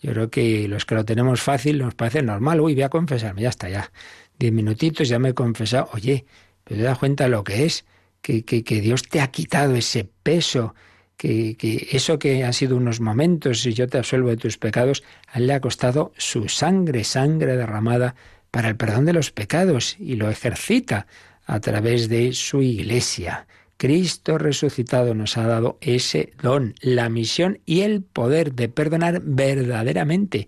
Yo 0.00 0.12
creo 0.12 0.30
que 0.30 0.68
los 0.68 0.86
que 0.86 0.94
lo 0.94 1.04
tenemos 1.04 1.42
fácil 1.42 1.78
nos 1.78 1.94
parece 1.94 2.22
normal. 2.22 2.60
Uy, 2.60 2.74
voy 2.74 2.84
a 2.84 2.88
confesarme, 2.88 3.42
ya 3.42 3.48
está, 3.48 3.68
ya 3.68 3.90
diez 4.38 4.52
minutitos, 4.52 5.08
ya 5.08 5.18
me 5.18 5.30
he 5.30 5.34
confesado, 5.34 5.90
oye, 5.92 6.26
pero 6.62 6.78
te 6.80 6.84
das 6.84 6.98
cuenta 6.98 7.28
lo 7.28 7.42
que 7.42 7.64
es, 7.64 7.84
que, 8.22 8.44
que, 8.44 8.62
que 8.62 8.80
Dios 8.80 9.02
te 9.02 9.20
ha 9.20 9.26
quitado 9.28 9.74
ese 9.74 10.08
peso 10.22 10.74
que, 11.16 11.56
que, 11.56 11.88
eso 11.92 12.18
que 12.18 12.44
han 12.44 12.52
sido 12.52 12.76
unos 12.76 13.00
momentos 13.00 13.66
y 13.66 13.74
yo 13.74 13.88
te 13.88 13.98
absuelvo 13.98 14.28
de 14.28 14.36
tus 14.36 14.58
pecados, 14.58 15.02
le 15.34 15.52
ha 15.52 15.60
costado 15.60 16.12
su 16.16 16.48
sangre, 16.48 17.02
sangre 17.04 17.56
derramada 17.56 18.14
para 18.54 18.68
el 18.68 18.76
perdón 18.76 19.04
de 19.04 19.12
los 19.12 19.32
pecados 19.32 19.96
y 19.98 20.14
lo 20.14 20.30
ejercita 20.30 21.08
a 21.44 21.58
través 21.58 22.08
de 22.08 22.32
su 22.34 22.62
iglesia. 22.62 23.48
Cristo 23.76 24.38
resucitado 24.38 25.12
nos 25.12 25.36
ha 25.36 25.44
dado 25.48 25.76
ese 25.80 26.34
don, 26.40 26.76
la 26.80 27.08
misión 27.08 27.58
y 27.66 27.80
el 27.80 28.02
poder 28.02 28.52
de 28.52 28.68
perdonar 28.68 29.22
verdaderamente. 29.24 30.46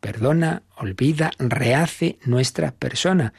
Perdona, 0.00 0.62
olvida, 0.78 1.30
rehace 1.38 2.18
nuestra 2.24 2.72
persona 2.72 3.34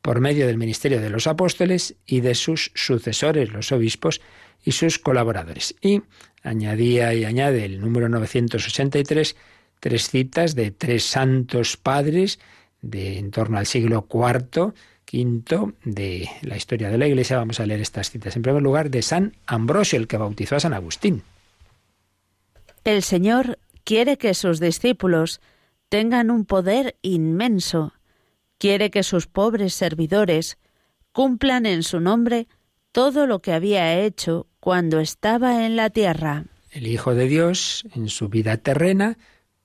por 0.00 0.20
medio 0.20 0.46
del 0.46 0.56
ministerio 0.56 1.02
de 1.02 1.10
los 1.10 1.26
apóstoles 1.26 1.94
y 2.06 2.22
de 2.22 2.34
sus 2.36 2.72
sucesores, 2.74 3.52
los 3.52 3.70
obispos 3.70 4.22
y 4.64 4.72
sus 4.72 4.98
colaboradores. 4.98 5.74
Y 5.82 6.00
añadía 6.42 7.12
y 7.12 7.26
añade 7.26 7.66
el 7.66 7.82
número 7.82 8.08
983 8.08 9.36
tres 9.80 10.08
citas 10.08 10.54
de 10.54 10.70
tres 10.70 11.04
santos 11.04 11.76
padres 11.76 12.38
de 12.80 13.18
en 13.18 13.30
torno 13.30 13.58
al 13.58 13.66
siglo 13.66 14.06
IV 14.12 14.72
quinto 15.04 15.72
de 15.84 16.28
la 16.42 16.56
historia 16.56 16.90
de 16.90 16.98
la 16.98 17.06
Iglesia. 17.06 17.38
Vamos 17.38 17.60
a 17.60 17.66
leer 17.66 17.80
estas 17.80 18.10
citas. 18.10 18.36
En 18.36 18.42
primer 18.42 18.62
lugar, 18.62 18.90
de 18.90 19.00
San 19.00 19.34
Ambrosio, 19.46 19.98
el 19.98 20.06
que 20.06 20.18
bautizó 20.18 20.56
a 20.56 20.60
San 20.60 20.74
Agustín. 20.74 21.22
El 22.84 23.02
Señor 23.02 23.58
quiere 23.84 24.18
que 24.18 24.34
sus 24.34 24.60
discípulos 24.60 25.40
tengan 25.88 26.30
un 26.30 26.44
poder 26.44 26.96
inmenso. 27.00 27.94
Quiere 28.58 28.90
que 28.90 29.02
sus 29.02 29.26
pobres 29.26 29.72
servidores 29.72 30.58
cumplan 31.12 31.64
en 31.64 31.82
su 31.82 32.00
nombre 32.00 32.46
todo 32.92 33.26
lo 33.26 33.40
que 33.40 33.52
había 33.52 33.98
hecho 33.98 34.46
cuando 34.60 35.00
estaba 35.00 35.64
en 35.64 35.76
la 35.76 35.88
tierra. 35.88 36.44
El 36.70 36.86
Hijo 36.86 37.14
de 37.14 37.28
Dios, 37.28 37.86
en 37.94 38.08
su 38.08 38.28
vida 38.28 38.58
terrena, 38.58 39.16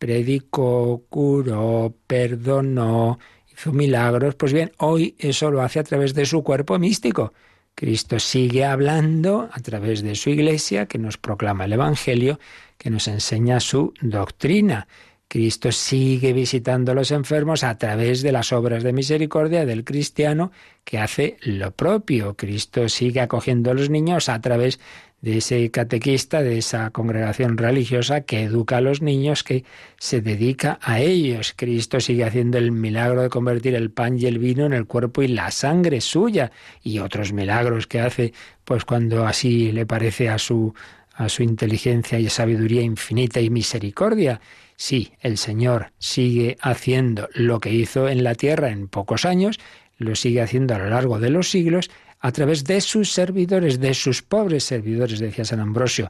predicó, 0.04 1.06
curó, 1.08 1.96
perdonó, 2.06 3.20
hizo 3.50 3.72
milagros, 3.72 4.36
pues 4.36 4.52
bien, 4.52 4.74
hoy 4.80 5.16
eso 5.18 5.50
lo 5.50 5.62
hace 5.62 5.80
a 5.80 5.86
través 5.86 6.14
de 6.14 6.26
su 6.26 6.44
cuerpo 6.44 6.78
místico. 6.78 7.32
Cristo 7.74 8.20
sigue 8.20 8.66
hablando 8.66 9.48
a 9.50 9.62
través 9.62 10.04
de 10.04 10.16
su 10.16 10.30
iglesia, 10.30 10.88
que 10.88 10.98
nos 10.98 11.18
proclama 11.18 11.64
el 11.64 11.72
Evangelio, 11.72 12.38
que 12.78 12.90
nos 12.90 13.08
enseña 13.08 13.62
su 13.62 13.94
doctrina. 14.02 14.90
Cristo 15.30 15.72
sigue 15.72 16.34
visitando 16.34 16.92
a 16.92 16.96
los 16.96 17.12
enfermos 17.12 17.64
a 17.64 17.78
través 17.78 18.24
de 18.24 18.34
las 18.34 18.52
obras 18.52 18.84
de 18.84 18.92
misericordia 18.92 19.66
del 19.66 19.86
cristiano 19.86 20.52
que 20.84 21.00
hace 21.00 21.38
lo 21.44 21.72
propio. 21.72 22.36
Cristo 22.36 22.90
sigue 22.90 23.22
acogiendo 23.22 23.72
a 23.72 23.74
los 23.74 23.90
niños 23.90 24.28
a 24.28 24.42
través 24.42 24.82
de 25.24 25.38
ese 25.38 25.72
catequista, 25.72 26.44
de 26.44 26.58
esa 26.58 26.90
congregación 26.90 27.58
religiosa 27.58 28.22
que 28.22 28.44
educa 28.44 28.78
a 28.78 28.82
los 28.82 29.02
niños, 29.02 29.46
que 29.46 29.64
se 29.98 30.20
dedica 30.20 30.80
a 30.82 31.00
ellos. 31.00 31.54
Cristo 31.56 32.02
sigue 32.02 32.26
haciendo 32.26 32.58
el 32.58 32.74
milagro 32.74 33.22
de 33.22 33.30
convertir 33.30 33.74
el 33.74 33.90
pan 33.90 34.20
y 34.20 34.26
el 34.26 34.38
vino 34.38 34.66
en 34.66 34.74
el 34.74 34.86
cuerpo 34.86 35.22
y 35.22 35.30
la 35.30 35.50
sangre 35.52 36.02
suya 36.02 36.52
y 36.84 37.00
otros 37.00 37.32
milagros 37.32 37.88
que 37.88 38.02
hace 38.02 38.34
pues 38.66 38.84
cuando 38.84 39.26
así 39.26 39.72
le 39.72 39.86
parece 39.86 40.28
a 40.28 40.38
su 40.38 40.74
a 41.16 41.30
su 41.30 41.44
inteligencia 41.44 42.20
y 42.20 42.28
sabiduría 42.28 42.82
infinita 42.82 43.40
y 43.40 43.50
misericordia. 43.50 44.42
Sí, 44.76 45.14
el 45.22 45.38
Señor 45.38 45.94
sigue 46.00 46.58
haciendo 46.60 47.30
lo 47.34 47.62
que 47.62 47.72
hizo 47.72 48.10
en 48.10 48.26
la 48.26 48.36
tierra 48.36 48.72
en 48.72 48.88
pocos 48.90 49.24
años, 49.24 49.60
lo 49.98 50.16
sigue 50.16 50.42
haciendo 50.42 50.76
a 50.76 50.80
lo 50.80 50.90
largo 50.90 51.20
de 51.20 51.30
los 51.30 51.50
siglos 51.50 51.92
a 52.24 52.32
través 52.32 52.64
de 52.64 52.80
sus 52.80 53.12
servidores, 53.12 53.82
de 53.82 53.94
sus 53.94 54.22
pobres 54.22 54.64
servidores, 54.64 55.20
decía 55.20 55.44
San 55.44 55.60
Ambrosio, 55.60 56.10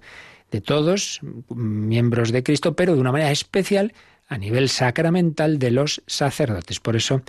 de 0.52 0.62
todos, 0.62 1.19
miembros 1.49 2.32
de 2.32 2.43
Cristo, 2.43 2.76
pero 2.76 2.93
de 2.93 3.02
una 3.02 3.12
manera 3.12 3.32
especial 3.32 3.93
a 4.28 4.38
nivel 4.38 4.69
sacramental 4.69 5.58
de 5.58 5.71
los 5.71 6.04
sacerdotes. 6.06 6.80
Por 6.80 6.95
eso 6.95 7.23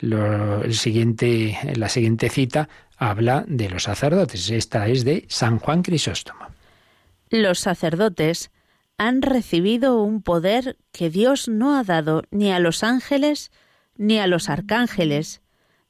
la 0.00 0.62
siguiente 0.72 2.30
cita 2.30 2.70
habla 2.96 3.44
de 3.46 3.68
los 3.68 3.82
sacerdotes. 3.82 4.50
Esta 4.50 4.88
es 4.88 5.04
de 5.04 5.26
San 5.28 5.58
Juan 5.58 5.82
Crisóstomo. 5.82 6.46
Los 7.28 7.58
sacerdotes 7.58 8.50
han 8.96 9.20
recibido 9.20 10.02
un 10.02 10.22
poder 10.22 10.78
que 10.92 11.10
Dios 11.10 11.46
no 11.46 11.76
ha 11.76 11.84
dado 11.84 12.22
ni 12.30 12.50
a 12.52 12.58
los 12.58 12.82
ángeles 12.82 13.50
ni 13.96 14.18
a 14.18 14.26
los 14.26 14.48
arcángeles, 14.48 15.42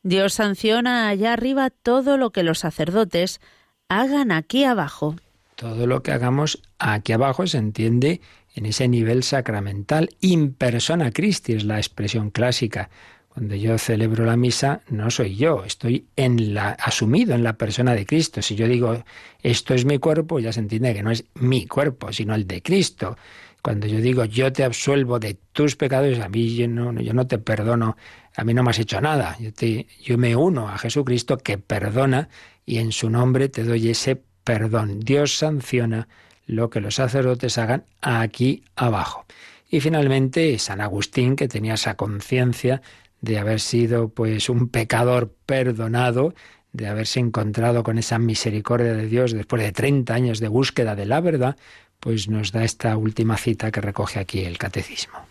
Dios 0.02 0.34
sanciona 0.34 1.08
allá 1.08 1.34
arriba 1.34 1.68
todo 1.68 2.16
lo 2.16 2.30
que 2.30 2.42
los 2.42 2.60
sacerdotes 2.60 3.40
hagan 3.88 4.32
aquí 4.32 4.64
abajo. 4.64 5.16
Todo 5.56 5.86
lo 5.86 6.02
que 6.02 6.12
hagamos 6.12 6.62
aquí 6.78 7.12
abajo 7.12 7.46
se 7.46 7.58
entiende 7.58 8.22
en 8.54 8.64
ese 8.64 8.88
nivel 8.88 9.22
sacramental. 9.22 10.08
In 10.20 10.54
persona 10.54 11.10
Christi 11.10 11.52
es 11.52 11.64
la 11.64 11.76
expresión 11.76 12.30
clásica. 12.30 12.88
Cuando 13.28 13.54
yo 13.54 13.78
celebro 13.78 14.24
la 14.24 14.36
misa, 14.36 14.80
no 14.88 15.10
soy 15.10 15.36
yo, 15.36 15.64
estoy 15.64 16.06
en 16.16 16.54
la, 16.54 16.70
asumido 16.70 17.34
en 17.34 17.44
la 17.44 17.52
persona 17.58 17.94
de 17.94 18.06
Cristo. 18.06 18.42
Si 18.42 18.56
yo 18.56 18.66
digo 18.66 19.04
esto 19.42 19.74
es 19.74 19.84
mi 19.84 19.98
cuerpo, 19.98 20.40
ya 20.40 20.52
se 20.52 20.60
entiende 20.60 20.94
que 20.94 21.02
no 21.02 21.10
es 21.10 21.26
mi 21.34 21.66
cuerpo, 21.66 22.12
sino 22.12 22.34
el 22.34 22.46
de 22.46 22.62
Cristo. 22.62 23.16
Cuando 23.62 23.86
yo 23.86 24.00
digo 24.00 24.24
yo 24.24 24.52
te 24.52 24.64
absuelvo 24.64 25.18
de 25.20 25.34
tus 25.52 25.76
pecados, 25.76 26.18
a 26.18 26.28
mí 26.28 26.56
yo 26.56 26.66
no, 26.66 26.98
yo 27.00 27.12
no 27.12 27.26
te 27.26 27.38
perdono 27.38 27.96
a 28.40 28.44
mí 28.44 28.54
no 28.54 28.62
me 28.62 28.70
has 28.70 28.78
hecho 28.78 29.02
nada. 29.02 29.36
Yo, 29.38 29.52
te, 29.52 29.86
yo 30.02 30.16
me 30.16 30.34
uno 30.34 30.70
a 30.70 30.78
Jesucristo 30.78 31.36
que 31.36 31.58
perdona 31.58 32.30
y 32.64 32.78
en 32.78 32.90
su 32.90 33.10
nombre 33.10 33.50
te 33.50 33.64
doy 33.64 33.90
ese 33.90 34.22
perdón. 34.44 35.00
Dios 35.00 35.36
sanciona 35.36 36.08
lo 36.46 36.70
que 36.70 36.80
los 36.80 36.94
sacerdotes 36.94 37.58
hagan 37.58 37.84
aquí 38.00 38.64
abajo. 38.76 39.26
Y 39.68 39.80
finalmente 39.80 40.58
San 40.58 40.80
Agustín, 40.80 41.36
que 41.36 41.48
tenía 41.48 41.74
esa 41.74 41.98
conciencia 41.98 42.80
de 43.20 43.38
haber 43.38 43.60
sido 43.60 44.08
pues 44.08 44.48
un 44.48 44.70
pecador 44.70 45.36
perdonado, 45.44 46.32
de 46.72 46.86
haberse 46.86 47.20
encontrado 47.20 47.82
con 47.82 47.98
esa 47.98 48.18
misericordia 48.18 48.94
de 48.94 49.06
Dios 49.06 49.32
después 49.32 49.62
de 49.62 49.72
30 49.72 50.14
años 50.14 50.40
de 50.40 50.48
búsqueda 50.48 50.96
de 50.96 51.04
la 51.04 51.20
verdad, 51.20 51.58
pues 52.00 52.30
nos 52.30 52.52
da 52.52 52.64
esta 52.64 52.96
última 52.96 53.36
cita 53.36 53.70
que 53.70 53.82
recoge 53.82 54.18
aquí 54.18 54.40
el 54.46 54.56
catecismo. 54.56 55.29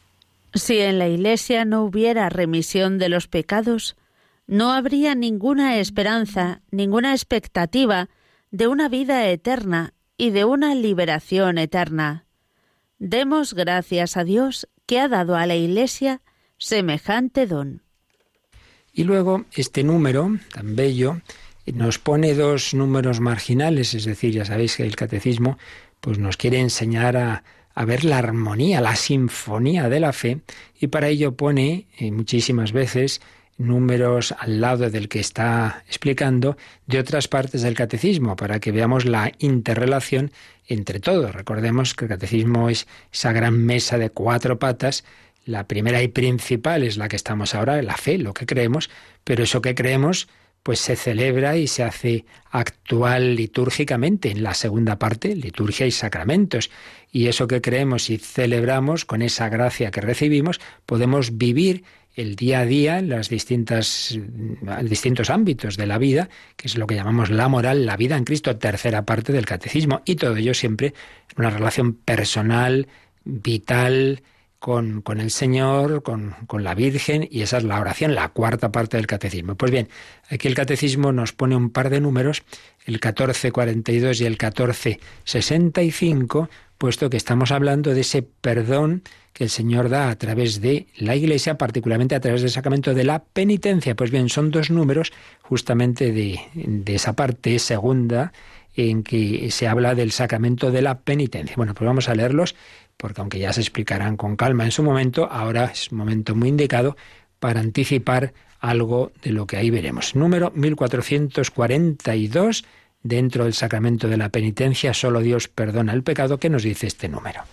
Si 0.53 0.79
en 0.79 0.99
la 0.99 1.07
Iglesia 1.07 1.65
no 1.65 1.83
hubiera 1.83 2.29
remisión 2.29 2.97
de 2.97 3.09
los 3.09 3.27
pecados, 3.27 3.95
no 4.47 4.71
habría 4.71 5.13
ninguna 5.13 5.79
esperanza, 5.79 6.61
ninguna 6.71 7.13
expectativa 7.13 8.09
de 8.49 8.67
una 8.67 8.89
vida 8.89 9.27
eterna 9.29 9.93
y 10.17 10.31
de 10.31 10.45
una 10.45 10.73
liberación 10.73 11.57
eterna. 11.59 12.25
Demos 12.97 13.53
gracias 13.53 14.17
a 14.17 14.23
Dios 14.23 14.67
que 14.85 14.99
ha 14.99 15.07
dado 15.07 15.35
a 15.35 15.45
la 15.45 15.55
Iglesia 15.55 16.21
semejante 16.57 17.45
don. 17.45 17.83
Y 18.91 19.03
luego 19.03 19.45
este 19.53 19.83
número 19.83 20.37
tan 20.51 20.75
bello 20.75 21.21
nos 21.67 21.99
pone 21.99 22.33
dos 22.33 22.73
números 22.73 23.19
marginales, 23.19 23.93
es 23.93 24.05
decir, 24.05 24.33
ya 24.33 24.45
sabéis 24.45 24.77
que 24.77 24.83
el 24.83 24.95
catecismo 24.95 25.59
pues 26.01 26.17
nos 26.17 26.37
quiere 26.37 26.59
enseñar 26.59 27.15
a, 27.17 27.43
a 27.79 27.85
ver 27.85 28.03
la 28.03 28.17
armonía, 28.17 28.81
la 28.81 28.97
sinfonía 28.97 29.87
de 29.87 30.01
la 30.01 30.11
fe, 30.11 30.41
y 30.81 30.87
para 30.87 31.07
ello 31.07 31.37
pone 31.37 31.87
eh, 31.97 32.11
muchísimas 32.11 32.73
veces 32.73 33.21
números 33.57 34.35
al 34.37 34.59
lado 34.59 34.89
del 34.89 35.07
que 35.07 35.21
está 35.21 35.85
explicando 35.87 36.57
de 36.87 36.99
otras 36.99 37.29
partes 37.29 37.61
del 37.61 37.75
catecismo, 37.75 38.35
para 38.35 38.59
que 38.59 38.73
veamos 38.73 39.05
la 39.05 39.31
interrelación 39.39 40.33
entre 40.67 40.99
todos. 40.99 41.33
Recordemos 41.33 41.93
que 41.93 42.03
el 42.03 42.09
catecismo 42.09 42.69
es 42.69 42.85
esa 43.13 43.31
gran 43.31 43.57
mesa 43.57 43.97
de 43.97 44.09
cuatro 44.09 44.59
patas. 44.59 45.05
La 45.45 45.65
primera 45.65 46.03
y 46.03 46.09
principal 46.09 46.83
es 46.83 46.97
la 46.97 47.07
que 47.07 47.15
estamos 47.15 47.55
ahora, 47.55 47.81
la 47.81 47.95
fe, 47.95 48.17
lo 48.17 48.33
que 48.33 48.45
creemos, 48.45 48.89
pero 49.23 49.43
eso 49.43 49.61
que 49.61 49.73
creemos 49.73 50.27
pues 50.69 50.81
se 50.81 50.95
celebra 50.95 51.57
y 51.57 51.65
se 51.65 51.81
hace 51.81 52.25
actual 52.51 53.35
litúrgicamente 53.35 54.29
en 54.29 54.43
la 54.43 54.53
segunda 54.53 54.99
parte, 54.99 55.35
liturgia 55.35 55.87
y 55.87 55.91
sacramentos. 55.91 56.69
Y 57.11 57.25
eso 57.25 57.47
que 57.47 57.59
creemos 57.59 58.11
y 58.11 58.19
celebramos, 58.19 59.03
con 59.03 59.23
esa 59.23 59.49
gracia 59.49 59.89
que 59.89 59.99
recibimos, 59.99 60.61
podemos 60.85 61.39
vivir 61.39 61.85
el 62.13 62.35
día 62.35 62.59
a 62.59 62.65
día 62.67 62.99
en 62.99 63.09
los 63.09 63.29
distintos 63.29 64.19
ámbitos 65.29 65.75
de 65.75 65.87
la 65.87 65.97
vida, 65.97 66.29
que 66.55 66.67
es 66.67 66.77
lo 66.77 66.85
que 66.85 66.93
llamamos 66.93 67.31
la 67.31 67.47
moral, 67.47 67.87
la 67.87 67.97
vida 67.97 68.15
en 68.15 68.23
Cristo, 68.23 68.55
tercera 68.57 69.05
parte 69.05 69.33
del 69.33 69.47
catecismo. 69.47 70.03
Y 70.05 70.17
todo 70.17 70.35
ello 70.35 70.53
siempre 70.53 70.93
en 71.35 71.35
una 71.37 71.49
relación 71.49 71.93
personal, 71.93 72.87
vital, 73.25 74.21
con, 74.59 75.01
con 75.01 75.21
el 75.21 75.31
Señor, 75.31 76.03
con, 76.03 76.35
con, 76.45 76.63
la 76.63 76.75
Virgen, 76.75 77.27
y 77.31 77.41
esa 77.41 77.57
es 77.57 77.63
la 77.63 77.79
oración, 77.79 78.13
la 78.13 78.29
cuarta 78.29 78.71
parte 78.71 78.97
del 78.97 79.07
catecismo. 79.07 79.55
Pues 79.55 79.71
bien, 79.71 79.87
aquí 80.29 80.49
el 80.49 80.55
catecismo 80.55 81.13
nos 81.13 81.31
pone 81.31 81.55
un 81.55 81.69
par 81.69 81.89
de 81.89 82.01
números, 82.01 82.43
el 82.85 82.95
1442 82.95 84.19
y 84.19 84.25
el 84.25 84.33
1465, 84.33 86.49
puesto 86.77 87.09
que 87.09 87.17
estamos 87.17 87.51
hablando 87.51 87.93
de 87.93 88.01
ese 88.01 88.21
perdón 88.21 89.03
que 89.31 89.45
el 89.45 89.49
Señor 89.49 89.87
da 89.87 90.09
a 90.09 90.17
través 90.17 90.59
de 90.59 90.87
la 90.97 91.15
Iglesia, 91.15 91.57
particularmente 91.57 92.15
a 92.15 92.19
través 92.19 92.41
del 92.41 92.51
sacramento 92.51 92.93
de 92.93 93.05
la 93.05 93.23
penitencia. 93.23 93.95
Pues 93.95 94.11
bien, 94.11 94.27
son 94.27 94.51
dos 94.51 94.69
números 94.69 95.13
justamente 95.41 96.11
de, 96.11 96.41
de 96.53 96.95
esa 96.95 97.13
parte 97.13 97.57
segunda 97.59 98.33
en 98.75 99.03
que 99.03 99.49
se 99.51 99.67
habla 99.67 99.95
del 99.95 100.11
sacramento 100.11 100.71
de 100.71 100.81
la 100.81 100.99
penitencia. 100.99 101.55
Bueno, 101.55 101.73
pues 101.73 101.85
vamos 101.85 102.09
a 102.09 102.15
leerlos, 102.15 102.55
porque 102.99 103.21
aunque 103.21 103.39
ya 103.39 103.53
se 103.53 103.61
explicarán 103.61 104.17
con 104.17 104.35
calma 104.35 104.65
en 104.65 104.71
su 104.71 104.83
momento, 104.83 105.29
ahora 105.31 105.63
es 105.65 105.89
un 105.89 105.99
momento 105.99 106.35
muy 106.35 106.49
indicado 106.49 106.97
para 107.39 107.61
anticipar 107.61 108.33
algo 108.59 109.13
de 109.23 109.31
lo 109.31 109.47
que 109.47 109.55
ahí 109.55 109.69
veremos. 109.69 110.15
Número 110.15 110.51
1442, 110.53 112.65
dentro 113.01 113.45
del 113.45 113.53
sacramento 113.53 114.09
de 114.09 114.17
la 114.17 114.27
penitencia, 114.27 114.93
solo 114.93 115.21
Dios 115.21 115.47
perdona 115.47 115.93
el 115.93 116.03
pecado. 116.03 116.39
¿Qué 116.39 116.49
nos 116.49 116.63
dice 116.63 116.87
este 116.87 117.07
número? 117.07 117.43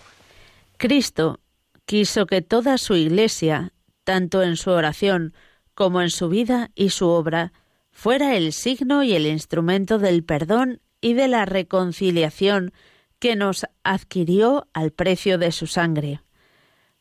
Cristo 0.75 1.39
quiso 1.85 2.25
que 2.25 2.41
toda 2.41 2.77
su 2.77 2.95
Iglesia, 2.95 3.71
tanto 4.03 4.43
en 4.43 4.57
su 4.57 4.71
oración 4.71 5.33
como 5.73 6.01
en 6.01 6.09
su 6.09 6.27
vida 6.27 6.71
y 6.75 6.89
su 6.89 7.07
obra, 7.07 7.53
fuera 7.89 8.35
el 8.35 8.51
signo 8.51 9.01
y 9.01 9.13
el 9.13 9.25
instrumento 9.25 9.97
del 9.97 10.25
perdón 10.25 10.81
y 10.99 11.13
de 11.13 11.29
la 11.29 11.45
reconciliación 11.45 12.73
que 13.19 13.35
nos 13.35 13.65
adquirió 13.83 14.67
al 14.73 14.91
precio 14.91 15.37
de 15.37 15.51
su 15.51 15.67
sangre. 15.67 16.21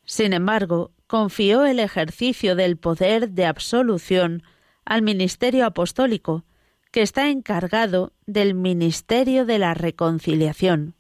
Sin 0.05 0.33
embargo, 0.33 0.93
confió 1.07 1.65
el 1.65 1.81
ejercicio 1.81 2.57
del 2.57 2.77
poder 2.77 3.31
de 3.31 3.47
absolución 3.47 4.43
al 4.85 5.03
ministerio 5.03 5.67
apostólico, 5.67 6.45
que 6.93 7.03
está 7.03 7.29
encargado 7.29 8.13
del 8.27 8.55
ministerio 8.55 9.45
de 9.45 9.59
la 9.59 9.75
reconciliación. 9.75 10.95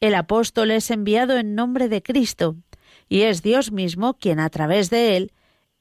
El 0.00 0.14
apóstol 0.14 0.70
es 0.70 0.90
enviado 0.90 1.36
en 1.36 1.54
nombre 1.54 1.88
de 1.88 2.02
Cristo, 2.02 2.56
y 3.08 3.22
es 3.22 3.42
Dios 3.42 3.72
mismo 3.72 4.14
quien 4.14 4.40
a 4.40 4.48
través 4.48 4.88
de 4.88 5.16
él 5.16 5.32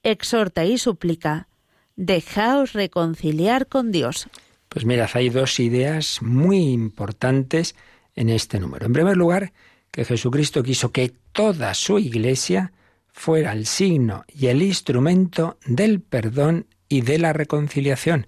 exhorta 0.03 0.65
y 0.65 0.77
suplica, 0.77 1.47
dejaos 1.95 2.73
reconciliar 2.73 3.67
con 3.67 3.91
Dios. 3.91 4.27
Pues 4.69 4.85
mirad, 4.85 5.09
hay 5.13 5.29
dos 5.29 5.59
ideas 5.59 6.21
muy 6.21 6.69
importantes 6.69 7.75
en 8.15 8.29
este 8.29 8.59
número. 8.59 8.85
En 8.85 8.93
primer 8.93 9.17
lugar, 9.17 9.53
que 9.91 10.05
Jesucristo 10.05 10.63
quiso 10.63 10.91
que 10.91 11.13
toda 11.31 11.73
su 11.73 11.99
iglesia 11.99 12.71
fuera 13.07 13.51
el 13.51 13.65
signo 13.65 14.23
y 14.27 14.47
el 14.47 14.61
instrumento 14.61 15.57
del 15.65 15.99
perdón 15.99 16.65
y 16.87 17.01
de 17.01 17.17
la 17.19 17.33
reconciliación. 17.33 18.27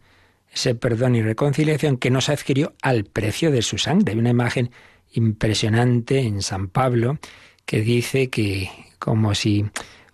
Ese 0.51 0.75
perdón 0.75 1.15
y 1.15 1.21
reconciliación 1.21 1.97
que 1.97 2.11
nos 2.11 2.29
adquirió 2.29 2.73
al 2.81 3.05
precio 3.05 3.49
de 3.49 3.61
su 3.61 3.77
sangre. 3.77 4.13
Hay 4.13 4.19
una 4.19 4.29
imagen 4.29 4.71
impresionante 5.13 6.19
en 6.19 6.41
San 6.41 6.67
Pablo 6.67 7.17
que 7.65 7.81
dice 7.81 8.29
que 8.29 8.69
como 8.99 9.33
si 9.35 9.65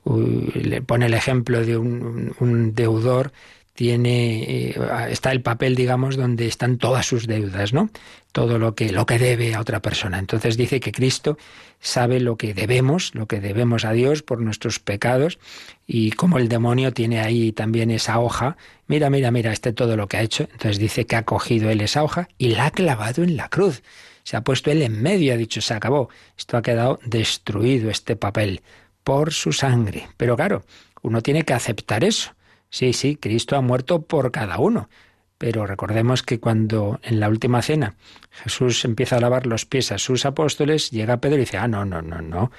le 0.05 0.81
pone 0.81 1.07
el 1.07 1.13
ejemplo 1.13 1.65
de 1.65 1.77
un 1.77 2.73
deudor 2.73 3.31
tiene 3.73 4.43
eh, 4.43 4.75
está 5.09 5.31
el 5.31 5.41
papel 5.41 5.75
digamos 5.75 6.17
donde 6.17 6.47
están 6.47 6.77
todas 6.77 7.05
sus 7.05 7.27
deudas 7.27 7.73
no 7.73 7.89
todo 8.31 8.59
lo 8.59 8.75
que 8.75 8.91
lo 8.91 9.05
que 9.05 9.17
debe 9.17 9.55
a 9.55 9.61
otra 9.61 9.81
persona. 9.81 10.19
Entonces 10.19 10.55
dice 10.55 10.79
que 10.79 10.91
Cristo 10.91 11.37
sabe 11.79 12.19
lo 12.19 12.35
que 12.35 12.53
debemos 12.53 13.15
lo 13.15 13.27
que 13.27 13.39
debemos 13.39 13.85
a 13.85 13.93
Dios 13.93 14.21
por 14.21 14.41
nuestros 14.41 14.79
pecados 14.79 15.39
y 15.87 16.11
como 16.11 16.37
el 16.37 16.49
demonio 16.49 16.93
tiene 16.93 17.21
ahí 17.21 17.51
también 17.51 17.89
esa 17.89 18.19
hoja. 18.19 18.57
Mira 18.87 19.09
mira 19.09 19.31
mira 19.31 19.51
este 19.51 19.73
todo 19.73 19.95
lo 19.95 20.07
que 20.07 20.17
ha 20.17 20.21
hecho. 20.21 20.43
Entonces 20.51 20.77
dice 20.77 21.05
que 21.05 21.15
ha 21.15 21.23
cogido 21.23 21.69
él 21.69 21.81
esa 21.81 22.03
hoja 22.03 22.27
y 22.37 22.49
la 22.49 22.67
ha 22.67 22.71
clavado 22.71 23.23
en 23.23 23.37
la 23.37 23.49
cruz. 23.49 23.81
Se 24.23 24.37
ha 24.37 24.43
puesto 24.43 24.69
él 24.69 24.81
en 24.81 25.01
medio 25.01 25.33
ha 25.33 25.37
dicho 25.37 25.61
se 25.61 25.73
acabó 25.73 26.09
esto 26.37 26.57
ha 26.57 26.61
quedado 26.61 26.99
destruido 27.05 27.89
este 27.89 28.15
papel 28.15 28.61
por 29.03 29.33
su 29.33 29.53
sangre. 29.53 30.07
Pero 30.17 30.35
claro 30.35 30.63
uno 31.01 31.21
tiene 31.21 31.43
que 31.43 31.53
aceptar 31.53 32.03
eso 32.03 32.33
Sí, 32.69 32.93
sí, 32.93 33.15
Cristo 33.15 33.55
ha 33.55 33.61
muerto 33.61 34.03
por 34.03 34.31
cada 34.31 34.59
uno. 34.59 34.89
Pero 35.37 35.65
recordemos 35.65 36.21
que 36.21 36.39
cuando 36.39 36.99
en 37.01 37.21
la 37.21 37.29
última 37.29 37.61
cena 37.61 37.95
Jesús 38.29 38.83
empieza 38.83 39.15
a 39.15 39.21
lavar 39.21 39.47
los 39.47 39.65
pies 39.65 39.91
a 39.93 39.97
sus 39.97 40.25
apóstoles, 40.25 40.91
llega 40.91 41.21
Pedro 41.21 41.37
y 41.37 41.41
dice, 41.41 41.57
ah, 41.57 41.67
no, 41.67 41.85
no, 41.85 42.01
no, 42.01 42.21
no, 42.21 42.51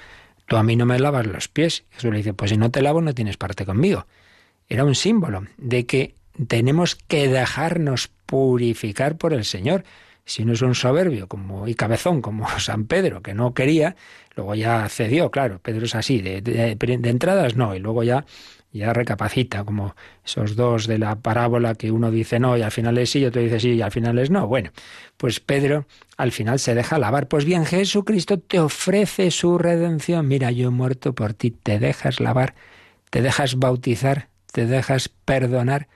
tú 0.47 0.57
a 0.57 0.63
mí 0.63 0.75
no 0.75 0.87
me 0.87 0.97
lavas 0.97 1.27
los 1.27 1.47
pies. 1.47 1.85
Jesús 1.91 2.11
le 2.11 2.17
dice, 2.17 2.33
pues 2.33 2.49
si 2.49 2.57
no 2.57 2.71
te 2.71 2.81
lavo 2.81 2.99
no 3.01 3.13
tienes 3.13 3.37
parte 3.37 3.65
conmigo. 3.65 4.07
Era 4.67 4.83
un 4.83 4.95
símbolo 4.95 5.45
de 5.57 5.85
que 5.85 6.15
tenemos 6.47 6.95
que 6.95 7.27
dejarnos 7.27 8.09
purificar 8.25 9.15
por 9.17 9.33
el 9.33 9.45
Señor. 9.45 9.83
Si 10.25 10.43
no 10.43 10.53
es 10.53 10.61
un 10.63 10.73
soberbio 10.73 11.27
como, 11.27 11.67
y 11.67 11.75
cabezón 11.75 12.21
como 12.21 12.47
San 12.59 12.85
Pedro, 12.85 13.21
que 13.21 13.35
no 13.35 13.53
quería, 13.53 13.95
luego 14.35 14.55
ya 14.55 14.89
cedió, 14.89 15.29
claro, 15.29 15.59
Pedro 15.59 15.85
es 15.85 15.93
así, 15.93 16.19
de, 16.19 16.41
de, 16.41 16.75
de 16.75 17.09
entradas 17.09 17.55
no, 17.55 17.75
y 17.75 17.79
luego 17.79 18.01
ya 18.01 18.25
ya 18.73 18.93
recapacita, 18.93 19.63
como 19.65 19.95
esos 20.25 20.55
dos 20.55 20.87
de 20.87 20.97
la 20.97 21.15
parábola 21.15 21.75
que 21.75 21.91
uno 21.91 22.09
dice 22.09 22.39
no 22.39 22.57
y 22.57 22.61
al 22.61 22.71
final 22.71 22.97
es 22.97 23.11
sí 23.11 23.19
y 23.19 23.25
otro 23.25 23.41
dice 23.41 23.59
sí 23.59 23.71
y 23.71 23.81
al 23.81 23.91
final 23.91 24.17
es 24.19 24.29
no. 24.29 24.47
Bueno, 24.47 24.71
pues 25.17 25.39
Pedro 25.39 25.85
al 26.17 26.31
final 26.31 26.59
se 26.59 26.75
deja 26.75 26.97
lavar. 26.97 27.27
Pues 27.27 27.45
bien, 27.45 27.65
Jesucristo 27.65 28.39
te 28.39 28.59
ofrece 28.59 29.31
su 29.31 29.57
redención. 29.57 30.27
Mira, 30.27 30.51
yo 30.51 30.67
he 30.67 30.71
muerto 30.71 31.13
por 31.13 31.33
ti, 31.33 31.51
te 31.51 31.79
dejas 31.79 32.19
lavar, 32.19 32.55
te 33.09 33.21
dejas 33.21 33.55
bautizar, 33.57 34.29
te 34.51 34.65
dejas 34.65 35.09
perdonar. 35.09 35.87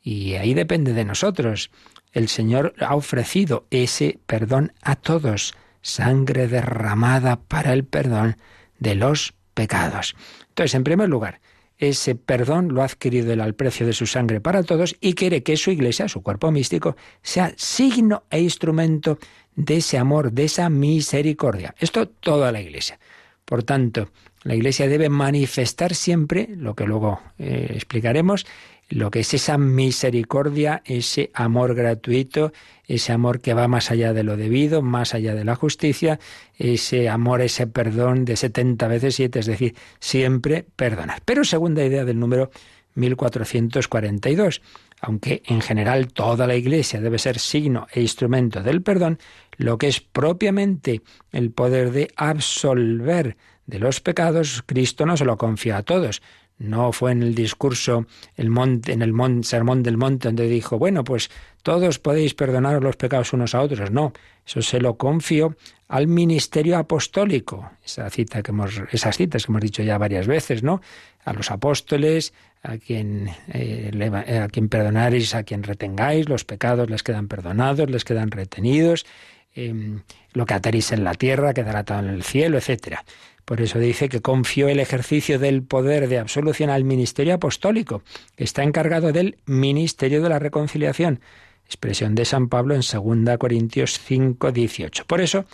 Y 0.00 0.34
ahí 0.34 0.54
depende 0.54 0.92
de 0.92 1.04
nosotros. 1.04 1.70
El 2.12 2.28
Señor 2.28 2.74
ha 2.80 2.94
ofrecido 2.94 3.66
ese 3.70 4.18
perdón 4.26 4.72
a 4.82 4.96
todos, 4.96 5.54
sangre 5.82 6.48
derramada 6.48 7.40
para 7.40 7.72
el 7.72 7.84
perdón 7.84 8.36
de 8.78 8.94
los 8.94 9.34
pecados. 9.54 10.14
Entonces, 10.48 10.74
en 10.74 10.84
primer 10.84 11.08
lugar, 11.08 11.40
ese 11.78 12.14
perdón 12.14 12.74
lo 12.74 12.82
ha 12.82 12.86
adquirido 12.86 13.32
él 13.32 13.40
al 13.40 13.54
precio 13.54 13.86
de 13.86 13.92
su 13.92 14.06
sangre 14.06 14.40
para 14.40 14.62
todos 14.62 14.96
y 15.00 15.14
quiere 15.14 15.42
que 15.42 15.56
su 15.56 15.70
iglesia, 15.70 16.08
su 16.08 16.22
cuerpo 16.22 16.50
místico, 16.50 16.96
sea 17.22 17.52
signo 17.56 18.24
e 18.30 18.40
instrumento 18.40 19.18
de 19.54 19.76
ese 19.78 19.98
amor, 19.98 20.32
de 20.32 20.44
esa 20.44 20.68
misericordia. 20.68 21.74
Esto 21.78 22.08
toda 22.08 22.52
la 22.52 22.60
iglesia. 22.60 22.98
Por 23.44 23.62
tanto, 23.62 24.10
la 24.42 24.54
iglesia 24.54 24.88
debe 24.88 25.08
manifestar 25.08 25.94
siempre, 25.94 26.48
lo 26.56 26.74
que 26.74 26.84
luego 26.84 27.20
eh, 27.38 27.72
explicaremos, 27.74 28.46
lo 28.88 29.10
que 29.10 29.20
es 29.20 29.34
esa 29.34 29.58
misericordia, 29.58 30.82
ese 30.84 31.30
amor 31.34 31.74
gratuito, 31.74 32.52
ese 32.86 33.12
amor 33.12 33.40
que 33.40 33.52
va 33.54 33.68
más 33.68 33.90
allá 33.90 34.12
de 34.12 34.22
lo 34.22 34.36
debido, 34.36 34.80
más 34.80 35.14
allá 35.14 35.34
de 35.34 35.44
la 35.44 35.54
justicia, 35.54 36.18
ese 36.56 37.08
amor, 37.08 37.42
ese 37.42 37.66
perdón 37.66 38.24
de 38.24 38.36
70 38.36 38.88
veces 38.88 39.14
7, 39.16 39.40
es 39.40 39.46
decir, 39.46 39.74
siempre 40.00 40.64
perdonar. 40.74 41.20
Pero 41.24 41.44
segunda 41.44 41.84
idea 41.84 42.04
del 42.04 42.18
número 42.18 42.50
1442, 42.94 44.62
aunque 45.00 45.42
en 45.46 45.60
general 45.60 46.12
toda 46.12 46.46
la 46.46 46.56
Iglesia 46.56 47.00
debe 47.00 47.18
ser 47.18 47.38
signo 47.38 47.86
e 47.92 48.00
instrumento 48.00 48.62
del 48.62 48.82
perdón, 48.82 49.18
lo 49.56 49.76
que 49.76 49.88
es 49.88 50.00
propiamente 50.00 51.02
el 51.30 51.50
poder 51.50 51.92
de 51.92 52.10
absolver 52.16 53.36
de 53.66 53.78
los 53.78 54.00
pecados, 54.00 54.62
Cristo 54.64 55.04
no 55.04 55.16
se 55.16 55.26
lo 55.26 55.36
confía 55.36 55.76
a 55.76 55.82
todos, 55.82 56.22
no 56.58 56.92
fue 56.92 57.12
en 57.12 57.22
el 57.22 57.34
discurso 57.34 58.06
el 58.36 58.50
monte, 58.50 58.92
en 58.92 59.02
el 59.02 59.14
sermón 59.44 59.82
del 59.82 59.96
monte 59.96 60.28
donde 60.28 60.48
dijo, 60.48 60.78
bueno, 60.78 61.04
pues 61.04 61.30
todos 61.62 61.98
podéis 61.98 62.34
perdonar 62.34 62.82
los 62.82 62.96
pecados 62.96 63.32
unos 63.32 63.54
a 63.54 63.62
otros. 63.62 63.90
No, 63.90 64.12
eso 64.46 64.62
se 64.62 64.80
lo 64.80 64.96
confió 64.96 65.56
al 65.86 66.06
ministerio 66.06 66.76
apostólico. 66.78 67.70
Esa 67.84 68.10
cita 68.10 68.42
que 68.42 68.50
hemos, 68.50 68.82
esas 68.90 69.16
citas 69.16 69.46
que 69.46 69.52
hemos 69.52 69.62
dicho 69.62 69.82
ya 69.82 69.98
varias 69.98 70.26
veces, 70.26 70.62
¿no? 70.62 70.80
A 71.24 71.32
los 71.32 71.50
apóstoles, 71.50 72.32
a 72.62 72.76
quien, 72.78 73.30
eh, 73.52 74.40
a 74.42 74.48
quien 74.48 74.68
perdonaréis, 74.68 75.34
a 75.34 75.44
quien 75.44 75.62
retengáis, 75.62 76.28
los 76.28 76.44
pecados 76.44 76.90
les 76.90 77.02
quedan 77.02 77.28
perdonados, 77.28 77.88
les 77.88 78.04
quedan 78.04 78.30
retenidos. 78.30 79.06
Em, 79.54 80.02
lo 80.32 80.46
que 80.46 80.54
ateréis 80.54 80.92
en 80.92 81.04
la 81.04 81.14
tierra 81.14 81.54
quedará 81.54 81.80
atado 81.80 82.08
en 82.08 82.14
el 82.14 82.22
cielo, 82.22 82.58
etcétera. 82.58 83.04
Por 83.48 83.62
eso 83.62 83.78
dice 83.78 84.10
que 84.10 84.20
confió 84.20 84.68
el 84.68 84.78
ejercicio 84.78 85.38
del 85.38 85.62
poder 85.62 86.08
de 86.08 86.18
absolución 86.18 86.68
al 86.68 86.84
ministerio 86.84 87.32
apostólico, 87.32 88.02
que 88.36 88.44
está 88.44 88.62
encargado 88.62 89.10
del 89.10 89.38
ministerio 89.46 90.22
de 90.22 90.28
la 90.28 90.38
reconciliación, 90.38 91.20
expresión 91.64 92.14
de 92.14 92.26
San 92.26 92.50
Pablo 92.50 92.74
en 92.74 92.82
2 92.82 93.38
Corintios 93.38 94.00
5, 94.00 94.52
18. 94.52 95.06
Por 95.06 95.22
eso, 95.22 95.46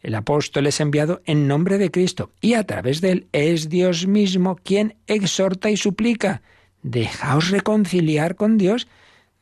el 0.00 0.14
apóstol 0.14 0.66
es 0.66 0.80
enviado 0.80 1.20
en 1.26 1.46
nombre 1.46 1.76
de 1.76 1.90
Cristo 1.90 2.30
y 2.40 2.54
a 2.54 2.64
través 2.64 3.02
de 3.02 3.10
él 3.10 3.26
es 3.32 3.68
Dios 3.68 4.06
mismo 4.06 4.56
quien 4.56 4.94
exhorta 5.06 5.68
y 5.68 5.76
suplica. 5.76 6.40
Dejaos 6.82 7.50
reconciliar 7.50 8.34
con 8.34 8.56
Dios, 8.56 8.88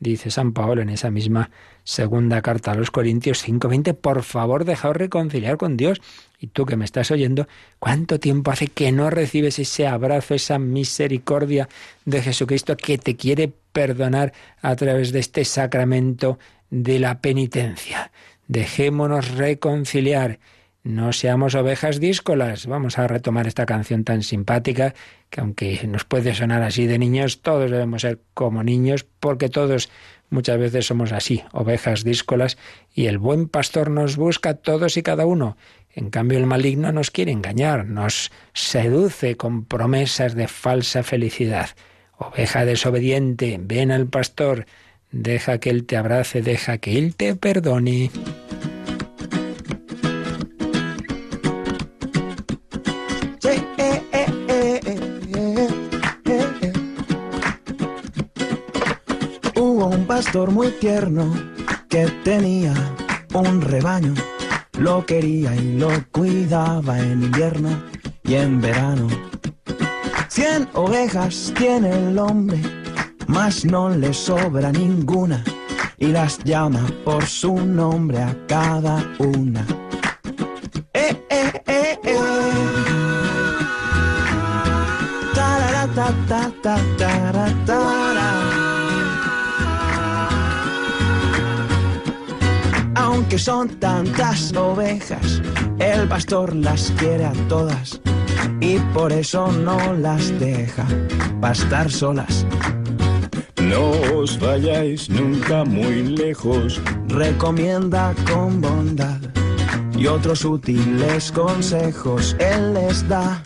dice 0.00 0.30
San 0.30 0.52
Pablo 0.52 0.82
en 0.82 0.88
esa 0.88 1.10
misma 1.10 1.50
segunda 1.84 2.42
carta 2.42 2.72
a 2.72 2.74
los 2.74 2.90
Corintios 2.90 3.44
5:20, 3.46 3.94
por 3.94 4.22
favor 4.22 4.64
dejaos 4.64 4.96
reconciliar 4.96 5.56
con 5.58 5.76
Dios. 5.76 6.00
Y 6.38 6.48
tú 6.48 6.64
que 6.64 6.76
me 6.76 6.86
estás 6.86 7.10
oyendo, 7.10 7.46
¿cuánto 7.78 8.18
tiempo 8.18 8.50
hace 8.50 8.66
que 8.68 8.90
no 8.92 9.10
recibes 9.10 9.58
ese 9.58 9.86
abrazo, 9.86 10.34
esa 10.34 10.58
misericordia 10.58 11.68
de 12.06 12.22
Jesucristo 12.22 12.76
que 12.76 12.96
te 12.96 13.14
quiere 13.14 13.52
perdonar 13.72 14.32
a 14.62 14.74
través 14.74 15.12
de 15.12 15.20
este 15.20 15.44
sacramento 15.44 16.38
de 16.70 16.98
la 16.98 17.20
penitencia? 17.20 18.10
Dejémonos 18.48 19.32
reconciliar. 19.36 20.38
No 20.82 21.12
seamos 21.12 21.54
ovejas 21.54 22.00
díscolas. 22.00 22.66
Vamos 22.66 22.98
a 22.98 23.06
retomar 23.06 23.46
esta 23.46 23.66
canción 23.66 24.04
tan 24.04 24.22
simpática 24.22 24.94
que 25.28 25.40
aunque 25.40 25.86
nos 25.86 26.04
puede 26.04 26.34
sonar 26.34 26.62
así 26.62 26.86
de 26.86 26.98
niños, 26.98 27.42
todos 27.42 27.70
debemos 27.70 28.02
ser 28.02 28.20
como 28.34 28.62
niños 28.62 29.04
porque 29.20 29.48
todos 29.48 29.90
muchas 30.30 30.58
veces 30.58 30.86
somos 30.86 31.12
así, 31.12 31.42
ovejas 31.52 32.04
díscolas, 32.04 32.56
y 32.94 33.06
el 33.06 33.18
buen 33.18 33.48
pastor 33.48 33.90
nos 33.90 34.16
busca 34.16 34.54
todos 34.54 34.96
y 34.96 35.02
cada 35.02 35.26
uno. 35.26 35.56
En 35.92 36.08
cambio, 36.08 36.38
el 36.38 36.46
maligno 36.46 36.92
nos 36.92 37.10
quiere 37.10 37.32
engañar, 37.32 37.86
nos 37.86 38.30
seduce 38.54 39.36
con 39.36 39.64
promesas 39.64 40.34
de 40.34 40.46
falsa 40.46 41.02
felicidad. 41.02 41.70
Oveja 42.16 42.64
desobediente, 42.64 43.58
ven 43.60 43.90
al 43.90 44.06
pastor, 44.06 44.66
deja 45.10 45.58
que 45.58 45.70
él 45.70 45.84
te 45.84 45.96
abrace, 45.96 46.42
deja 46.42 46.78
que 46.78 46.96
él 46.96 47.16
te 47.16 47.34
perdone. 47.34 48.10
Pastor 60.10 60.50
muy 60.50 60.72
tierno 60.72 61.32
que 61.88 62.08
tenía 62.24 62.74
un 63.32 63.60
rebaño 63.60 64.12
lo 64.76 65.06
quería 65.06 65.54
y 65.54 65.78
lo 65.78 65.88
cuidaba 66.10 66.98
en 66.98 67.22
invierno 67.22 67.80
y 68.24 68.34
en 68.34 68.60
verano. 68.60 69.06
Cien 70.26 70.68
ovejas 70.74 71.54
tiene 71.56 71.90
el 71.90 72.18
hombre, 72.18 72.60
mas 73.28 73.64
no 73.64 73.88
le 73.88 74.12
sobra 74.12 74.72
ninguna 74.72 75.44
y 75.96 76.08
las 76.08 76.42
llama 76.42 76.84
por 77.04 77.24
su 77.24 77.54
nombre 77.64 78.20
a 78.20 78.36
cada 78.48 79.06
una. 79.20 79.64
Eh, 80.92 81.24
eh, 81.30 81.62
eh, 81.68 81.98
eh. 82.02 82.50
Aunque 93.30 93.44
son 93.44 93.68
tantas 93.78 94.52
ovejas, 94.56 95.40
el 95.78 96.08
pastor 96.08 96.52
las 96.52 96.90
quiere 96.98 97.26
a 97.26 97.32
todas 97.48 98.00
y 98.60 98.78
por 98.92 99.12
eso 99.12 99.52
no 99.52 99.92
las 99.92 100.36
deja 100.40 100.84
pastar 101.40 101.92
solas. 101.92 102.44
No 103.62 103.92
os 104.16 104.36
vayáis 104.40 105.08
nunca 105.08 105.64
muy 105.64 106.02
lejos, 106.08 106.80
recomienda 107.06 108.16
con 108.26 108.60
bondad 108.60 109.20
y 109.96 110.08
otros 110.08 110.44
útiles 110.44 111.30
consejos 111.30 112.34
él 112.40 112.74
les 112.74 113.08
da. 113.08 113.40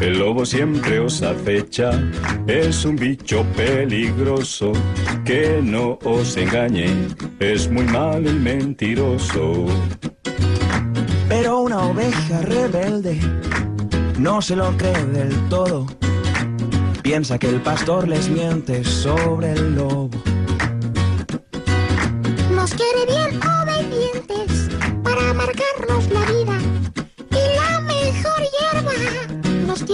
El 0.00 0.18
lobo 0.18 0.46
siempre 0.46 0.98
os 0.98 1.22
acecha, 1.22 1.90
es 2.46 2.86
un 2.86 2.96
bicho 2.96 3.44
peligroso, 3.54 4.72
que 5.26 5.60
no 5.62 5.98
os 6.04 6.38
engañe, 6.38 6.88
es 7.38 7.70
muy 7.70 7.84
malo 7.84 8.30
y 8.30 8.34
mentiroso. 8.34 9.66
Pero 11.28 11.60
una 11.60 11.80
oveja 11.80 12.40
rebelde 12.40 13.20
no 14.18 14.40
se 14.40 14.56
lo 14.56 14.74
cree 14.78 15.04
del 15.04 15.48
todo, 15.50 15.86
piensa 17.02 17.38
que 17.38 17.50
el 17.50 17.60
pastor 17.60 18.08
les 18.08 18.30
miente 18.30 18.82
sobre 18.84 19.52
el 19.52 19.74
lobo. 19.74 20.10
Nos 22.54 22.72
quiere 22.72 23.04
bien 23.06 23.40
obedientes 23.42 24.70
para 25.02 25.34
marcarnos 25.34 26.10
la 26.10 26.20
vida 26.24 26.49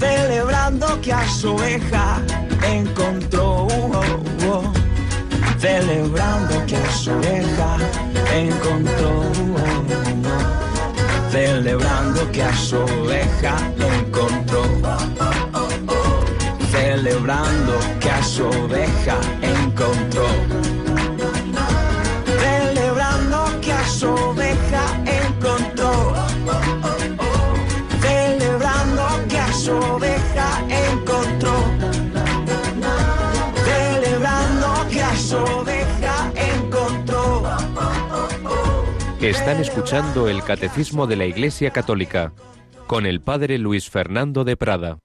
celebrando 0.00 1.00
que 1.00 1.12
a 1.12 1.28
su 1.28 1.54
oveja 1.54 2.20
encontró, 2.62 3.66
oh, 3.66 4.72
celebrando 5.58 6.66
que 6.66 6.76
a 6.76 6.90
su 6.92 7.10
oveja 7.12 7.76
encontró, 8.34 9.20
oh, 9.54 9.70
celebrando 11.30 12.32
que 12.32 12.42
a 12.42 12.56
su 12.56 12.76
oveja 12.78 13.56
encontró, 13.78 14.62
celebrando 16.72 17.78
que 18.00 18.10
a 18.10 18.22
su 18.22 18.46
oveja 18.46 19.18
encontró, 19.42 20.26
Están 39.40 39.62
escuchando 39.62 40.28
el 40.28 40.42
Catecismo 40.44 41.06
de 41.06 41.16
la 41.16 41.24
Iglesia 41.24 41.70
Católica 41.70 42.34
con 42.86 43.06
el 43.06 43.22
Padre 43.22 43.56
Luis 43.56 43.88
Fernando 43.88 44.44
de 44.44 44.54
Prada. 44.54 44.98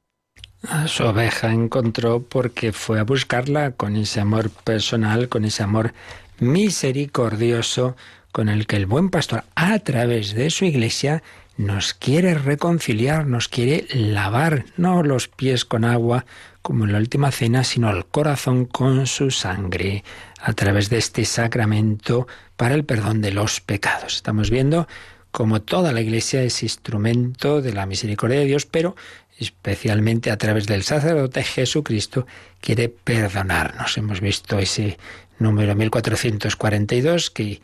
A 0.67 0.89
su 0.89 1.05
oveja 1.05 1.53
encontró 1.53 2.21
porque 2.21 2.73
fue 2.73 2.99
a 2.99 3.03
buscarla 3.03 3.71
con 3.71 3.95
ese 3.95 4.19
amor 4.19 4.49
personal, 4.49 5.29
con 5.29 5.45
ese 5.45 5.63
amor 5.63 5.93
misericordioso, 6.37 7.95
con 8.33 8.49
el 8.49 8.67
que 8.67 8.75
el 8.75 8.87
buen 8.87 9.09
pastor, 9.09 9.45
a 9.55 9.79
través 9.79 10.35
de 10.35 10.49
su 10.49 10.65
iglesia, 10.65 11.23
nos 11.57 11.93
quiere 11.93 12.33
reconciliar, 12.33 13.27
nos 13.27 13.47
quiere 13.47 13.87
lavar, 13.93 14.65
no 14.77 15.03
los 15.03 15.27
pies 15.27 15.65
con 15.65 15.85
agua, 15.85 16.25
como 16.61 16.85
en 16.85 16.91
la 16.91 16.97
última 16.97 17.31
cena, 17.31 17.63
sino 17.63 17.89
el 17.89 18.05
corazón 18.05 18.65
con 18.65 19.07
su 19.07 19.31
sangre, 19.31 20.03
a 20.41 20.53
través 20.53 20.89
de 20.89 20.97
este 20.97 21.25
sacramento 21.25 22.27
para 22.57 22.75
el 22.75 22.85
perdón 22.85 23.21
de 23.21 23.31
los 23.31 23.61
pecados. 23.61 24.15
Estamos 24.15 24.49
viendo 24.49 24.87
cómo 25.31 25.61
toda 25.61 25.91
la 25.91 26.01
iglesia 26.01 26.43
es 26.43 26.63
instrumento 26.63 27.61
de 27.61 27.73
la 27.73 27.85
misericordia 27.85 28.39
de 28.39 28.45
Dios, 28.45 28.65
pero 28.65 28.95
especialmente 29.37 30.31
a 30.31 30.37
través 30.37 30.65
del 30.65 30.83
sacerdote 30.83 31.43
Jesucristo, 31.43 32.25
quiere 32.61 32.89
perdonarnos. 32.89 33.97
Hemos 33.97 34.21
visto 34.21 34.59
ese 34.59 34.97
número 35.39 35.75
1442 35.75 37.29
que 37.31 37.61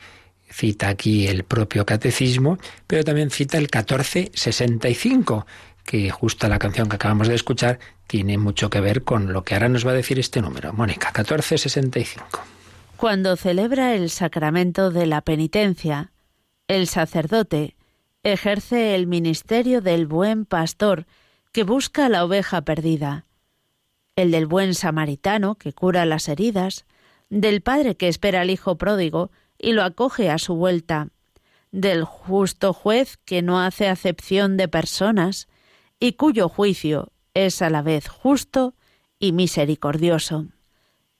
cita 0.51 0.89
aquí 0.89 1.27
el 1.27 1.43
propio 1.43 1.85
catecismo, 1.85 2.57
pero 2.87 3.03
también 3.03 3.31
cita 3.31 3.57
el 3.57 3.63
1465, 3.63 5.47
que 5.83 6.11
justo 6.11 6.47
la 6.47 6.59
canción 6.59 6.89
que 6.89 6.95
acabamos 6.95 7.27
de 7.27 7.35
escuchar 7.35 7.79
tiene 8.07 8.37
mucho 8.37 8.69
que 8.69 8.81
ver 8.81 9.03
con 9.03 9.33
lo 9.33 9.43
que 9.43 9.55
ahora 9.55 9.69
nos 9.69 9.85
va 9.87 9.91
a 9.91 9.95
decir 9.95 10.19
este 10.19 10.41
número. 10.41 10.73
Mónica, 10.73 11.07
1465. 11.07 12.25
Cuando 12.97 13.35
celebra 13.35 13.95
el 13.95 14.09
sacramento 14.09 14.91
de 14.91 15.07
la 15.07 15.21
penitencia, 15.21 16.11
el 16.67 16.87
sacerdote 16.87 17.75
ejerce 18.23 18.93
el 18.93 19.07
ministerio 19.07 19.81
del 19.81 20.05
buen 20.05 20.45
pastor 20.45 21.07
que 21.51 21.63
busca 21.63 22.09
la 22.09 22.23
oveja 22.23 22.61
perdida, 22.61 23.25
el 24.15 24.31
del 24.31 24.45
buen 24.45 24.75
samaritano 24.75 25.55
que 25.55 25.73
cura 25.73 26.05
las 26.05 26.29
heridas, 26.29 26.85
del 27.29 27.61
padre 27.61 27.95
que 27.95 28.07
espera 28.07 28.41
al 28.41 28.49
hijo 28.49 28.77
pródigo 28.77 29.31
y 29.61 29.73
lo 29.73 29.83
acoge 29.83 30.29
a 30.29 30.37
su 30.37 30.55
vuelta, 30.55 31.09
del 31.71 32.03
justo 32.03 32.73
juez 32.73 33.17
que 33.23 33.41
no 33.41 33.61
hace 33.61 33.87
acepción 33.87 34.57
de 34.57 34.67
personas 34.67 35.47
y 35.99 36.13
cuyo 36.13 36.49
juicio 36.49 37.11
es 37.33 37.61
a 37.61 37.69
la 37.69 37.81
vez 37.81 38.07
justo 38.07 38.73
y 39.19 39.31
misericordioso. 39.31 40.47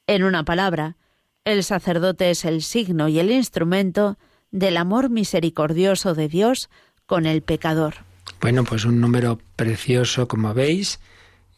En 0.07 0.23
una 0.23 0.43
palabra, 0.43 0.97
el 1.45 1.63
sacerdote 1.63 2.31
es 2.31 2.43
el 2.43 2.63
signo 2.63 3.07
y 3.07 3.19
el 3.19 3.31
instrumento 3.31 4.17
del 4.51 4.77
amor 4.77 5.09
misericordioso 5.09 6.13
de 6.13 6.27
Dios 6.27 6.69
con 7.05 7.25
el 7.25 7.41
pecador. 7.41 7.95
Bueno, 8.41 8.63
pues 8.63 8.85
un 8.85 8.99
número 8.99 9.39
precioso, 9.55 10.27
como 10.27 10.53
veis, 10.53 10.99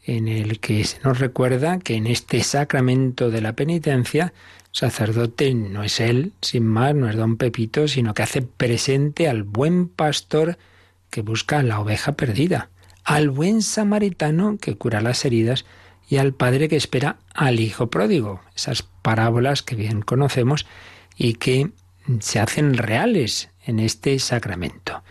en 0.04 0.28
el 0.28 0.60
que 0.60 0.84
se 0.84 1.00
nos 1.02 1.18
recuerda 1.18 1.78
que 1.78 1.94
en 1.94 2.06
este 2.06 2.42
sacramento 2.42 3.30
de 3.30 3.40
la 3.40 3.54
penitencia, 3.54 4.34
sacerdote 4.74 5.54
no 5.54 5.84
es 5.84 6.00
él, 6.00 6.32
sin 6.42 6.66
más, 6.66 6.94
no 6.96 7.08
es 7.08 7.16
don 7.16 7.36
Pepito, 7.36 7.86
sino 7.86 8.12
que 8.12 8.24
hace 8.24 8.42
presente 8.42 9.28
al 9.28 9.44
buen 9.44 9.88
pastor 9.88 10.58
que 11.10 11.22
busca 11.22 11.62
la 11.62 11.78
oveja 11.78 12.12
perdida, 12.12 12.70
al 13.04 13.30
buen 13.30 13.62
samaritano 13.62 14.58
que 14.60 14.76
cura 14.76 15.00
las 15.00 15.24
heridas 15.24 15.64
y 16.08 16.16
al 16.16 16.34
padre 16.34 16.68
que 16.68 16.76
espera 16.76 17.18
al 17.34 17.60
hijo 17.60 17.88
pródigo. 17.88 18.40
Esas 18.56 18.82
parábolas 18.82 19.62
que 19.62 19.76
bien 19.76 20.02
conocemos 20.02 20.66
y 21.16 21.34
que 21.34 21.70
se 22.18 22.40
hacen 22.40 22.74
reales 22.74 23.50
en 23.64 23.78
este 23.78 24.18
sacramento 24.18 25.04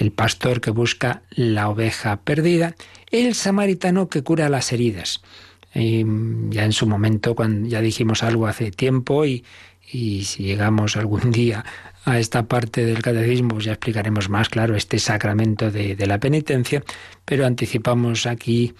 el 0.00 0.12
pastor 0.12 0.60
que 0.62 0.70
busca 0.70 1.22
la 1.30 1.68
oveja 1.68 2.22
perdida, 2.22 2.74
el 3.10 3.34
samaritano 3.34 4.08
que 4.08 4.22
cura 4.22 4.48
las 4.48 4.72
heridas. 4.72 5.20
Ya 5.74 6.64
en 6.64 6.72
su 6.72 6.86
momento, 6.86 7.34
cuando 7.34 7.68
ya 7.68 7.80
dijimos 7.80 8.22
algo 8.22 8.46
hace 8.46 8.70
tiempo 8.70 9.24
y, 9.24 9.44
y 9.92 10.24
si 10.24 10.44
llegamos 10.44 10.96
algún 10.96 11.30
día 11.30 11.64
a 12.04 12.18
esta 12.18 12.44
parte 12.44 12.84
del 12.84 13.02
catecismo, 13.02 13.50
pues 13.50 13.64
ya 13.64 13.72
explicaremos 13.72 14.28
más 14.28 14.48
claro 14.48 14.74
este 14.74 14.98
sacramento 14.98 15.70
de, 15.70 15.96
la 16.06 16.18
penitencia, 16.18 16.82
pero 17.24 17.46
anticipamos 17.46 18.26
aquí 18.26 18.74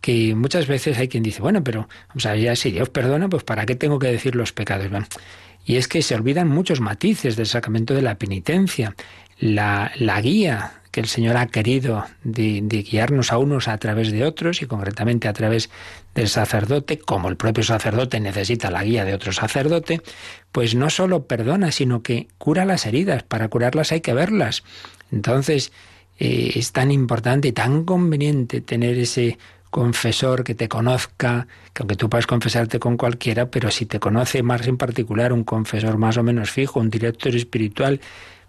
que 0.00 0.34
muchas 0.34 0.66
veces 0.66 0.98
hay 0.98 1.08
quien 1.08 1.22
dice, 1.22 1.40
bueno, 1.40 1.62
pero 1.64 1.88
vamos 2.08 2.26
a 2.26 2.32
ver, 2.32 2.56
si 2.56 2.72
Dios 2.72 2.90
perdona, 2.90 3.28
pues 3.28 3.44
¿para 3.44 3.64
qué 3.64 3.74
tengo 3.74 3.98
que 3.98 4.08
decir 4.08 4.34
los 4.34 4.52
pecados? 4.52 4.88
Y 5.64 5.76
es 5.76 5.88
que 5.88 6.02
se 6.02 6.14
olvidan 6.14 6.48
muchos 6.48 6.80
matices 6.80 7.36
del 7.36 7.46
sacramento 7.46 7.94
de 7.94 8.02
la 8.02 8.18
penitencia 8.18 8.94
la, 9.38 9.92
la 9.96 10.20
guía 10.20 10.83
que 10.94 11.00
el 11.00 11.08
Señor 11.08 11.36
ha 11.38 11.48
querido 11.48 12.04
de, 12.22 12.60
guiarnos 12.60 13.32
a 13.32 13.38
unos 13.38 13.66
a 13.66 13.76
través 13.78 14.12
de 14.12 14.24
otros 14.24 14.62
y 14.62 14.66
concretamente 14.66 15.26
a 15.26 15.32
través 15.32 15.68
del 16.14 16.28
sacerdote, 16.28 17.00
como 17.00 17.28
el 17.28 17.36
propio 17.36 17.64
sacerdote 17.64 18.20
necesita 18.20 18.70
la 18.70 18.84
guía 18.84 19.04
de 19.04 19.12
otro 19.12 19.32
sacerdote, 19.32 20.02
pues 20.52 20.76
no 20.76 20.90
solo 20.90 21.24
perdona, 21.24 21.72
sino 21.72 22.04
que 22.04 22.28
cura 22.38 22.64
las 22.64 22.86
heridas. 22.86 23.24
Para 23.24 23.48
curarlas 23.48 23.90
hay 23.90 24.02
que 24.02 24.14
verlas. 24.14 24.62
Entonces, 25.10 25.72
eh, 26.20 26.52
es 26.54 26.70
tan 26.70 26.92
importante 26.92 27.48
y 27.48 27.52
tan 27.52 27.82
conveniente 27.82 28.60
tener 28.60 28.96
ese 28.96 29.36
confesor 29.70 30.44
que 30.44 30.54
te 30.54 30.68
conozca, 30.68 31.48
que 31.72 31.82
aunque 31.82 31.96
tú 31.96 32.08
puedas 32.08 32.28
confesarte 32.28 32.78
con 32.78 32.96
cualquiera, 32.96 33.50
pero 33.50 33.72
si 33.72 33.84
te 33.84 33.98
conoce 33.98 34.44
más 34.44 34.64
en 34.68 34.76
particular 34.76 35.32
un 35.32 35.42
confesor 35.42 35.98
más 35.98 36.16
o 36.18 36.22
menos 36.22 36.52
fijo, 36.52 36.78
un 36.78 36.88
director 36.88 37.34
espiritual, 37.34 38.00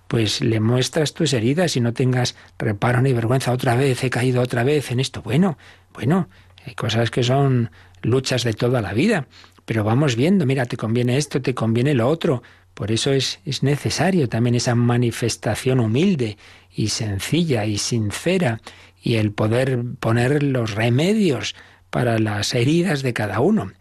pues 0.07 0.41
le 0.41 0.59
muestras 0.59 1.13
tus 1.13 1.33
heridas 1.33 1.75
y 1.75 1.81
no 1.81 1.93
tengas 1.93 2.35
reparo 2.57 3.01
ni 3.01 3.13
vergüenza. 3.13 3.51
Otra 3.51 3.75
vez, 3.75 4.03
he 4.03 4.09
caído 4.09 4.41
otra 4.41 4.63
vez 4.63 4.91
en 4.91 4.99
esto. 4.99 5.21
Bueno, 5.21 5.57
bueno, 5.93 6.29
hay 6.65 6.75
cosas 6.75 7.11
que 7.11 7.23
son 7.23 7.71
luchas 8.01 8.43
de 8.43 8.53
toda 8.53 8.81
la 8.81 8.93
vida, 8.93 9.27
pero 9.65 9.83
vamos 9.83 10.15
viendo, 10.15 10.45
mira, 10.45 10.65
te 10.65 10.77
conviene 10.77 11.17
esto, 11.17 11.41
te 11.41 11.55
conviene 11.55 11.93
lo 11.93 12.07
otro. 12.07 12.43
Por 12.73 12.91
eso 12.91 13.13
es, 13.13 13.39
es 13.45 13.63
necesario 13.63 14.29
también 14.29 14.55
esa 14.55 14.75
manifestación 14.75 15.79
humilde 15.79 16.37
y 16.73 16.89
sencilla 16.89 17.65
y 17.65 17.77
sincera 17.77 18.61
y 19.01 19.15
el 19.15 19.31
poder 19.31 19.81
poner 19.99 20.43
los 20.43 20.75
remedios 20.75 21.55
para 21.89 22.19
las 22.19 22.53
heridas 22.53 23.01
de 23.01 23.13
cada 23.13 23.39
uno. 23.39 23.71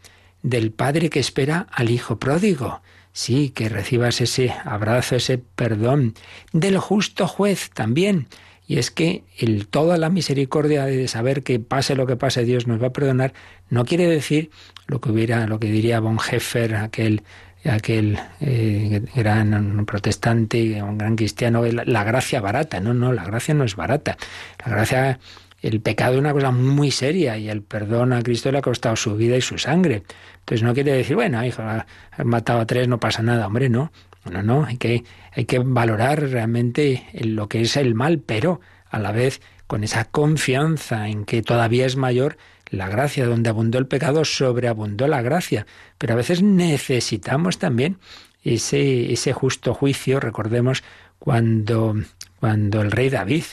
Del 0.42 0.70
padre 0.70 1.10
que 1.10 1.20
espera 1.20 1.66
al 1.72 1.90
hijo 1.90 2.18
pródigo 2.18 2.82
Sí, 3.16 3.50
que 3.50 3.68
recibas 3.68 4.20
ese 4.20 4.52
abrazo, 4.64 5.14
ese 5.14 5.38
perdón 5.38 6.14
del 6.52 6.78
justo 6.78 7.28
juez 7.28 7.70
también. 7.72 8.26
Y 8.66 8.78
es 8.78 8.90
que 8.90 9.22
el, 9.38 9.68
toda 9.68 9.98
la 9.98 10.10
misericordia 10.10 10.84
de 10.84 11.06
saber 11.06 11.44
que 11.44 11.60
pase 11.60 11.94
lo 11.94 12.06
que 12.06 12.16
pase, 12.16 12.44
Dios 12.44 12.66
nos 12.66 12.82
va 12.82 12.88
a 12.88 12.92
perdonar, 12.92 13.32
no 13.70 13.84
quiere 13.84 14.08
decir 14.08 14.50
lo 14.88 15.00
que 15.00 15.12
hubiera, 15.12 15.46
lo 15.46 15.60
que 15.60 15.70
diría 15.70 16.00
Bonhoeffer, 16.00 16.74
aquel 16.74 17.22
aquel 17.70 18.18
eh, 18.40 19.02
gran 19.14 19.86
protestante, 19.86 20.82
un 20.82 20.98
gran 20.98 21.16
cristiano, 21.16 21.64
la, 21.64 22.04
gracia 22.04 22.40
barata. 22.40 22.80
No, 22.80 22.94
no, 22.94 23.12
la 23.12 23.24
gracia 23.24 23.54
no 23.54 23.64
es 23.64 23.76
barata. 23.76 24.16
La 24.64 24.72
gracia, 24.72 25.18
el 25.64 25.80
pecado 25.80 26.12
es 26.12 26.18
una 26.18 26.34
cosa 26.34 26.50
muy 26.50 26.90
seria 26.90 27.38
y 27.38 27.48
el 27.48 27.62
perdón 27.62 28.12
a 28.12 28.22
Cristo 28.22 28.52
le 28.52 28.58
ha 28.58 28.62
costado 28.62 28.96
su 28.96 29.16
vida 29.16 29.34
y 29.34 29.40
su 29.40 29.56
sangre. 29.56 30.02
Entonces 30.40 30.62
no 30.62 30.74
quiere 30.74 30.92
decir, 30.92 31.16
bueno, 31.16 31.42
hijo, 31.42 31.62
has 31.62 31.86
matado 32.22 32.60
a 32.60 32.66
tres, 32.66 32.86
no 32.86 33.00
pasa 33.00 33.22
nada, 33.22 33.46
hombre, 33.46 33.70
no. 33.70 33.90
No, 34.30 34.42
no, 34.42 34.64
hay 34.66 34.76
que, 34.76 35.04
hay 35.32 35.46
que 35.46 35.58
valorar 35.60 36.20
realmente 36.20 37.06
lo 37.14 37.48
que 37.48 37.62
es 37.62 37.78
el 37.78 37.94
mal, 37.94 38.18
pero 38.18 38.60
a 38.90 38.98
la 38.98 39.10
vez 39.10 39.40
con 39.66 39.84
esa 39.84 40.04
confianza 40.04 41.08
en 41.08 41.24
que 41.24 41.42
todavía 41.42 41.86
es 41.86 41.96
mayor 41.96 42.36
la 42.68 42.88
gracia, 42.88 43.26
donde 43.26 43.48
abundó 43.48 43.78
el 43.78 43.86
pecado, 43.86 44.26
sobreabundó 44.26 45.06
la 45.08 45.22
gracia. 45.22 45.66
Pero 45.96 46.12
a 46.12 46.16
veces 46.16 46.42
necesitamos 46.42 47.58
también 47.58 47.98
ese, 48.42 49.12
ese 49.12 49.32
justo 49.32 49.72
juicio. 49.72 50.20
Recordemos 50.20 50.84
cuando, 51.18 51.96
cuando 52.38 52.82
el 52.82 52.90
rey 52.90 53.08
David, 53.08 53.44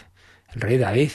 el 0.54 0.62
rey 0.62 0.78
David, 0.78 1.12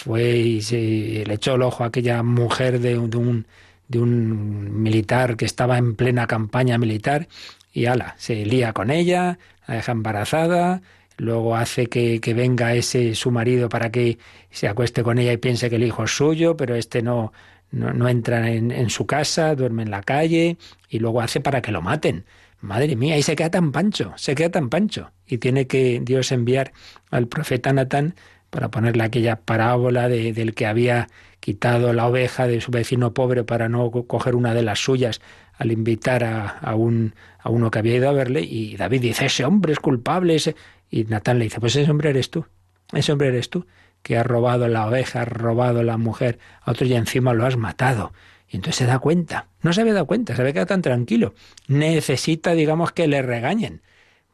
fue 0.00 0.36
y 0.36 0.62
se 0.62 1.24
le 1.26 1.34
echó 1.34 1.54
el 1.54 1.62
ojo 1.62 1.84
a 1.84 1.88
aquella 1.88 2.22
mujer 2.22 2.80
de, 2.80 2.98
un 2.98 3.46
de 3.88 3.98
un 3.98 4.82
militar 4.82 5.36
que 5.36 5.44
estaba 5.44 5.76
en 5.78 5.94
plena 5.94 6.26
campaña 6.26 6.78
militar 6.78 7.28
y 7.72 7.86
ala, 7.86 8.14
se 8.18 8.44
lía 8.46 8.72
con 8.72 8.90
ella, 8.90 9.38
la 9.66 9.74
deja 9.74 9.92
embarazada, 9.92 10.82
luego 11.18 11.56
hace 11.56 11.86
que, 11.88 12.20
que, 12.20 12.34
venga 12.34 12.74
ese 12.74 13.14
su 13.14 13.30
marido 13.30 13.68
para 13.68 13.90
que 13.90 14.18
se 14.50 14.68
acueste 14.68 15.02
con 15.02 15.18
ella 15.18 15.32
y 15.32 15.36
piense 15.36 15.68
que 15.70 15.76
el 15.76 15.84
hijo 15.84 16.04
es 16.04 16.10
suyo, 16.10 16.56
pero 16.56 16.74
este 16.74 17.02
no, 17.02 17.32
no, 17.70 18.08
entra 18.08 18.50
en, 18.50 18.70
en, 18.70 18.90
su 18.90 19.06
casa, 19.06 19.54
duerme 19.54 19.82
en 19.82 19.90
la 19.90 20.02
calle 20.02 20.56
y 20.88 20.98
luego 20.98 21.20
hace 21.20 21.40
para 21.40 21.60
que 21.62 21.72
lo 21.72 21.82
maten. 21.82 22.24
Madre 22.60 22.96
mía, 22.96 23.16
y 23.16 23.22
se 23.22 23.36
queda 23.36 23.50
tan 23.50 23.72
pancho, 23.72 24.12
se 24.16 24.34
queda 24.34 24.50
tan 24.50 24.68
pancho. 24.68 25.12
Y 25.26 25.38
tiene 25.38 25.66
que 25.66 26.00
Dios 26.02 26.32
enviar 26.32 26.72
al 27.10 27.26
profeta 27.28 27.72
Natán 27.72 28.14
para 28.50 28.70
ponerle 28.70 29.04
aquella 29.04 29.36
parábola 29.36 30.08
de, 30.08 30.32
del 30.32 30.54
que 30.54 30.66
había 30.66 31.08
quitado 31.40 31.92
la 31.92 32.06
oveja 32.06 32.46
de 32.46 32.60
su 32.60 32.70
vecino 32.70 33.14
pobre 33.14 33.44
para 33.44 33.68
no 33.68 33.90
coger 33.90 34.34
una 34.34 34.54
de 34.54 34.62
las 34.62 34.80
suyas 34.80 35.20
al 35.54 35.72
invitar 35.72 36.24
a, 36.24 36.74
un, 36.74 37.14
a 37.38 37.50
uno 37.50 37.70
que 37.70 37.78
había 37.78 37.96
ido 37.96 38.08
a 38.08 38.12
verle, 38.12 38.40
y 38.40 38.76
David 38.76 39.02
dice, 39.02 39.26
ese 39.26 39.44
hombre 39.44 39.72
es 39.72 39.78
culpable, 39.78 40.34
ese... 40.34 40.56
y 40.90 41.04
Natán 41.04 41.38
le 41.38 41.44
dice, 41.44 41.60
pues 41.60 41.76
ese 41.76 41.90
hombre 41.90 42.10
eres 42.10 42.30
tú, 42.30 42.46
ese 42.92 43.12
hombre 43.12 43.28
eres 43.28 43.50
tú, 43.50 43.66
que 44.02 44.16
has 44.16 44.26
robado 44.26 44.68
la 44.68 44.86
oveja, 44.86 45.22
has 45.22 45.28
robado 45.28 45.82
la 45.82 45.98
mujer 45.98 46.38
a 46.62 46.70
otro 46.70 46.86
y 46.86 46.94
encima 46.94 47.34
lo 47.34 47.44
has 47.44 47.58
matado. 47.58 48.12
Y 48.48 48.56
entonces 48.56 48.76
se 48.76 48.86
da 48.86 48.98
cuenta, 48.98 49.48
no 49.60 49.72
se 49.72 49.82
había 49.82 49.92
dado 49.92 50.06
cuenta, 50.06 50.34
se 50.34 50.40
había 50.40 50.54
quedado 50.54 50.68
tan 50.68 50.82
tranquilo. 50.82 51.34
Necesita, 51.68 52.52
digamos, 52.52 52.92
que 52.92 53.06
le 53.06 53.20
regañen. 53.22 53.82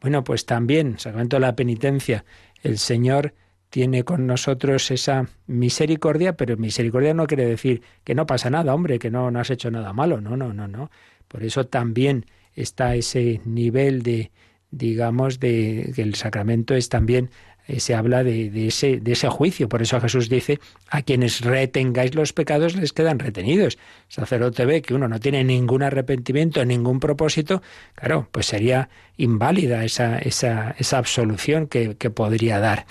Bueno, 0.01 0.23
pues 0.23 0.45
también, 0.45 0.97
sacramento 0.97 1.35
de 1.35 1.41
la 1.41 1.55
penitencia, 1.55 2.23
el 2.63 2.77
Señor 2.77 3.33
tiene 3.69 4.03
con 4.03 4.27
nosotros 4.27 4.91
esa 4.91 5.27
misericordia, 5.45 6.37
pero 6.37 6.57
misericordia 6.57 7.13
no 7.13 7.27
quiere 7.27 7.45
decir 7.45 7.81
que 8.03 8.15
no 8.15 8.25
pasa 8.25 8.49
nada, 8.49 8.73
hombre, 8.73 8.99
que 8.99 9.11
no, 9.11 9.29
no 9.31 9.39
has 9.39 9.49
hecho 9.49 9.71
nada 9.71 9.93
malo, 9.93 10.21
no, 10.21 10.37
no, 10.37 10.53
no, 10.53 10.67
no. 10.67 10.89
Por 11.27 11.43
eso 11.43 11.65
también 11.67 12.25
está 12.55 12.95
ese 12.95 13.41
nivel 13.45 14.03
de, 14.03 14.31
digamos, 14.71 15.39
de 15.39 15.91
que 15.95 16.01
el 16.01 16.15
sacramento 16.15 16.75
es 16.75 16.89
también 16.89 17.29
eh, 17.67 17.81
se 17.81 17.95
habla 17.95 18.23
de, 18.23 18.67
ese, 18.67 18.99
de 19.01 19.11
ese 19.11 19.27
juicio. 19.27 19.67
Por 19.67 19.81
eso 19.81 19.99
Jesús 19.99 20.29
dice, 20.29 20.59
a 20.89 21.01
quienes 21.01 21.41
retengáis 21.41 22.15
los 22.15 22.31
pecados 22.31 22.75
les 22.75 22.93
quedan 22.93 23.19
retenidos. 23.19 23.77
Sacerdote 24.07 24.65
ve 24.65 24.81
que 24.81 24.93
uno 24.93 25.09
no 25.09 25.19
tiene 25.19 25.43
ningún 25.43 25.83
arrepentimiento, 25.83 26.63
ningún 26.63 27.01
propósito, 27.01 27.61
claro, 27.95 28.29
pues 28.31 28.45
sería 28.45 28.89
inválida 29.17 29.83
esa, 29.83 30.17
esa, 30.19 30.75
esa 30.79 30.97
absolución 30.97 31.67
que, 31.67 31.97
que 31.97 32.09
podría 32.09 32.59
dar. 32.59 32.85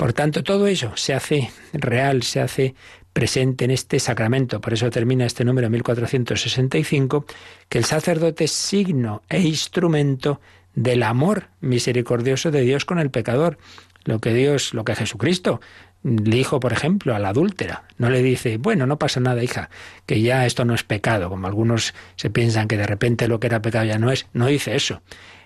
Por 0.00 0.14
tanto, 0.14 0.42
todo 0.42 0.66
eso 0.66 0.92
se 0.96 1.12
hace 1.12 1.50
real, 1.74 2.22
se 2.22 2.40
hace 2.40 2.74
presente 3.12 3.66
en 3.66 3.70
este 3.70 4.00
sacramento. 4.00 4.58
Por 4.62 4.72
eso 4.72 4.88
termina 4.88 5.26
este 5.26 5.44
número 5.44 5.68
1465, 5.68 7.26
que 7.68 7.76
el 7.76 7.84
sacerdote 7.84 8.44
es 8.44 8.50
signo 8.50 9.20
e 9.28 9.42
instrumento 9.42 10.40
del 10.74 11.02
amor 11.02 11.48
misericordioso 11.60 12.50
de 12.50 12.62
Dios 12.62 12.86
con 12.86 12.98
el 12.98 13.10
pecador. 13.10 13.58
Lo 14.04 14.20
que 14.20 14.32
Dios, 14.32 14.72
lo 14.72 14.84
que 14.84 14.94
Jesucristo 14.94 15.60
le 16.02 16.34
dijo, 16.34 16.60
por 16.60 16.72
ejemplo, 16.72 17.14
a 17.14 17.18
la 17.18 17.28
adúltera. 17.28 17.84
No 17.98 18.08
le 18.08 18.22
dice, 18.22 18.56
bueno, 18.56 18.86
no 18.86 18.98
pasa 18.98 19.20
nada, 19.20 19.44
hija, 19.44 19.68
que 20.06 20.22
ya 20.22 20.46
esto 20.46 20.64
no 20.64 20.74
es 20.74 20.82
pecado, 20.82 21.28
como 21.28 21.46
algunos 21.46 21.92
se 22.16 22.30
piensan 22.30 22.68
que 22.68 22.78
de 22.78 22.86
repente 22.86 23.28
lo 23.28 23.38
que 23.38 23.48
era 23.48 23.60
pecado 23.60 23.84
ya 23.84 23.98
no 23.98 24.10
es. 24.10 24.26
No 24.32 24.46
dice 24.46 24.76
eso. 24.76 25.02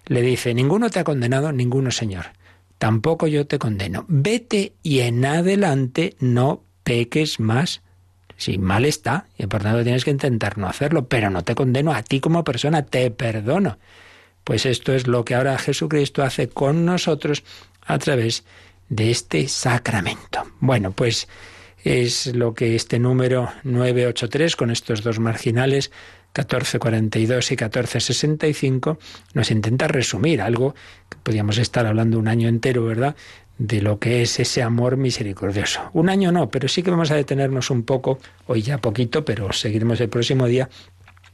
Le 0.07 0.23
dice, 0.23 0.55
ninguno 0.55 0.91
te 0.91 1.01
ha 1.01 1.05
condenado, 1.05 1.51
ninguno, 1.51 1.91
Señor. 1.91 2.27
Tampoco 2.79 3.27
yo 3.27 3.47
te 3.47 3.59
condeno. 3.59 4.05
Vete 4.09 4.75
y 4.83 5.01
en 5.01 5.25
adelante 5.25 6.17
no 6.21 6.65
peques 6.83 7.41
más. 7.41 7.83
Si 8.37 8.59
mal 8.59 8.85
está, 8.85 9.27
y 9.39 9.47
por 9.47 9.63
tanto 9.63 9.85
tienes 9.85 10.05
que 10.05 10.11
intentar 10.11 10.59
no 10.59 10.69
hacerlo, 10.69 11.09
pero 11.09 11.31
no 11.31 11.45
te 11.45 11.55
condeno 11.55 11.93
a 11.93 12.03
ti 12.03 12.21
como 12.21 12.45
persona, 12.45 12.85
te 12.85 13.11
perdono. 13.11 13.79
Pues 14.43 14.67
esto 14.67 14.93
es 14.93 15.07
lo 15.07 15.25
que 15.25 15.35
ahora 15.35 15.57
Jesucristo 15.57 16.23
hace 16.23 16.49
con 16.49 16.85
nosotros 16.85 17.45
a 17.87 17.99
través 17.99 18.45
de 18.89 19.11
este 19.11 19.49
sacramento. 19.49 20.43
Bueno, 20.61 20.93
pues 20.93 21.29
es 21.85 22.35
lo 22.35 22.55
que 22.55 22.75
este 22.75 22.99
número 22.99 23.51
983 23.63 24.57
con 24.57 24.71
estos 24.71 25.03
dos 25.03 25.19
marginales 25.19 25.91
1442 26.37 27.53
y 27.53 27.55
1465 27.55 28.99
nos 29.35 29.51
intenta 29.51 29.87
resumir 29.87 30.43
algo 30.43 30.75
que 31.09 31.17
podríamos 31.23 31.59
estar 31.59 31.87
hablando 31.87 32.19
un 32.19 32.29
año 32.29 32.49
entero, 32.49 32.85
¿verdad? 32.85 33.15
de 33.59 33.81
lo 33.81 33.99
que 33.99 34.23
es 34.23 34.41
ese 34.41 34.63
amor 34.63 34.97
misericordioso. 34.97 35.91
Un 35.93 36.09
año 36.09 36.33
no, 36.33 36.51
pero 36.51 36.69
sí 36.69 36.83
que 36.83 36.91
vamos 36.91 37.11
a 37.11 37.17
detenernos 37.17 37.71
un 37.71 37.85
poco, 37.85 38.19
hoy 38.47 38.63
ya 38.63 38.79
poquito, 38.79 39.25
pero 39.25 39.53
seguiremos 39.53 40.01
el 40.01 40.09
próximo 40.09 40.47
día 40.47 40.69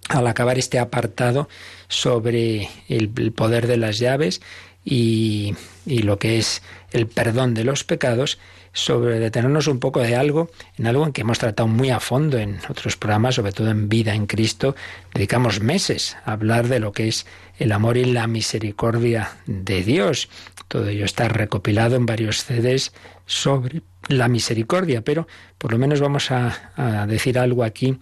al 0.08 0.26
acabar 0.26 0.58
este 0.58 0.78
apartado 0.78 1.48
sobre 1.88 2.68
el, 2.88 3.08
poder 3.32 3.66
de 3.66 3.76
las 3.76 3.98
llaves 3.98 4.42
y, 4.84 5.54
y, 5.86 6.02
lo 6.02 6.18
que 6.18 6.38
es 6.38 6.62
el 6.90 7.06
perdón 7.06 7.54
de 7.54 7.64
los 7.64 7.84
pecados, 7.84 8.38
sobre 8.72 9.18
detenernos 9.18 9.66
un 9.66 9.80
poco 9.80 10.00
de 10.00 10.16
algo, 10.16 10.50
en 10.76 10.86
algo 10.86 11.04
en 11.04 11.12
que 11.12 11.22
hemos 11.22 11.38
tratado 11.38 11.66
muy 11.68 11.90
a 11.90 12.00
fondo 12.00 12.38
en 12.38 12.58
otros 12.68 12.96
programas, 12.96 13.34
sobre 13.34 13.52
todo 13.52 13.70
en 13.70 13.88
Vida 13.88 14.14
en 14.14 14.26
Cristo, 14.26 14.76
dedicamos 15.12 15.60
meses 15.60 16.16
a 16.24 16.32
hablar 16.32 16.68
de 16.68 16.80
lo 16.80 16.92
que 16.92 17.08
es 17.08 17.26
el 17.58 17.72
amor 17.72 17.96
y 17.96 18.04
la 18.04 18.26
misericordia 18.26 19.30
de 19.46 19.82
Dios. 19.82 20.28
Todo 20.68 20.88
ello 20.88 21.04
está 21.04 21.28
recopilado 21.28 21.96
en 21.96 22.06
varios 22.06 22.44
CDs 22.44 22.92
sobre 23.26 23.82
la 24.08 24.28
misericordia, 24.28 25.02
pero 25.02 25.26
por 25.58 25.72
lo 25.72 25.78
menos 25.78 26.00
vamos 26.00 26.30
a, 26.30 27.06
decir 27.06 27.38
algo 27.38 27.64
aquí, 27.64 27.98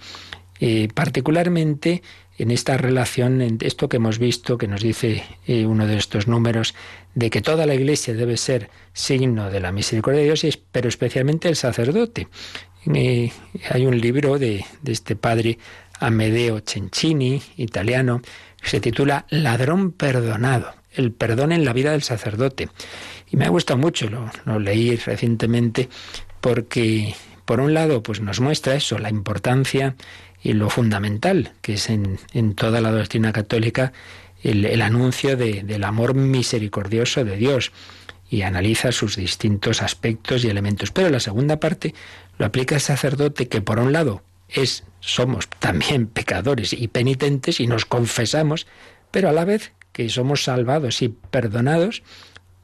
eh, 0.61 0.89
particularmente 0.95 2.03
en 2.39 2.51
esta 2.53 2.77
relación, 2.77 3.43
en 3.43 3.59
esto 3.61 3.89
que 3.89 3.97
hemos 3.97 4.19
visto, 4.19 4.59
que 4.59 4.69
nos 4.69 4.81
dice 4.81 5.25
eh, 5.47 5.67
uno 5.67 5.87
de 5.87 5.99
estos 5.99 6.29
números, 6.29 6.75
de 7.15 7.31
que 7.31 7.43
toda 7.43 7.67
la 7.67 7.75
Iglesia 7.75 8.15
debe 8.15 8.37
ser 8.37 8.71
signo 8.93 9.51
de 9.51 9.61
la 9.61 9.73
misericordia 9.73 10.21
de 10.21 10.27
Dios, 10.27 10.59
pero 10.71 10.89
especialmente 10.89 11.49
el 11.49 11.57
sacerdote. 11.57 12.29
Eh, 12.95 13.33
hay 13.71 13.87
un 13.87 14.01
libro 14.01 14.39
de, 14.39 14.65
de 14.83 14.93
este 14.93 15.17
padre 15.17 15.59
Amedeo 15.99 16.63
Cencini, 16.65 17.43
italiano, 17.57 18.23
que 18.63 18.69
se 18.69 18.81
titula 18.81 19.27
Ladrón 19.31 19.91
perdonado, 19.91 20.75
el 20.93 21.13
perdón 21.13 21.51
en 21.51 21.65
la 21.65 21.73
vida 21.73 21.91
del 21.91 22.03
sacerdote. 22.03 22.69
Y 23.31 23.37
me 23.37 23.47
ha 23.47 23.51
gustado 23.51 23.79
mucho, 23.79 24.09
lo, 24.09 24.31
lo 24.45 24.61
leí 24.61 24.95
recientemente, 24.95 25.89
porque 26.41 27.15
por 27.45 27.61
un 27.61 27.75
lado 27.75 28.03
pues 28.03 28.21
nos 28.21 28.41
muestra 28.41 28.75
eso, 28.75 28.99
la 28.99 29.11
importancia 29.11 29.97
y 30.43 30.53
lo 30.53 30.71
fundamental 30.71 31.53
que 31.63 31.75
es 31.75 31.91
en, 31.91 32.19
en 32.33 32.55
toda 32.55 32.81
la 32.81 32.93
doctrina 32.93 33.33
católica 33.33 33.93
el, 34.43 34.65
el 34.65 34.83
anuncio 34.83 35.37
de, 35.37 35.63
del 35.65 35.85
amor 35.85 36.15
misericordioso 36.15 37.25
de 37.25 37.37
Dios 37.37 37.73
y 38.31 38.43
analiza 38.43 38.93
sus 38.93 39.17
distintos 39.17 39.83
aspectos 39.83 40.45
y 40.45 40.49
elementos. 40.49 40.91
Pero 40.91 41.11
la 41.11 41.21
segunda 41.21 41.61
parte 41.61 41.95
lo 42.37 42.47
aplica 42.47 42.75
el 42.75 42.81
sacerdote 42.81 43.49
que 43.49 43.63
por 43.63 43.79
un 43.79 43.93
lado 43.93 44.23
es 44.49 44.85
somos 45.01 45.49
también 45.49 46.07
pecadores 46.07 46.73
y 46.73 46.89
penitentes 46.89 47.61
y 47.61 47.67
nos 47.67 47.85
confesamos, 47.85 48.67
pero 49.11 49.29
a 49.29 49.33
la 49.33 49.45
vez 49.45 49.73
que 49.93 50.09
somos 50.09 50.45
salvados 50.45 51.03
y 51.03 51.09
perdonados, 51.09 52.03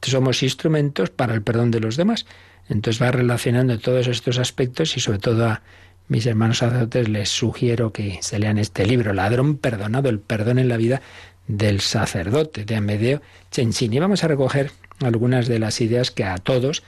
somos 0.01 0.43
instrumentos 0.43 1.09
para 1.09 1.33
el 1.33 1.41
perdón 1.41 1.71
de 1.71 1.79
los 1.79 1.97
demás. 1.97 2.25
Entonces 2.69 3.01
va 3.01 3.11
relacionando 3.11 3.77
todos 3.79 4.07
estos 4.07 4.37
aspectos 4.39 4.97
y 4.97 4.99
sobre 4.99 5.19
todo 5.19 5.47
a 5.47 5.61
mis 6.07 6.25
hermanos 6.25 6.59
sacerdotes 6.59 7.09
les 7.09 7.29
sugiero 7.29 7.91
que 7.91 8.19
se 8.21 8.39
lean 8.39 8.57
este 8.57 8.85
libro, 8.85 9.13
Ladrón 9.13 9.57
perdonado, 9.57 10.09
el 10.09 10.19
perdón 10.19 10.59
en 10.59 10.69
la 10.69 10.77
vida 10.77 11.01
del 11.47 11.81
sacerdote, 11.81 12.65
de 12.65 12.75
Amedeo 12.75 13.21
Cencini. 13.51 13.99
Vamos 13.99 14.23
a 14.23 14.27
recoger 14.27 14.71
algunas 15.01 15.47
de 15.47 15.59
las 15.59 15.81
ideas 15.81 16.11
que 16.11 16.23
a 16.23 16.37
todos, 16.37 16.83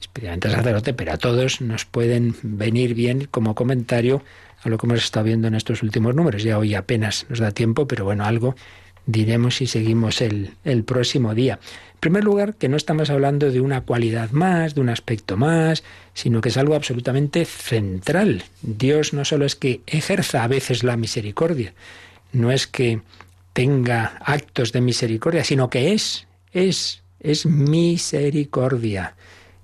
especialmente 0.00 0.48
al 0.48 0.54
sacerdote, 0.54 0.94
pero 0.94 1.12
a 1.12 1.16
todos 1.18 1.60
nos 1.60 1.84
pueden 1.84 2.34
venir 2.42 2.94
bien 2.94 3.28
como 3.30 3.54
comentario 3.54 4.22
a 4.62 4.68
lo 4.68 4.78
que 4.78 4.86
hemos 4.86 5.02
estado 5.02 5.24
viendo 5.24 5.48
en 5.48 5.54
estos 5.54 5.82
últimos 5.82 6.14
números. 6.14 6.42
Ya 6.42 6.58
hoy 6.58 6.74
apenas 6.74 7.26
nos 7.28 7.38
da 7.38 7.50
tiempo, 7.50 7.86
pero 7.86 8.04
bueno, 8.04 8.24
algo 8.24 8.54
diremos 9.06 9.56
si 9.56 9.66
seguimos 9.66 10.20
el, 10.20 10.54
el 10.64 10.84
próximo 10.84 11.34
día. 11.34 11.58
Primer 12.02 12.24
lugar, 12.24 12.56
que 12.56 12.68
no 12.68 12.76
estamos 12.76 13.10
hablando 13.10 13.52
de 13.52 13.60
una 13.60 13.82
cualidad 13.82 14.32
más, 14.32 14.74
de 14.74 14.80
un 14.80 14.88
aspecto 14.88 15.36
más, 15.36 15.84
sino 16.14 16.40
que 16.40 16.48
es 16.48 16.56
algo 16.56 16.74
absolutamente 16.74 17.44
central. 17.44 18.42
Dios 18.60 19.12
no 19.12 19.24
solo 19.24 19.46
es 19.46 19.54
que 19.54 19.82
ejerza 19.86 20.42
a 20.42 20.48
veces 20.48 20.82
la 20.82 20.96
misericordia, 20.96 21.74
no 22.32 22.50
es 22.50 22.66
que 22.66 23.02
tenga 23.52 24.16
actos 24.18 24.72
de 24.72 24.80
misericordia, 24.80 25.44
sino 25.44 25.70
que 25.70 25.92
es, 25.92 26.26
es, 26.52 27.04
es 27.20 27.46
misericordia, 27.46 29.14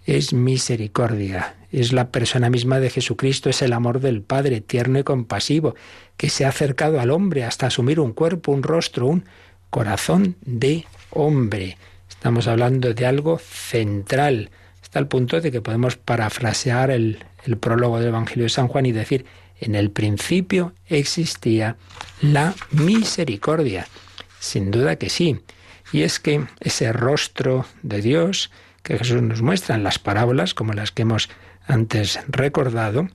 es 0.06 0.32
misericordia, 0.32 1.56
es 1.72 1.92
la 1.92 2.12
persona 2.12 2.50
misma 2.50 2.78
de 2.78 2.90
Jesucristo, 2.90 3.50
es 3.50 3.62
el 3.62 3.72
amor 3.72 3.98
del 3.98 4.22
Padre, 4.22 4.60
tierno 4.60 5.00
y 5.00 5.02
compasivo, 5.02 5.74
que 6.16 6.30
se 6.30 6.44
ha 6.44 6.50
acercado 6.50 7.00
al 7.00 7.10
hombre 7.10 7.42
hasta 7.42 7.66
asumir 7.66 7.98
un 7.98 8.12
cuerpo, 8.12 8.52
un 8.52 8.62
rostro, 8.62 9.08
un 9.08 9.24
corazón 9.70 10.36
de 10.46 10.84
hombre. 11.10 11.76
Estamos 12.18 12.48
hablando 12.48 12.92
de 12.94 13.06
algo 13.06 13.38
central, 13.38 14.50
hasta 14.82 14.98
el 14.98 15.06
punto 15.06 15.40
de 15.40 15.52
que 15.52 15.60
podemos 15.60 15.94
parafrasear 15.94 16.90
el, 16.90 17.24
el 17.44 17.58
prólogo 17.58 18.00
del 18.00 18.08
Evangelio 18.08 18.42
de 18.42 18.48
San 18.48 18.66
Juan 18.66 18.86
y 18.86 18.92
decir, 18.92 19.24
en 19.60 19.76
el 19.76 19.92
principio 19.92 20.72
existía 20.88 21.76
la 22.20 22.56
misericordia. 22.72 23.86
Sin 24.40 24.72
duda 24.72 24.96
que 24.96 25.10
sí. 25.10 25.42
Y 25.92 26.02
es 26.02 26.18
que 26.18 26.44
ese 26.58 26.92
rostro 26.92 27.66
de 27.84 28.02
Dios 28.02 28.50
que 28.82 28.98
Jesús 28.98 29.22
nos 29.22 29.40
muestra 29.40 29.76
en 29.76 29.84
las 29.84 30.00
parábolas, 30.00 30.54
como 30.54 30.72
las 30.72 30.90
que 30.90 31.02
hemos 31.02 31.28
antes 31.68 32.18
recordado, 32.26 33.08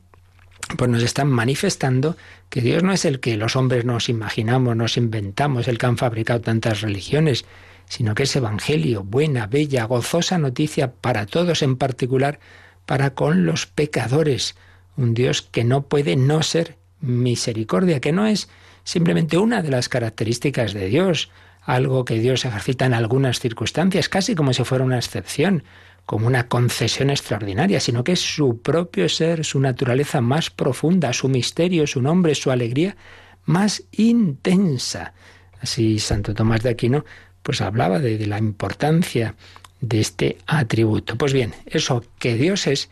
pues 0.78 0.90
nos 0.90 1.04
están 1.04 1.28
manifestando 1.28 2.16
que 2.50 2.62
Dios 2.62 2.84
no 2.84 2.94
es 2.94 3.04
el 3.04 3.20
que 3.20 3.36
los 3.36 3.58
hombres 3.58 3.84
nos 3.84 4.08
imaginamos, 4.08 4.78
nos 4.78 4.96
inventamos, 4.96 5.68
el 5.68 5.78
que 5.78 5.88
han 5.88 5.98
fabricado 5.98 6.40
tantas 6.40 6.80
religiones, 6.80 7.44
sino 7.88 8.16
que 8.16 8.24
es 8.24 8.36
Evangelio, 8.36 9.04
buena, 9.04 9.48
bella, 9.48 9.86
gozosa 9.86 10.38
noticia 10.38 10.92
para 10.92 11.26
todos, 11.26 11.62
en 11.62 11.76
particular 11.76 12.40
para 12.86 13.14
con 13.14 13.46
los 13.46 13.66
pecadores. 13.66 14.56
Un 14.98 15.14
Dios 15.14 15.42
que 15.42 15.64
no 15.64 15.84
puede 15.84 16.16
no 16.16 16.44
ser 16.44 16.78
misericordia, 17.02 18.00
que 18.00 18.12
no 18.12 18.26
es 18.26 18.50
simplemente 18.84 19.38
una 19.38 19.62
de 19.62 19.70
las 19.70 19.90
características 19.90 20.74
de 20.74 20.88
Dios, 20.88 21.30
algo 21.62 22.06
que 22.06 22.20
Dios 22.20 22.46
ejercita 22.46 22.86
en 22.86 22.94
algunas 22.94 23.40
circunstancias, 23.40 24.10
casi 24.10 24.36
como 24.36 24.54
si 24.54 24.64
fuera 24.64 24.84
una 24.84 24.98
excepción, 24.98 25.64
como 26.06 26.28
una 26.28 26.48
concesión 26.48 27.10
extraordinaria, 27.10 27.80
sino 27.80 28.04
que 28.04 28.14
es 28.14 28.20
su 28.20 28.62
propio 28.62 29.08
ser, 29.08 29.46
su 29.46 29.60
naturaleza 29.60 30.20
más 30.20 30.50
profunda, 30.50 31.14
su 31.14 31.30
misterio, 31.30 31.88
su 31.88 32.02
nombre, 32.02 32.36
su 32.36 32.52
alegría 32.52 32.98
más 33.46 33.84
intensa. 33.92 35.14
Así 35.62 36.00
Santo 36.00 36.34
Tomás 36.34 36.62
de 36.62 36.70
Aquino 36.70 37.06
pues 37.44 37.62
hablaba 37.62 38.00
de, 38.00 38.26
la 38.26 38.40
importancia 38.40 39.36
de 39.82 40.00
este 40.00 40.38
atributo. 40.48 41.18
Pues 41.18 41.34
bien, 41.34 41.54
eso 41.66 42.04
que 42.18 42.36
Dios 42.36 42.68
es 42.68 42.90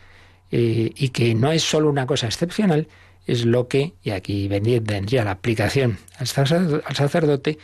eh, 0.52 0.92
y 0.96 1.10
que 1.10 1.34
no 1.34 1.52
es 1.52 1.64
solo 1.64 1.90
una 1.90 2.06
cosa 2.06 2.28
excepcional, 2.28 2.88
es 3.26 3.46
lo 3.46 3.68
que, 3.68 3.94
y 4.04 4.12
aquí 4.12 4.48
vendría 4.48 5.24
la 5.24 5.32
aplicación 5.32 5.98
al 6.18 6.28
sacerdote, 6.28 7.58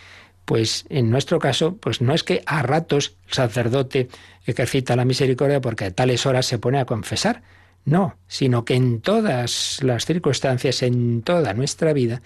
pues 0.46 0.86
en 0.90 1.10
nuestro 1.10 1.40
caso, 1.40 1.76
pues 1.76 2.00
no 2.00 2.14
es 2.14 2.24
que 2.24 2.42
a 2.46 2.64
ratos 2.64 3.16
el 3.28 3.34
sacerdote 3.34 4.08
ejercita 4.46 4.96
la 4.96 5.04
misericordia 5.04 5.60
porque 5.60 5.86
a 5.86 5.92
tales 5.92 6.26
horas 6.26 6.46
se 6.46 6.58
pone 6.58 6.80
a 6.80 6.86
confesar, 6.86 7.44
no, 7.84 8.16
sino 8.28 8.64
que 8.64 8.76
en 8.76 9.02
todas 9.02 9.80
las 9.82 10.06
circunstancias, 10.06 10.84
en 10.84 11.22
toda 11.22 11.54
nuestra 11.54 11.92
vida, 11.92 12.22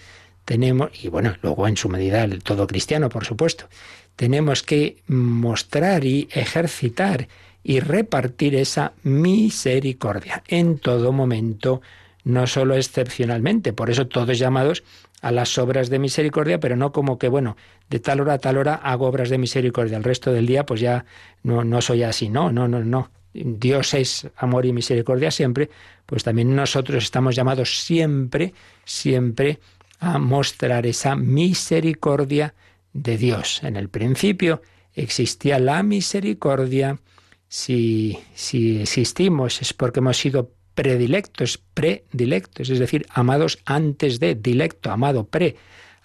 tenemos, 0.45 0.91
y 1.03 1.07
bueno, 1.07 1.35
luego 1.41 1.67
en 1.67 1.77
su 1.77 1.89
medida 1.89 2.23
el 2.23 2.43
todo 2.43 2.67
cristiano, 2.67 3.09
por 3.09 3.25
supuesto, 3.25 3.67
tenemos 4.15 4.63
que 4.63 4.97
mostrar 5.07 6.05
y 6.05 6.27
ejercitar 6.31 7.27
y 7.63 7.79
repartir 7.79 8.55
esa 8.55 8.93
misericordia 9.03 10.43
en 10.47 10.79
todo 10.79 11.11
momento, 11.11 11.81
no 12.23 12.47
solo 12.47 12.75
excepcionalmente. 12.75 13.73
Por 13.73 13.89
eso 13.89 14.07
todos 14.07 14.37
llamados 14.37 14.83
a 15.21 15.31
las 15.31 15.57
obras 15.57 15.89
de 15.89 15.99
misericordia, 15.99 16.59
pero 16.59 16.75
no 16.75 16.91
como 16.91 17.19
que, 17.19 17.27
bueno, 17.27 17.55
de 17.89 17.99
tal 17.99 18.21
hora 18.21 18.33
a 18.33 18.39
tal 18.39 18.57
hora 18.57 18.75
hago 18.75 19.07
obras 19.07 19.29
de 19.29 19.37
misericordia, 19.37 19.97
el 19.97 20.03
resto 20.03 20.31
del 20.31 20.47
día 20.47 20.65
pues 20.65 20.81
ya 20.81 21.05
no, 21.43 21.63
no 21.63 21.81
soy 21.81 22.03
así, 22.03 22.29
no, 22.29 22.51
no, 22.51 22.67
no, 22.67 22.83
no. 22.83 23.11
Dios 23.33 23.93
es 23.93 24.27
amor 24.35 24.65
y 24.65 24.73
misericordia 24.73 25.31
siempre, 25.31 25.69
pues 26.05 26.23
también 26.23 26.53
nosotros 26.55 27.03
estamos 27.03 27.35
llamados 27.35 27.83
siempre, 27.83 28.53
siempre 28.83 29.59
a 29.99 30.17
mostrar 30.17 30.85
esa 30.85 31.15
misericordia 31.15 32.53
de 32.93 33.17
Dios. 33.17 33.63
En 33.63 33.75
el 33.75 33.89
principio 33.89 34.61
existía 34.93 35.59
la 35.59 35.83
misericordia. 35.83 36.99
Si, 37.47 38.17
si 38.33 38.81
existimos 38.81 39.61
es 39.61 39.73
porque 39.73 39.99
hemos 39.99 40.17
sido 40.17 40.51
predilectos, 40.73 41.61
predilectos, 41.73 42.69
es 42.69 42.79
decir, 42.79 43.05
amados 43.09 43.59
antes 43.65 44.19
de, 44.19 44.35
dilecto, 44.35 44.91
amado, 44.91 45.27
pre, 45.27 45.55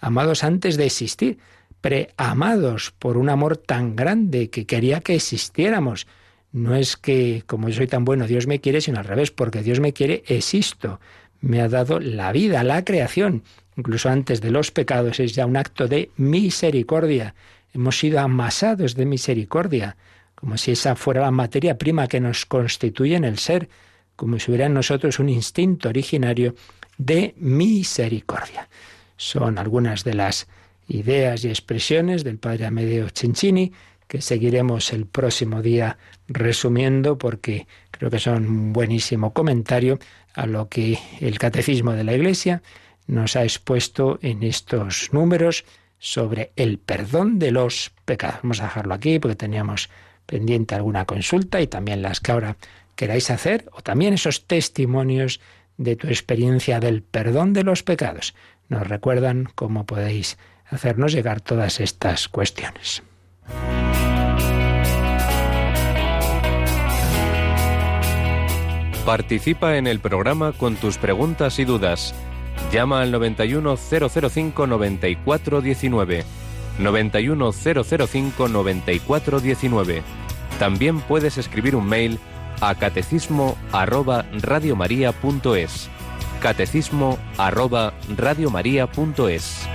amados 0.01 0.45
antes 0.45 0.77
de 0.77 0.87
existir, 0.87 1.39
preamados 1.81 2.93
por 2.99 3.17
un 3.17 3.29
amor 3.29 3.57
tan 3.57 3.95
grande 3.95 4.51
que 4.51 4.67
quería 4.67 5.01
que 5.01 5.15
existiéramos. 5.15 6.07
No 6.53 6.75
es 6.75 6.97
que, 6.97 7.45
como 7.47 7.69
yo 7.69 7.77
soy 7.77 7.87
tan 7.87 8.05
bueno, 8.05 8.27
Dios 8.27 8.47
me 8.47 8.61
quiere, 8.61 8.81
sino 8.81 8.99
al 8.99 9.05
revés, 9.05 9.31
porque 9.31 9.63
Dios 9.63 9.79
me 9.79 9.93
quiere, 9.93 10.25
existo. 10.27 11.01
Me 11.41 11.61
ha 11.61 11.69
dado 11.69 12.01
la 12.01 12.33
vida, 12.33 12.65
la 12.65 12.85
creación, 12.85 13.45
incluso 13.77 14.09
antes 14.09 14.41
de 14.41 14.51
los 14.51 14.71
pecados, 14.71 15.21
es 15.21 15.35
ya 15.35 15.47
un 15.47 15.57
acto 15.57 15.87
de 15.87 16.11
misericordia. 16.17 17.35
Hemos 17.73 17.99
sido 17.99 18.21
amasados 18.21 18.95
de 18.95 19.07
misericordia, 19.07 19.97
como 20.35 20.57
si 20.57 20.73
esa 20.73 20.97
fuera 20.97 21.23
la 21.23 21.31
materia 21.31 21.79
prima 21.79 22.09
que 22.09 22.21
nos 22.21 22.47
constituye 22.47 23.17
en 23.17 23.25
el 23.25 23.39
ser, 23.39 23.69
como 24.17 24.39
si 24.39 24.51
hubiera 24.51 24.67
en 24.67 24.75
nosotros 24.75 25.19
un 25.19 25.29
instinto 25.29 25.89
originario 25.89 26.55
de 26.99 27.35
misericordia. 27.39 28.69
Son 29.17 29.59
algunas 29.59 30.05
de 30.05 30.15
las 30.15 30.47
ideas 30.89 31.45
y 31.45 31.49
expresiones 31.49 32.25
del 32.25 32.39
padre 32.39 32.67
Amedeo 32.67 33.09
Cencini 33.13 33.73
que 34.09 34.23
seguiremos 34.23 34.93
el 34.93 35.07
próximo 35.07 35.63
día 35.63 35.99
resumiendo 36.29 37.19
porque 37.19 37.67
creo 37.91 38.11
que 38.11 38.19
son 38.19 38.47
un 38.47 38.73
buenísimo 38.73 39.33
comentario 39.33 39.99
a 40.35 40.47
lo 40.47 40.69
que 40.69 40.99
el 41.21 41.39
catecismo 41.39 41.93
de 41.93 42.05
la 42.05 42.15
Iglesia 42.15 42.63
nos 43.07 43.37
ha 43.37 43.45
expuesto 43.45 44.19
en 44.23 44.43
estos 44.43 45.13
números 45.13 45.65
sobre 45.99 46.53
el 46.57 46.79
perdón 46.79 47.39
de 47.39 47.51
los 47.51 47.93
pecados. 48.05 48.41
Vamos 48.43 48.61
a 48.61 48.65
dejarlo 48.65 48.95
aquí 48.95 49.19
porque 49.19 49.37
teníamos 49.37 49.89
pendiente 50.27 50.75
alguna 50.75 51.05
consulta 51.05 51.61
y 51.61 51.67
también 51.67 52.03
las 52.03 52.21
que 52.21 52.33
ahora 52.33 52.57
queráis 52.97 53.31
hacer, 53.31 53.69
o 53.73 53.83
también 53.83 54.15
esos 54.15 54.47
testimonios 54.47 55.41
de 55.77 55.97
tu 55.97 56.09
experiencia 56.09 56.81
del 56.81 57.03
perdón 57.03 57.53
de 57.53 57.63
los 57.63 57.83
pecados. 57.83 58.35
Nos 58.69 58.87
recuerdan 58.87 59.49
cómo 59.55 59.85
podéis 59.85 60.39
hacernos 60.69 61.13
llegar 61.13 61.41
todas 61.41 61.81
estas 61.81 62.29
cuestiones. 62.29 63.03
Participa 69.05 69.77
en 69.77 69.87
el 69.87 70.01
programa 70.01 70.53
con 70.53 70.75
tus 70.75 70.99
preguntas 70.99 71.61
y 71.61 71.65
dudas 71.65 72.13
Llama 72.73 73.03
al 73.03 73.13
91005 73.13 74.67
9419. 74.67 76.25
91005 76.79 78.49
9419. 78.49 80.03
También 80.59 81.01
puedes 81.01 81.39
escribir 81.39 81.77
un 81.77 81.87
mail 81.87 82.19
a 82.61 82.75
catecismo 82.75 83.57
arroba 83.73 84.27
radiomaria.es. 84.41 85.89
Catecismo 86.41 87.19
arroba 87.39 87.95
radiomaria.es. 88.17 89.69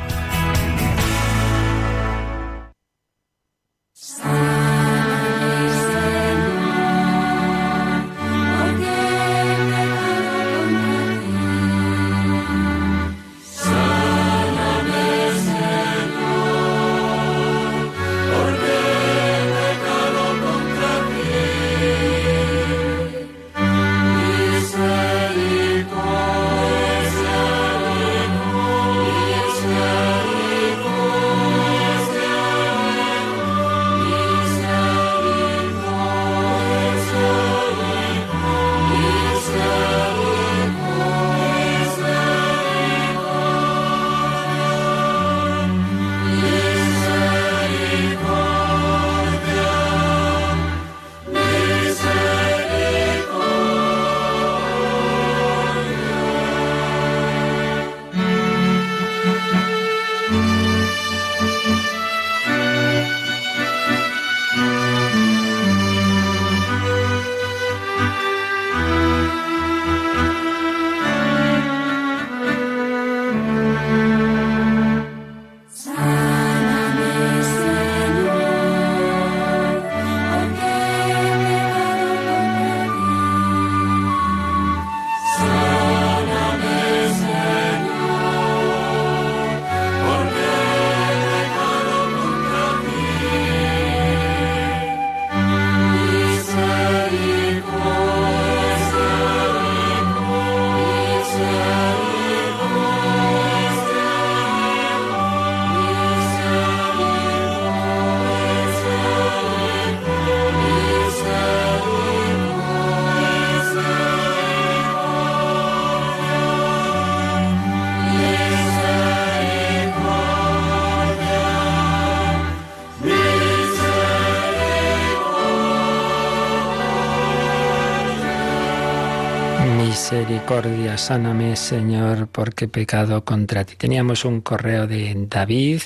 misericordia, 129.78 130.98
sáname, 130.98 131.56
Señor, 131.56 132.28
porque 132.28 132.68
pecado 132.68 133.24
contra 133.24 133.64
ti. 133.64 133.76
Teníamos 133.76 134.26
un 134.26 134.42
correo 134.42 134.88
de 134.88 135.14
David 135.30 135.82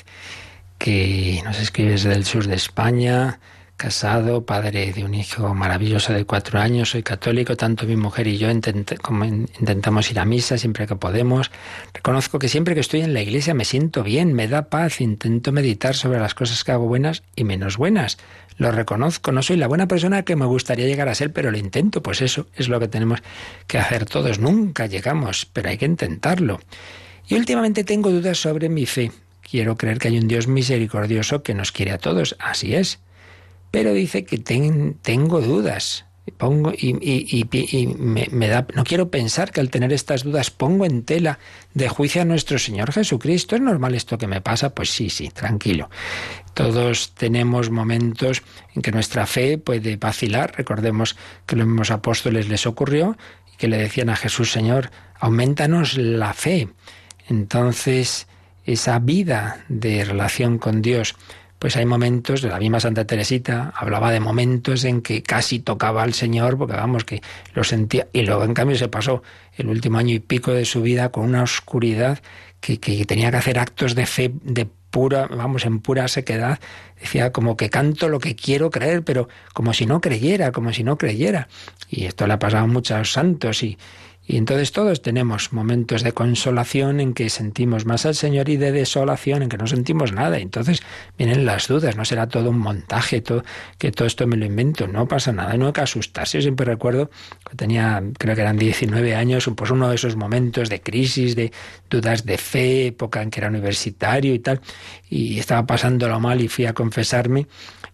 que 0.78 1.42
nos 1.46 1.60
escribe 1.60 1.92
desde 1.92 2.14
el 2.14 2.26
sur 2.26 2.48
de 2.48 2.56
España, 2.56 3.40
casado, 3.78 4.46
padre 4.46 4.94
de 4.94 5.04
un 5.04 5.14
hijo 5.14 5.54
maravilloso 5.54 6.14
de 6.14 6.26
cuatro 6.26 6.60
años, 6.60 6.92
soy 6.92 7.04
católico, 7.04 7.58
tanto 7.58 7.86
mi 7.86 7.96
mujer 7.96 8.28
y 8.28 8.38
yo 8.38 8.50
intentamos 8.50 10.12
ir 10.12 10.20
a 10.20 10.26
misa 10.26 10.58
siempre 10.58 10.88
que 10.88 10.96
podemos. 10.96 11.52
Reconozco 11.94 12.40
que 12.40 12.48
siempre 12.48 12.74
que 12.74 12.80
estoy 12.80 13.02
en 13.02 13.14
la 13.14 13.22
iglesia 13.22 13.54
me 13.54 13.66
siento 13.66 14.04
bien, 14.04 14.34
me 14.34 14.48
da 14.48 14.70
paz, 14.70 15.02
intento 15.02 15.52
meditar 15.52 15.96
sobre 15.96 16.20
las 16.20 16.34
cosas 16.34 16.64
que 16.64 16.72
hago 16.72 16.88
buenas 16.88 17.24
y 17.36 17.44
menos 17.44 17.78
buenas. 17.78 18.18
Lo 18.58 18.72
reconozco, 18.72 19.32
no 19.32 19.42
soy 19.42 19.58
la 19.58 19.68
buena 19.68 19.88
persona 19.88 20.24
que 20.24 20.38
me 20.38 20.46
gustaría 20.46 20.88
llegar 20.88 21.10
a 21.10 21.16
ser, 21.16 21.34
pero 21.34 21.52
lo 21.52 21.58
intento, 21.58 22.02
pues 22.02 22.22
eso 22.22 22.48
es 22.56 22.70
lo 22.70 22.80
que 22.80 22.88
tenemos 22.88 23.22
que 23.68 23.78
hacer 23.78 24.06
todos. 24.06 24.40
Nunca 24.40 24.86
llegamos, 24.86 25.46
pero 25.46 25.70
hay 25.70 25.78
que 25.78 25.86
intentarlo. 25.86 26.62
Y 27.28 27.36
últimamente 27.36 27.84
tengo 27.84 28.12
dudas 28.12 28.38
sobre 28.38 28.70
mi 28.70 28.86
fe. 28.86 29.12
Quiero 29.42 29.76
creer 29.76 30.00
que 30.00 30.08
hay 30.08 30.18
un 30.18 30.28
Dios 30.28 30.48
misericordioso 30.48 31.44
que 31.44 31.54
nos 31.54 31.72
quiere 31.72 31.92
a 31.92 31.98
todos, 31.98 32.36
así 32.40 32.74
es 32.74 33.00
pero 33.76 33.94
dice 33.94 34.24
que 34.24 34.38
tengo 34.38 35.42
dudas. 35.42 36.06
Pongo 36.38 36.72
y, 36.72 36.96
y, 37.02 37.88
me, 37.98 38.48
da, 38.48 38.66
no 38.74 38.86
quiero 38.86 39.12
pensar 39.12 39.52
que 39.52 39.60
al 39.60 39.70
tener 39.70 39.92
estas 39.92 40.24
dudas 40.24 40.50
pongo 40.50 40.86
en 40.86 41.04
tela 41.04 41.40
de 41.74 41.90
juicio 41.90 42.22
a 42.22 42.26
nuestro 42.26 42.58
Señor 42.58 42.94
Jesucristo. 42.94 43.58
¿Es 43.58 43.62
normal 43.62 43.94
esto 43.94 44.18
que 44.18 44.28
me 44.28 44.40
pasa? 44.40 44.74
Pues 44.74 44.92
sí, 44.92 45.10
sí, 45.10 45.28
tranquilo. 45.28 45.90
Todos 46.54 47.16
tenemos 47.16 47.70
momentos 47.70 48.44
en 48.74 48.82
que 48.82 48.94
nuestra 48.94 49.28
fe 49.28 49.58
puede 49.58 49.98
vacilar. 49.98 50.54
Recordemos 50.56 51.18
que 51.46 51.58
los 51.58 51.68
mismos 51.68 51.92
apóstoles 51.92 52.48
les 52.48 52.66
ocurrió 52.66 53.18
y 53.54 53.58
que 53.58 53.68
le 53.68 53.78
decían 53.78 54.10
a 54.10 54.16
Jesús, 54.16 54.54
Señor, 54.54 54.90
aumentanos 55.20 55.98
la 55.98 56.34
fe. 56.34 56.70
Entonces, 57.28 58.28
esa 58.64 59.00
vida 59.00 59.66
de 59.68 60.06
relación 60.06 60.60
con 60.60 60.82
Dios 60.82 61.16
pues 61.66 61.78
hay 61.78 61.86
momentos, 61.88 62.44
la 62.44 62.60
misma 62.60 62.80
Santa 62.80 63.08
Teresita 63.08 63.74
hablaba 63.76 64.12
de 64.12 64.20
momentos 64.20 64.84
en 64.84 65.02
que 65.02 65.24
casi 65.24 65.58
tocaba 65.58 66.04
al 66.04 66.14
Señor, 66.14 66.60
porque 66.60 66.76
vamos, 66.76 67.06
que 67.06 67.24
lo 67.56 67.64
sentía, 67.64 68.08
y 68.14 68.22
luego 68.22 68.44
en 68.44 68.54
cambio 68.54 68.78
se 68.78 68.88
pasó 68.88 69.24
el 69.58 69.70
último 69.70 69.98
año 69.98 70.14
y 70.14 70.20
pico 70.20 70.52
de 70.52 70.64
su 70.64 70.84
vida 70.84 71.10
con 71.10 71.24
una 71.24 71.42
oscuridad 71.42 72.20
que, 72.60 72.80
que 72.80 73.04
tenía 73.06 73.32
que 73.32 73.38
hacer 73.38 73.58
actos 73.58 73.96
de 73.96 74.06
fe, 74.06 74.32
de 74.44 74.68
pura, 74.92 75.26
vamos, 75.26 75.66
en 75.66 75.80
pura 75.80 76.08
sequedad. 76.08 76.60
Decía 77.02 77.32
como 77.32 77.58
que 77.58 77.72
canto 77.72 78.10
lo 78.10 78.20
que 78.20 78.36
quiero 78.36 78.70
creer, 78.70 79.02
pero 79.04 79.28
como 79.56 79.74
si 79.74 79.88
no 79.88 80.02
creyera, 80.02 80.52
como 80.52 80.72
si 80.72 80.84
no 80.84 81.00
creyera. 81.00 81.48
Y 81.90 82.06
esto 82.06 82.28
le 82.28 82.34
ha 82.34 82.38
pasado 82.38 82.66
a 82.66 82.68
muchos 82.68 83.12
santos 83.12 83.64
y, 83.64 83.80
y 84.28 84.38
entonces 84.38 84.72
todos 84.72 85.04
tenemos 85.04 85.54
momentos 85.54 86.02
de 86.02 86.12
consolación 86.12 87.00
en 87.00 87.14
que 87.14 87.30
sentimos 87.30 87.86
más 87.86 88.08
al 88.08 88.16
Señor 88.16 88.50
y 88.50 88.58
de 88.58 88.72
desolación 88.72 89.44
en 89.44 89.50
que 89.50 89.58
no 89.58 89.68
sentimos 89.68 90.14
nada. 90.14 90.40
Entonces 90.40 90.82
vienen 91.16 91.46
las 91.46 91.68
dudas, 91.68 91.96
no 91.96 92.06
será 92.06 92.28
todo 92.28 92.50
un 92.50 92.58
montaje, 92.58 93.22
todo, 93.22 93.44
que 93.78 93.92
todo 93.92 94.08
esto 94.08 94.26
me 94.26 94.36
lo 94.36 94.46
invento, 94.46 94.88
no 94.88 95.08
pasa 95.08 95.32
nada, 95.32 95.56
no 95.58 95.68
hay 95.68 95.74
que 95.74 95.82
asustarse. 95.82 96.40
Yo 96.40 96.42
siempre 96.42 96.66
recuerdo 96.66 97.12
que 97.48 97.56
tenía, 97.56 98.02
creo 98.18 98.34
que 98.34 98.42
eran 98.42 98.58
19 98.58 99.16
años, 99.16 99.48
pues 99.56 99.70
uno 99.70 99.90
de 99.90 99.96
esos 99.96 100.16
momentos 100.16 100.70
de 100.70 100.82
crisis, 100.82 101.36
de 101.36 101.52
dudas 101.88 102.26
de 102.26 102.40
fe, 102.40 102.88
época 102.88 103.22
en 103.22 103.30
que 103.30 103.42
era 103.42 103.50
universitario 103.50 104.34
y 104.34 104.40
tal, 104.40 104.60
y 105.08 105.38
estaba 105.38 105.68
pasándolo 105.68 106.20
mal 106.20 106.42
y 106.42 106.48
fui 106.48 106.66
a 106.66 106.74
confesarme 106.74 107.46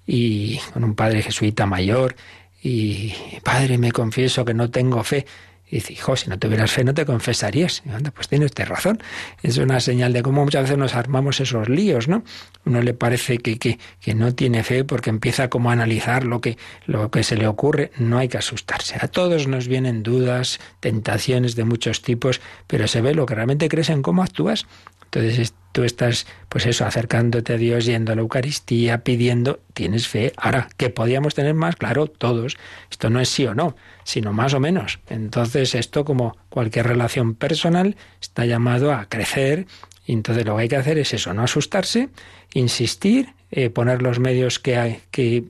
y 0.07 0.59
con 0.73 0.85
un 0.85 0.95
padre 0.95 1.23
jesuita 1.23 1.65
mayor 1.65 2.15
y 2.63 3.13
padre 3.43 3.77
me 3.77 3.91
confieso 3.91 4.45
que 4.45 4.53
no 4.53 4.69
tengo 4.69 5.03
fe 5.03 5.25
y 5.71 5.75
dice, 5.75 5.93
hijo, 5.93 6.17
si 6.17 6.29
no 6.29 6.37
tuvieras 6.37 6.69
fe 6.69 6.83
no 6.83 6.93
te 6.93 7.05
confesarías. 7.05 7.81
Pues 8.13 8.27
tiene 8.27 8.45
usted 8.45 8.67
razón. 8.67 9.01
Es 9.41 9.57
una 9.57 9.79
señal 9.79 10.11
de 10.11 10.21
cómo 10.21 10.43
muchas 10.43 10.63
veces 10.63 10.77
nos 10.77 10.95
armamos 10.95 11.39
esos 11.39 11.69
líos, 11.69 12.09
¿no? 12.09 12.23
Uno 12.65 12.81
le 12.81 12.93
parece 12.93 13.37
que, 13.37 13.57
que, 13.57 13.79
que, 14.01 14.13
no 14.13 14.35
tiene 14.35 14.63
fe 14.63 14.83
porque 14.83 15.09
empieza 15.09 15.49
como 15.49 15.69
a 15.69 15.73
analizar 15.73 16.25
lo 16.25 16.41
que, 16.41 16.57
lo 16.85 17.09
que 17.09 17.23
se 17.23 17.37
le 17.37 17.47
ocurre. 17.47 17.91
No 17.97 18.17
hay 18.17 18.27
que 18.27 18.37
asustarse. 18.37 18.97
A 18.99 19.07
todos 19.07 19.47
nos 19.47 19.69
vienen 19.69 20.03
dudas, 20.03 20.59
tentaciones 20.81 21.55
de 21.55 21.63
muchos 21.63 22.01
tipos, 22.01 22.41
pero 22.67 22.89
se 22.89 22.99
ve 22.99 23.15
lo 23.15 23.25
que 23.25 23.35
realmente 23.35 23.69
crees 23.69 23.89
en 23.89 24.01
cómo 24.01 24.23
actúas. 24.23 24.67
Entonces 25.05 25.53
tú 25.71 25.83
estás, 25.83 26.27
pues 26.49 26.65
eso, 26.65 26.85
acercándote 26.85 27.53
a 27.53 27.57
Dios, 27.57 27.85
yendo 27.85 28.11
a 28.11 28.15
la 28.15 28.21
Eucaristía, 28.21 29.03
pidiendo, 29.03 29.59
tienes 29.73 30.07
fe. 30.07 30.33
Ahora, 30.37 30.69
que 30.77 30.89
podíamos 30.89 31.33
tener 31.33 31.53
más, 31.53 31.75
claro, 31.75 32.07
todos. 32.07 32.57
Esto 32.89 33.09
no 33.09 33.19
es 33.19 33.29
sí 33.29 33.45
o 33.45 33.55
no, 33.55 33.75
sino 34.03 34.33
más 34.33 34.53
o 34.53 34.59
menos. 34.59 34.99
Entonces 35.09 35.75
esto, 35.75 36.05
como 36.05 36.37
cualquier 36.49 36.87
relación 36.87 37.35
personal, 37.35 37.95
está 38.21 38.45
llamado 38.45 38.93
a 38.93 39.05
crecer. 39.05 39.67
Y 40.05 40.13
entonces 40.13 40.45
lo 40.45 40.55
que 40.55 40.63
hay 40.63 40.69
que 40.69 40.77
hacer 40.77 40.97
es 40.97 41.13
eso, 41.13 41.33
no 41.33 41.43
asustarse, 41.43 42.09
insistir, 42.53 43.33
eh, 43.51 43.69
poner 43.69 44.01
los 44.01 44.19
medios 44.19 44.59
que, 44.59 44.77
hay, 44.77 44.99
que 45.11 45.43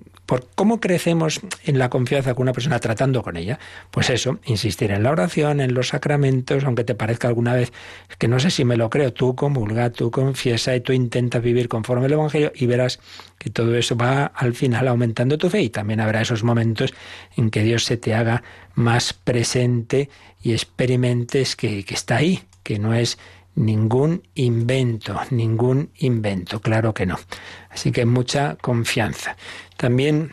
cómo 0.55 0.79
crecemos 0.79 1.41
en 1.65 1.77
la 1.77 1.89
confianza 1.89 2.33
con 2.33 2.43
una 2.43 2.53
persona 2.53 2.79
tratando 2.79 3.21
con 3.21 3.37
ella. 3.37 3.59
Pues 3.91 4.09
eso, 4.09 4.39
insistir 4.45 4.91
en 4.91 5.03
la 5.03 5.11
oración, 5.11 5.59
en 5.59 5.73
los 5.73 5.89
sacramentos, 5.89 6.63
aunque 6.63 6.83
te 6.83 6.95
parezca 6.95 7.27
alguna 7.27 7.53
vez 7.53 7.71
que 8.17 8.27
no 8.27 8.39
sé 8.39 8.51
si 8.51 8.63
me 8.63 8.77
lo 8.77 8.89
creo, 8.89 9.13
tú 9.13 9.35
comulga, 9.35 9.89
tú 9.89 10.11
confiesa 10.11 10.75
y 10.75 10.81
tú 10.81 10.93
intentas 10.93 11.41
vivir 11.41 11.67
conforme 11.67 12.05
el 12.05 12.13
Evangelio 12.13 12.51
y 12.55 12.65
verás 12.65 12.99
que 13.37 13.49
todo 13.49 13.75
eso 13.75 13.97
va 13.97 14.25
al 14.25 14.53
final 14.53 14.87
aumentando 14.87 15.37
tu 15.37 15.49
fe 15.49 15.63
y 15.63 15.69
también 15.69 15.99
habrá 15.99 16.21
esos 16.21 16.43
momentos 16.43 16.93
en 17.35 17.49
que 17.49 17.63
Dios 17.63 17.85
se 17.85 17.97
te 17.97 18.13
haga 18.13 18.43
más 18.75 19.13
presente 19.13 20.09
y 20.41 20.53
experimentes 20.53 21.55
que 21.55 21.83
está 21.89 22.17
ahí, 22.17 22.43
que 22.63 22.79
no 22.79 22.93
es 22.93 23.17
ningún 23.55 24.23
invento, 24.35 25.19
ningún 25.29 25.91
invento, 25.97 26.61
claro 26.61 26.93
que 26.93 27.05
no. 27.05 27.19
Así 27.69 27.91
que 27.91 28.05
mucha 28.05 28.55
confianza. 28.55 29.35
También 29.81 30.29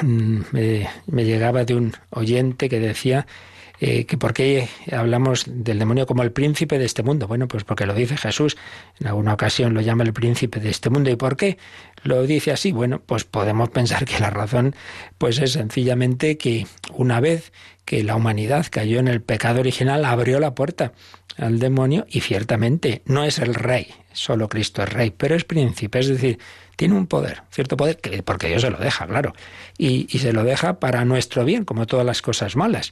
mm, 0.00 0.42
me, 0.52 1.24
llegaba 1.24 1.64
de 1.64 1.74
un 1.74 1.92
oyente 2.10 2.68
que 2.68 2.78
decía 2.78 3.26
eh, 3.80 4.06
que 4.06 4.16
por 4.16 4.32
qué 4.32 4.68
hablamos 4.92 5.42
del 5.48 5.80
demonio 5.80 6.06
como 6.06 6.22
el 6.22 6.30
príncipe 6.30 6.78
de 6.78 6.84
este 6.84 7.02
mundo. 7.02 7.26
Bueno, 7.26 7.48
pues 7.48 7.64
porque 7.64 7.84
lo 7.84 7.94
dice 7.94 8.16
Jesús, 8.16 8.56
en 9.00 9.08
alguna 9.08 9.34
ocasión 9.34 9.74
lo 9.74 9.80
llama 9.80 10.04
el 10.04 10.12
príncipe 10.12 10.60
de 10.60 10.70
este 10.70 10.88
mundo. 10.88 11.10
¿Y 11.10 11.16
por 11.16 11.36
qué 11.36 11.58
lo 12.04 12.22
dice 12.28 12.52
así? 12.52 12.70
Bueno, 12.70 13.02
pues 13.04 13.24
podemos 13.24 13.70
pensar 13.78 14.04
que 14.04 14.20
la 14.20 14.30
razón 14.30 14.76
pues 15.18 15.40
es 15.40 15.50
sencillamente 15.50 16.38
que 16.38 16.68
una 16.92 17.18
vez 17.18 17.52
que 17.84 18.04
la 18.04 18.14
humanidad 18.14 18.66
cayó 18.70 19.00
en 19.00 19.08
el 19.08 19.20
pecado 19.20 19.58
original, 19.58 20.04
abrió 20.04 20.38
la 20.38 20.54
puerta 20.54 20.92
al 21.38 21.58
demonio 21.58 22.06
y 22.08 22.20
ciertamente 22.20 23.02
no 23.04 23.24
es 23.24 23.40
el 23.40 23.52
rey, 23.52 23.88
solo 24.12 24.48
Cristo 24.48 24.82
es 24.82 24.88
rey, 24.88 25.10
pero 25.10 25.34
es 25.34 25.44
príncipe, 25.44 25.98
es 25.98 26.08
decir, 26.08 26.38
tiene 26.76 26.94
un 26.94 27.06
poder, 27.06 27.42
cierto 27.50 27.76
poder, 27.76 27.98
que, 27.98 28.22
porque 28.22 28.48
Dios 28.48 28.62
se 28.62 28.70
lo 28.70 28.78
deja, 28.78 29.06
claro, 29.06 29.34
y, 29.76 30.06
se 30.18 30.32
lo 30.32 30.44
deja 30.44 30.80
para 30.80 31.04
nuestro 31.04 31.44
bien, 31.44 31.66
como 31.66 31.86
todas 31.86 32.06
las 32.06 32.22
cosas 32.22 32.56
malas, 32.56 32.90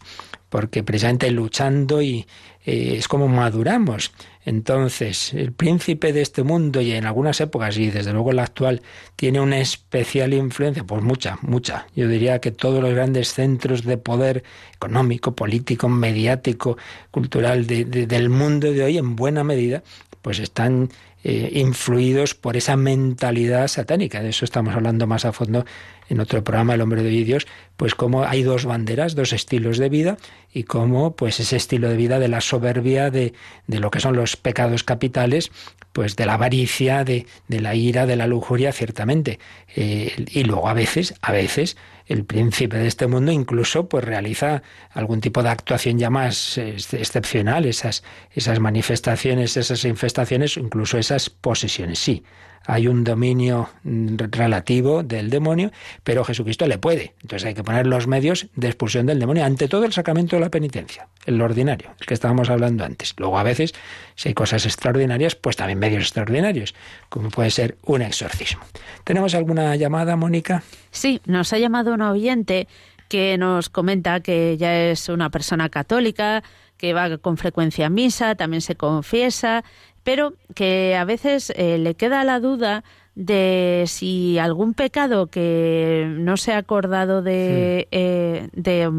porque 0.51 0.83
precisamente 0.83 1.31
luchando 1.31 2.03
y 2.03 2.27
eh, 2.67 2.97
es 2.99 3.09
como 3.09 3.29
maduramos. 3.29 4.13
Entonces, 4.45 5.33
el 5.33 5.53
príncipe 5.53 6.13
de 6.13 6.21
este 6.23 6.43
mundo 6.43 6.83
y 6.83 6.93
en 6.93 7.07
algunas 7.07 7.41
épocas, 7.41 7.79
y 7.79 7.91
desde 7.91 8.13
luego 8.13 8.33
la 8.33 8.43
actual, 8.43 8.83
tiene 9.17 9.41
una 9.41 9.59
especial 9.59 10.35
influencia, 10.35 10.85
pues 10.85 11.03
mucha, 11.03 11.39
mucha. 11.43 11.87
Yo 11.95 12.09
diría 12.09 12.41
que 12.41 12.51
todos 12.51 12.83
los 12.83 12.93
grandes 12.93 13.33
centros 13.33 13.85
de 13.85 13.97
poder 13.97 14.45
económico, 14.75 15.35
político, 15.35 15.89
mediático, 15.89 16.77
cultural 17.11 17.67
del 17.67 18.29
mundo 18.29 18.71
de 18.71 18.85
hoy, 18.85 18.99
en 18.99 19.17
buena 19.17 19.45
medida, 19.45 19.83
pues 20.23 20.39
están 20.41 20.91
eh, 21.31 21.51
influidos 21.61 22.35
por 22.35 22.57
esa 22.57 22.75
mentalidad 22.79 23.69
satánica. 23.69 24.23
De 24.23 24.31
eso 24.31 24.47
estamos 24.47 24.75
hablando 24.75 25.07
más 25.07 25.27
a 25.27 25.33
fondo 25.33 25.67
en 26.09 26.21
otro 26.21 26.43
programa, 26.43 26.73
El 26.73 26.81
hombre 26.81 27.03
de 27.03 27.11
Dios, 27.11 27.47
pues 27.77 27.95
cómo 27.95 28.25
hay 28.25 28.43
dos 28.43 28.65
banderas, 28.65 29.15
dos 29.15 29.35
estilos 29.35 29.77
de 29.77 29.91
vida 29.91 30.17
y 30.55 30.63
cómo 30.63 31.17
pues 31.17 31.39
ese 31.39 31.57
estilo 31.57 31.91
de 31.91 31.99
vida 31.99 32.19
de 32.19 32.29
la 32.29 32.41
soberbia, 32.41 33.11
de, 33.11 33.35
de 33.67 33.79
lo 33.79 33.91
que 33.91 34.01
son 34.01 34.17
los 34.17 34.37
pecados 34.37 34.85
capitales, 34.85 35.51
pues 35.93 36.17
de 36.17 36.25
la 36.25 36.35
avaricia, 36.35 37.05
de, 37.05 37.27
de 37.47 37.61
la 37.61 37.75
ira, 37.75 38.07
de 38.07 38.17
la 38.17 38.27
lujuria, 38.27 38.73
ciertamente. 38.73 39.39
Eh, 39.77 40.25
y 40.31 40.45
luego 40.45 40.71
a 40.71 40.73
veces, 40.73 41.13
a 41.21 41.33
veces, 41.33 41.77
el 42.09 42.25
príncipe 42.25 42.79
de 42.79 42.87
este 42.87 43.07
mundo 43.07 43.31
incluso 43.31 43.89
pues 43.89 44.03
realiza 44.05 44.63
algún 44.91 45.21
tipo 45.21 45.43
de 45.43 45.51
actuación 45.51 45.99
ya 45.99 46.11
más 46.11 46.59
excepcional, 46.59 47.67
esas, 47.67 48.03
esas 48.33 48.59
manifestaciones, 48.59 49.57
esas 49.57 49.85
infestaciones, 49.85 50.57
incluso 50.57 50.99
esas 50.99 51.31
posesiones. 51.31 51.99
Sí, 51.99 52.25
hay 52.69 52.87
un 52.87 53.03
dominio 53.03 53.71
mm, 53.83 54.17
relativo 54.31 55.03
del 55.03 55.31
demonio, 55.31 55.73
pero 56.05 56.23
Jesucristo 56.23 56.67
le 56.67 56.77
puede. 56.77 57.15
Entonces 57.23 57.47
hay 57.47 57.55
que 57.55 57.65
poner 57.65 57.87
los 57.87 58.07
medios 58.07 58.47
de 58.57 58.69
expulsión 58.69 59.07
del 59.07 59.19
demonio, 59.19 59.45
ante 59.45 59.69
todo 59.69 59.87
el 59.87 59.93
sacramento 59.95 60.37
de 60.37 60.41
la 60.41 60.51
penitencia, 60.51 61.09
el 61.25 61.41
ordinario, 61.41 61.95
el 61.99 62.07
que 62.07 62.13
estábamos 62.13 62.51
hablando 62.51 62.85
antes. 62.85 63.15
Luego 63.17 63.39
a 63.39 63.43
veces, 63.43 63.75
si 64.17 64.29
hay 64.29 64.35
cosas 64.35 64.67
extraordinarias, 64.67 65.35
pues 65.35 65.57
también 65.57 65.79
medios 65.79 66.03
extraordinarios, 66.03 66.75
como 67.09 67.31
puede 67.31 67.51
ser 67.51 67.79
un 67.85 68.03
exorcismo. 68.03 68.63
¿Tenemos 69.03 69.35
alguna 69.35 69.75
llamada, 69.77 70.17
Mónica? 70.17 70.63
Sí, 70.91 71.23
nos 71.25 71.55
ha 71.55 71.59
llamado 71.59 71.95
un 71.95 72.03
oyente 72.03 72.69
que 73.09 73.39
nos 73.39 73.71
comenta 73.71 74.21
que 74.21 74.59
ya 74.59 74.91
es 74.91 75.09
una 75.09 75.31
persona 75.31 75.71
católica, 75.71 76.43
que 76.79 76.93
va 76.93 77.19
con 77.19 77.37
frecuencia 77.37 77.87
a 77.87 77.91
misa, 77.91 78.37
también 78.37 78.61
se 78.61 78.77
confiesa, 78.77 79.65
pero 80.09 80.33
que 80.55 80.97
a 80.97 81.05
veces 81.05 81.53
eh, 81.55 81.77
le 81.77 81.95
queda 81.95 82.25
la 82.25 82.41
duda 82.41 82.83
de 83.15 83.85
si 83.87 84.39
algún 84.39 84.73
pecado 84.73 85.27
que 85.27 86.07
no 86.09 86.39
se 86.39 86.55
ha 86.55 86.57
acordado 86.57 87.21
de, 87.21 87.89
eh, 87.91 88.49
de, 88.55 88.91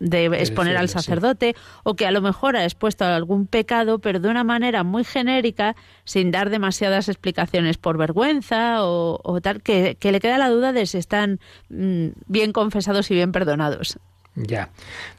de 0.00 0.24
exponer 0.24 0.76
al 0.76 0.88
sí. 0.88 0.94
sacerdote 0.94 1.54
o 1.84 1.94
que 1.94 2.04
a 2.04 2.10
lo 2.10 2.20
mejor 2.20 2.56
ha 2.56 2.64
expuesto 2.64 3.04
algún 3.04 3.46
pecado 3.46 4.00
pero 4.00 4.18
de 4.18 4.28
una 4.28 4.42
manera 4.42 4.82
muy 4.82 5.04
genérica 5.04 5.76
sin 6.02 6.32
dar 6.32 6.50
demasiadas 6.50 7.08
explicaciones 7.08 7.78
por 7.78 7.96
vergüenza 7.96 8.84
o, 8.84 9.20
o 9.22 9.40
tal 9.40 9.62
que, 9.62 9.96
que 10.00 10.10
le 10.10 10.18
queda 10.18 10.36
la 10.36 10.50
duda 10.50 10.72
de 10.72 10.84
si 10.86 10.98
están 10.98 11.38
mm, 11.68 12.06
bien 12.26 12.50
confesados 12.50 13.08
y 13.12 13.14
bien 13.14 13.30
perdonados. 13.30 14.00
Ya. 14.36 14.70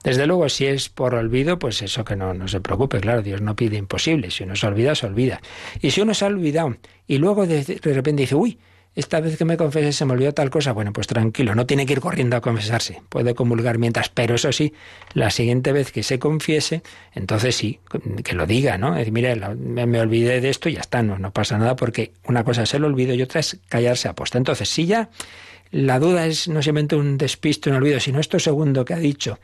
Desde 0.04 0.28
luego, 0.28 0.48
si 0.48 0.68
es 0.68 0.90
por 0.90 1.16
olvido, 1.16 1.58
pues 1.58 1.82
eso 1.82 2.06
que 2.06 2.16
no, 2.16 2.36
no 2.36 2.48
se 2.48 2.62
preocupe, 2.62 3.00
claro, 3.00 3.24
Dios 3.24 3.42
no 3.42 3.56
pide 3.56 3.76
imposible. 3.76 4.30
Si 4.30 4.44
uno 4.44 4.56
se 4.56 4.68
olvida, 4.68 4.94
se 4.94 5.08
olvida. 5.08 5.42
Y 5.82 5.92
si 5.92 6.02
uno 6.02 6.14
se 6.14 6.26
ha 6.26 6.28
olvidado 6.28 6.78
y 7.08 7.18
luego 7.18 7.48
de, 7.48 7.64
repente 7.84 8.22
dice, 8.22 8.36
uy, 8.36 8.60
esta 8.94 9.20
vez 9.20 9.38
que 9.38 9.46
me 9.46 9.58
confesé 9.58 9.92
se 9.92 10.06
me 10.06 10.14
olvidó 10.14 10.34
tal 10.34 10.52
cosa, 10.52 10.72
bueno, 10.72 10.94
pues 10.94 11.08
tranquilo, 11.08 11.56
no 11.56 11.66
tiene 11.66 11.86
que 11.86 11.94
ir 11.94 12.00
corriendo 12.00 12.36
a 12.36 12.42
confesarse, 12.42 13.02
puede 13.10 13.36
comulgar 13.36 13.78
mientras, 13.78 14.10
pero 14.10 14.36
eso 14.36 14.52
sí, 14.52 14.74
la 15.14 15.30
siguiente 15.30 15.72
vez 15.72 15.92
que 15.92 16.02
se 16.02 16.18
confiese, 16.18 16.82
entonces 17.14 17.56
sí, 17.56 17.80
que 18.24 18.34
lo 18.34 18.48
diga, 18.48 18.80
¿no? 18.80 18.94
Es 18.94 19.00
decir, 19.00 19.14
mire, 19.14 19.36
me, 19.36 19.86
me 19.86 20.00
olvidé 20.00 20.42
de 20.42 20.50
esto 20.50 20.68
y 20.70 20.74
ya 20.74 20.82
está, 20.82 21.04
no, 21.04 21.20
no 21.20 21.32
pasa 21.32 21.60
nada 21.60 21.76
porque 21.76 22.12
una 22.26 22.44
cosa 22.44 22.64
es 22.64 22.74
el 22.74 22.84
olvido 22.84 23.14
y 23.14 23.22
otra 23.22 23.40
es 23.40 23.60
callarse 23.70 24.10
a 24.10 24.14
posta. 24.14 24.40
Entonces, 24.40 24.68
si 24.68 24.88
ya 24.88 25.10
la 25.72 26.00
duda 26.00 26.26
es 26.26 26.48
no 26.48 26.62
simplemente 26.62 26.96
un 26.96 27.18
despiste, 27.18 27.70
un 27.70 27.78
olvido, 27.78 28.00
sino 28.00 28.20
esto 28.20 28.40
segundo 28.40 28.86
que 28.86 28.94
ha 28.94 29.00
dicho. 29.00 29.40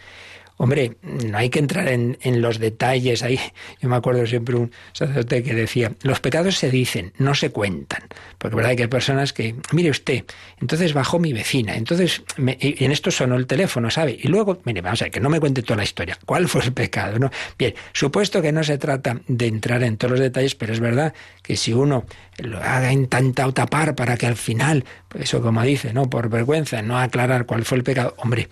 Hombre, 0.58 0.98
no 1.02 1.38
hay 1.38 1.50
que 1.50 1.60
entrar 1.60 1.88
en, 1.88 2.18
los 2.42 2.60
detalles 2.60 3.24
ahí. 3.24 3.40
Yo 3.82 3.90
me 3.90 3.96
acuerdo 3.96 4.26
siempre 4.28 4.56
un 4.56 4.72
sacerdote 4.94 5.44
que 5.44 5.54
decía, 5.54 5.92
los 6.04 6.20
pecados 6.20 6.58
se 6.58 6.70
dicen, 6.70 7.12
no 7.18 7.34
se 7.34 7.50
cuentan. 7.50 8.04
Porque 8.38 8.56
verdad 8.56 8.76
que 8.76 8.84
hay 8.84 8.88
personas 8.88 9.34
que, 9.34 9.56
mire 9.72 9.90
usted, 9.90 10.26
entonces 10.62 10.94
bajó 10.94 11.20
mi 11.20 11.34
vecina, 11.34 11.76
entonces, 11.76 12.24
me- 12.38 12.58
en 12.60 12.92
esto 12.92 13.10
sonó 13.12 13.36
el 13.36 13.48
teléfono, 13.48 13.90
¿sabe? 13.90 14.18
Y 14.22 14.28
luego, 14.28 14.60
mire, 14.64 14.82
vamos 14.82 15.02
a 15.02 15.06
ver, 15.06 15.12
que 15.12 15.20
no 15.20 15.30
me 15.30 15.40
cuente 15.40 15.64
toda 15.64 15.78
la 15.78 15.84
historia. 15.84 16.18
¿Cuál 16.26 16.48
fue 16.48 16.64
el 16.64 16.72
pecado? 16.74 17.20
¿no? 17.20 17.32
Bien, 17.58 17.74
supuesto 17.92 18.42
que 18.42 18.52
no 18.52 18.64
se 18.64 18.78
trata 18.78 19.22
de 19.28 19.48
entrar 19.48 19.84
en 19.84 19.98
todos 19.98 20.12
los 20.12 20.20
detalles, 20.20 20.56
pero 20.56 20.74
es 20.74 20.80
verdad 20.80 21.14
que 21.42 21.58
si 21.58 21.74
uno 21.74 22.06
lo 22.38 22.58
haga 22.60 22.92
intentado 22.94 23.54
tapar 23.54 23.96
para 23.96 24.18
que 24.18 24.28
al 24.28 24.36
final, 24.36 24.86
pues 25.08 25.26
eso 25.26 25.42
como 25.42 25.62
dice, 25.64 25.94
¿no? 25.94 26.10
Por 26.10 26.30
vergüenza, 26.30 26.82
no 26.82 26.98
aclarar 27.00 27.46
cuál 27.46 27.66
fue 27.66 27.80
el 27.80 27.84
pecado, 27.84 28.14
hombre, 28.18 28.50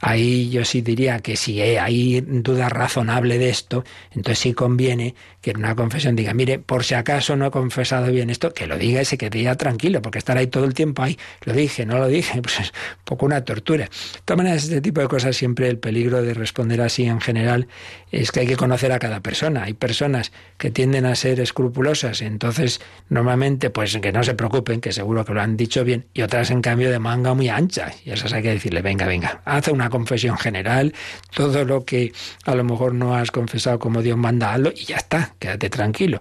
Ahí 0.00 0.50
yo 0.50 0.64
sí 0.64 0.82
diría 0.82 1.20
que 1.20 1.36
si 1.36 1.60
hay 1.60 2.20
duda 2.20 2.68
razonable 2.68 3.38
de 3.38 3.48
esto, 3.48 3.84
entonces 4.10 4.38
sí 4.38 4.52
conviene 4.52 5.14
que 5.40 5.50
en 5.50 5.58
una 5.58 5.74
confesión 5.74 6.16
diga, 6.16 6.34
mire, 6.34 6.58
por 6.58 6.84
si 6.84 6.94
acaso 6.94 7.36
no 7.36 7.46
he 7.46 7.50
confesado 7.50 8.10
bien 8.10 8.30
esto, 8.30 8.52
que 8.52 8.66
lo 8.66 8.78
diga 8.78 9.02
y 9.02 9.04
se 9.04 9.18
quede 9.18 9.54
tranquilo, 9.56 10.00
porque 10.02 10.18
estar 10.18 10.36
ahí 10.36 10.46
todo 10.46 10.64
el 10.64 10.74
tiempo 10.74 11.02
ahí, 11.02 11.18
lo 11.44 11.52
dije, 11.52 11.84
no 11.84 11.98
lo 11.98 12.08
dije, 12.08 12.40
pues 12.42 12.60
es 12.60 12.68
un 12.68 13.04
poco 13.04 13.26
una 13.26 13.44
tortura. 13.44 13.84
De 13.84 13.90
todas 14.24 14.38
maneras, 14.38 14.64
este 14.64 14.80
tipo 14.80 15.00
de 15.00 15.08
cosas 15.08 15.36
siempre 15.36 15.68
el 15.68 15.78
peligro 15.78 16.22
de 16.22 16.34
responder 16.34 16.80
así 16.80 17.04
en 17.04 17.20
general 17.20 17.68
es 18.10 18.32
que 18.32 18.40
hay 18.40 18.46
que 18.46 18.56
conocer 18.56 18.92
a 18.92 18.98
cada 18.98 19.20
persona. 19.20 19.64
Hay 19.64 19.74
personas 19.74 20.32
que 20.56 20.70
tienden 20.70 21.04
a 21.06 21.14
ser 21.14 21.40
escrupulosas, 21.40 22.22
entonces 22.22 22.80
normalmente 23.08 23.70
pues 23.70 23.96
que 23.98 24.12
no 24.12 24.22
se 24.22 24.34
preocupen, 24.34 24.80
que 24.80 24.92
seguro 24.92 25.24
que 25.24 25.34
lo 25.34 25.40
han 25.40 25.56
dicho 25.56 25.84
bien, 25.84 26.06
y 26.14 26.22
otras 26.22 26.50
en 26.50 26.62
cambio 26.62 26.90
de 26.90 26.98
manga 26.98 27.34
muy 27.34 27.48
ancha, 27.48 27.92
y 28.04 28.10
esas 28.10 28.32
hay 28.32 28.42
que 28.42 28.50
decirle, 28.50 28.82
venga, 28.82 29.06
venga, 29.06 29.42
haz 29.44 29.68
una 29.68 29.83
confesión 29.90 30.38
general, 30.38 30.94
todo 31.34 31.64
lo 31.64 31.84
que 31.84 32.12
a 32.44 32.54
lo 32.54 32.64
mejor 32.64 32.94
no 32.94 33.14
has 33.16 33.30
confesado 33.30 33.78
como 33.78 34.02
Dios 34.02 34.16
manda, 34.16 34.52
hazlo 34.52 34.72
y 34.74 34.84
ya 34.84 34.96
está, 34.96 35.34
quédate 35.38 35.70
tranquilo. 35.70 36.20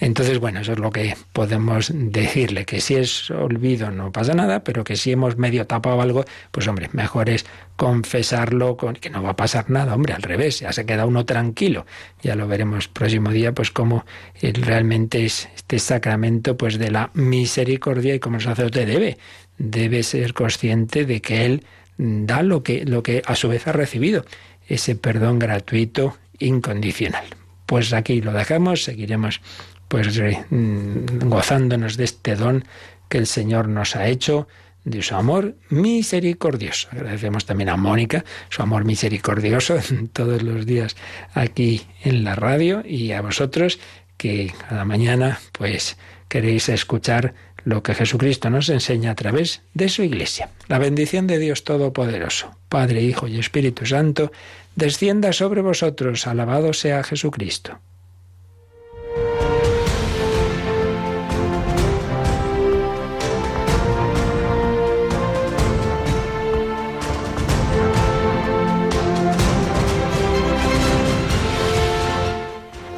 Entonces, 0.00 0.38
bueno, 0.38 0.60
eso 0.60 0.72
es 0.72 0.78
lo 0.78 0.90
que 0.90 1.16
podemos 1.32 1.92
decirle, 1.94 2.64
que 2.64 2.80
si 2.80 2.96
es 2.96 3.30
olvido 3.30 3.90
no 3.90 4.12
pasa 4.12 4.34
nada, 4.34 4.64
pero 4.64 4.84
que 4.84 4.96
si 4.96 5.12
hemos 5.12 5.36
medio 5.36 5.66
tapado 5.66 6.00
algo, 6.00 6.24
pues 6.50 6.66
hombre, 6.68 6.88
mejor 6.92 7.30
es 7.30 7.44
confesarlo, 7.76 8.76
con, 8.76 8.94
que 8.94 9.08
no 9.08 9.22
va 9.22 9.30
a 9.30 9.36
pasar 9.36 9.70
nada, 9.70 9.94
hombre, 9.94 10.12
al 10.12 10.22
revés, 10.22 10.60
ya 10.60 10.72
se 10.72 10.84
queda 10.84 11.06
uno 11.06 11.24
tranquilo. 11.24 11.86
Ya 12.22 12.36
lo 12.36 12.46
veremos 12.46 12.88
próximo 12.88 13.30
día, 13.30 13.52
pues 13.52 13.70
cómo 13.70 14.04
eh, 14.42 14.52
realmente 14.54 15.24
es 15.24 15.48
este 15.56 15.78
sacramento 15.78 16.56
pues 16.56 16.78
de 16.78 16.90
la 16.90 17.10
misericordia 17.14 18.14
y 18.14 18.20
como 18.20 18.36
el 18.36 18.42
sacerdote 18.42 18.84
debe, 18.84 19.18
debe 19.56 20.02
ser 20.02 20.34
consciente 20.34 21.06
de 21.06 21.20
que 21.20 21.46
él 21.46 21.64
da 22.00 22.42
lo 22.42 22.62
que, 22.62 22.84
lo 22.86 23.02
que 23.02 23.22
a 23.26 23.36
su 23.36 23.48
vez 23.48 23.66
ha 23.66 23.72
recibido, 23.72 24.24
ese 24.68 24.96
perdón 24.96 25.38
gratuito, 25.38 26.16
incondicional. 26.38 27.24
Pues 27.66 27.92
aquí 27.92 28.22
lo 28.22 28.32
dejamos, 28.32 28.84
seguiremos 28.84 29.42
pues 29.88 30.18
mm, 30.18 31.28
gozándonos 31.28 31.96
de 31.96 32.04
este 32.04 32.36
don 32.36 32.64
que 33.08 33.18
el 33.18 33.26
Señor 33.26 33.68
nos 33.68 33.96
ha 33.96 34.08
hecho, 34.08 34.48
de 34.84 35.02
su 35.02 35.14
amor 35.14 35.56
misericordioso. 35.68 36.88
Agradecemos 36.90 37.44
también 37.44 37.68
a 37.68 37.76
Mónica 37.76 38.24
su 38.48 38.62
amor 38.62 38.84
misericordioso 38.84 39.78
todos 40.12 40.42
los 40.42 40.64
días 40.64 40.96
aquí 41.34 41.82
en 42.02 42.24
la 42.24 42.34
radio 42.34 42.82
y 42.84 43.12
a 43.12 43.20
vosotros 43.20 43.78
que 44.16 44.52
cada 44.68 44.84
mañana 44.84 45.38
pues 45.52 45.98
queréis 46.28 46.68
escuchar 46.68 47.34
lo 47.64 47.82
que 47.82 47.94
Jesucristo 47.94 48.50
nos 48.50 48.68
enseña 48.68 49.12
a 49.12 49.14
través 49.14 49.62
de 49.74 49.88
su 49.88 50.02
iglesia. 50.02 50.50
La 50.68 50.78
bendición 50.78 51.26
de 51.26 51.38
Dios 51.38 51.64
Todopoderoso, 51.64 52.56
Padre, 52.68 53.02
Hijo 53.02 53.26
y 53.26 53.38
Espíritu 53.38 53.86
Santo, 53.86 54.32
descienda 54.76 55.32
sobre 55.32 55.62
vosotros. 55.62 56.26
Alabado 56.26 56.72
sea 56.72 57.02
Jesucristo. 57.02 57.78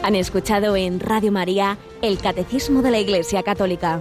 Han 0.02 0.16
escuchado 0.16 0.74
en 0.74 0.98
Radio 0.98 1.30
María 1.30 1.78
el 2.02 2.18
Catecismo 2.18 2.82
de 2.82 2.90
la 2.90 2.98
Iglesia 2.98 3.44
Católica. 3.44 4.00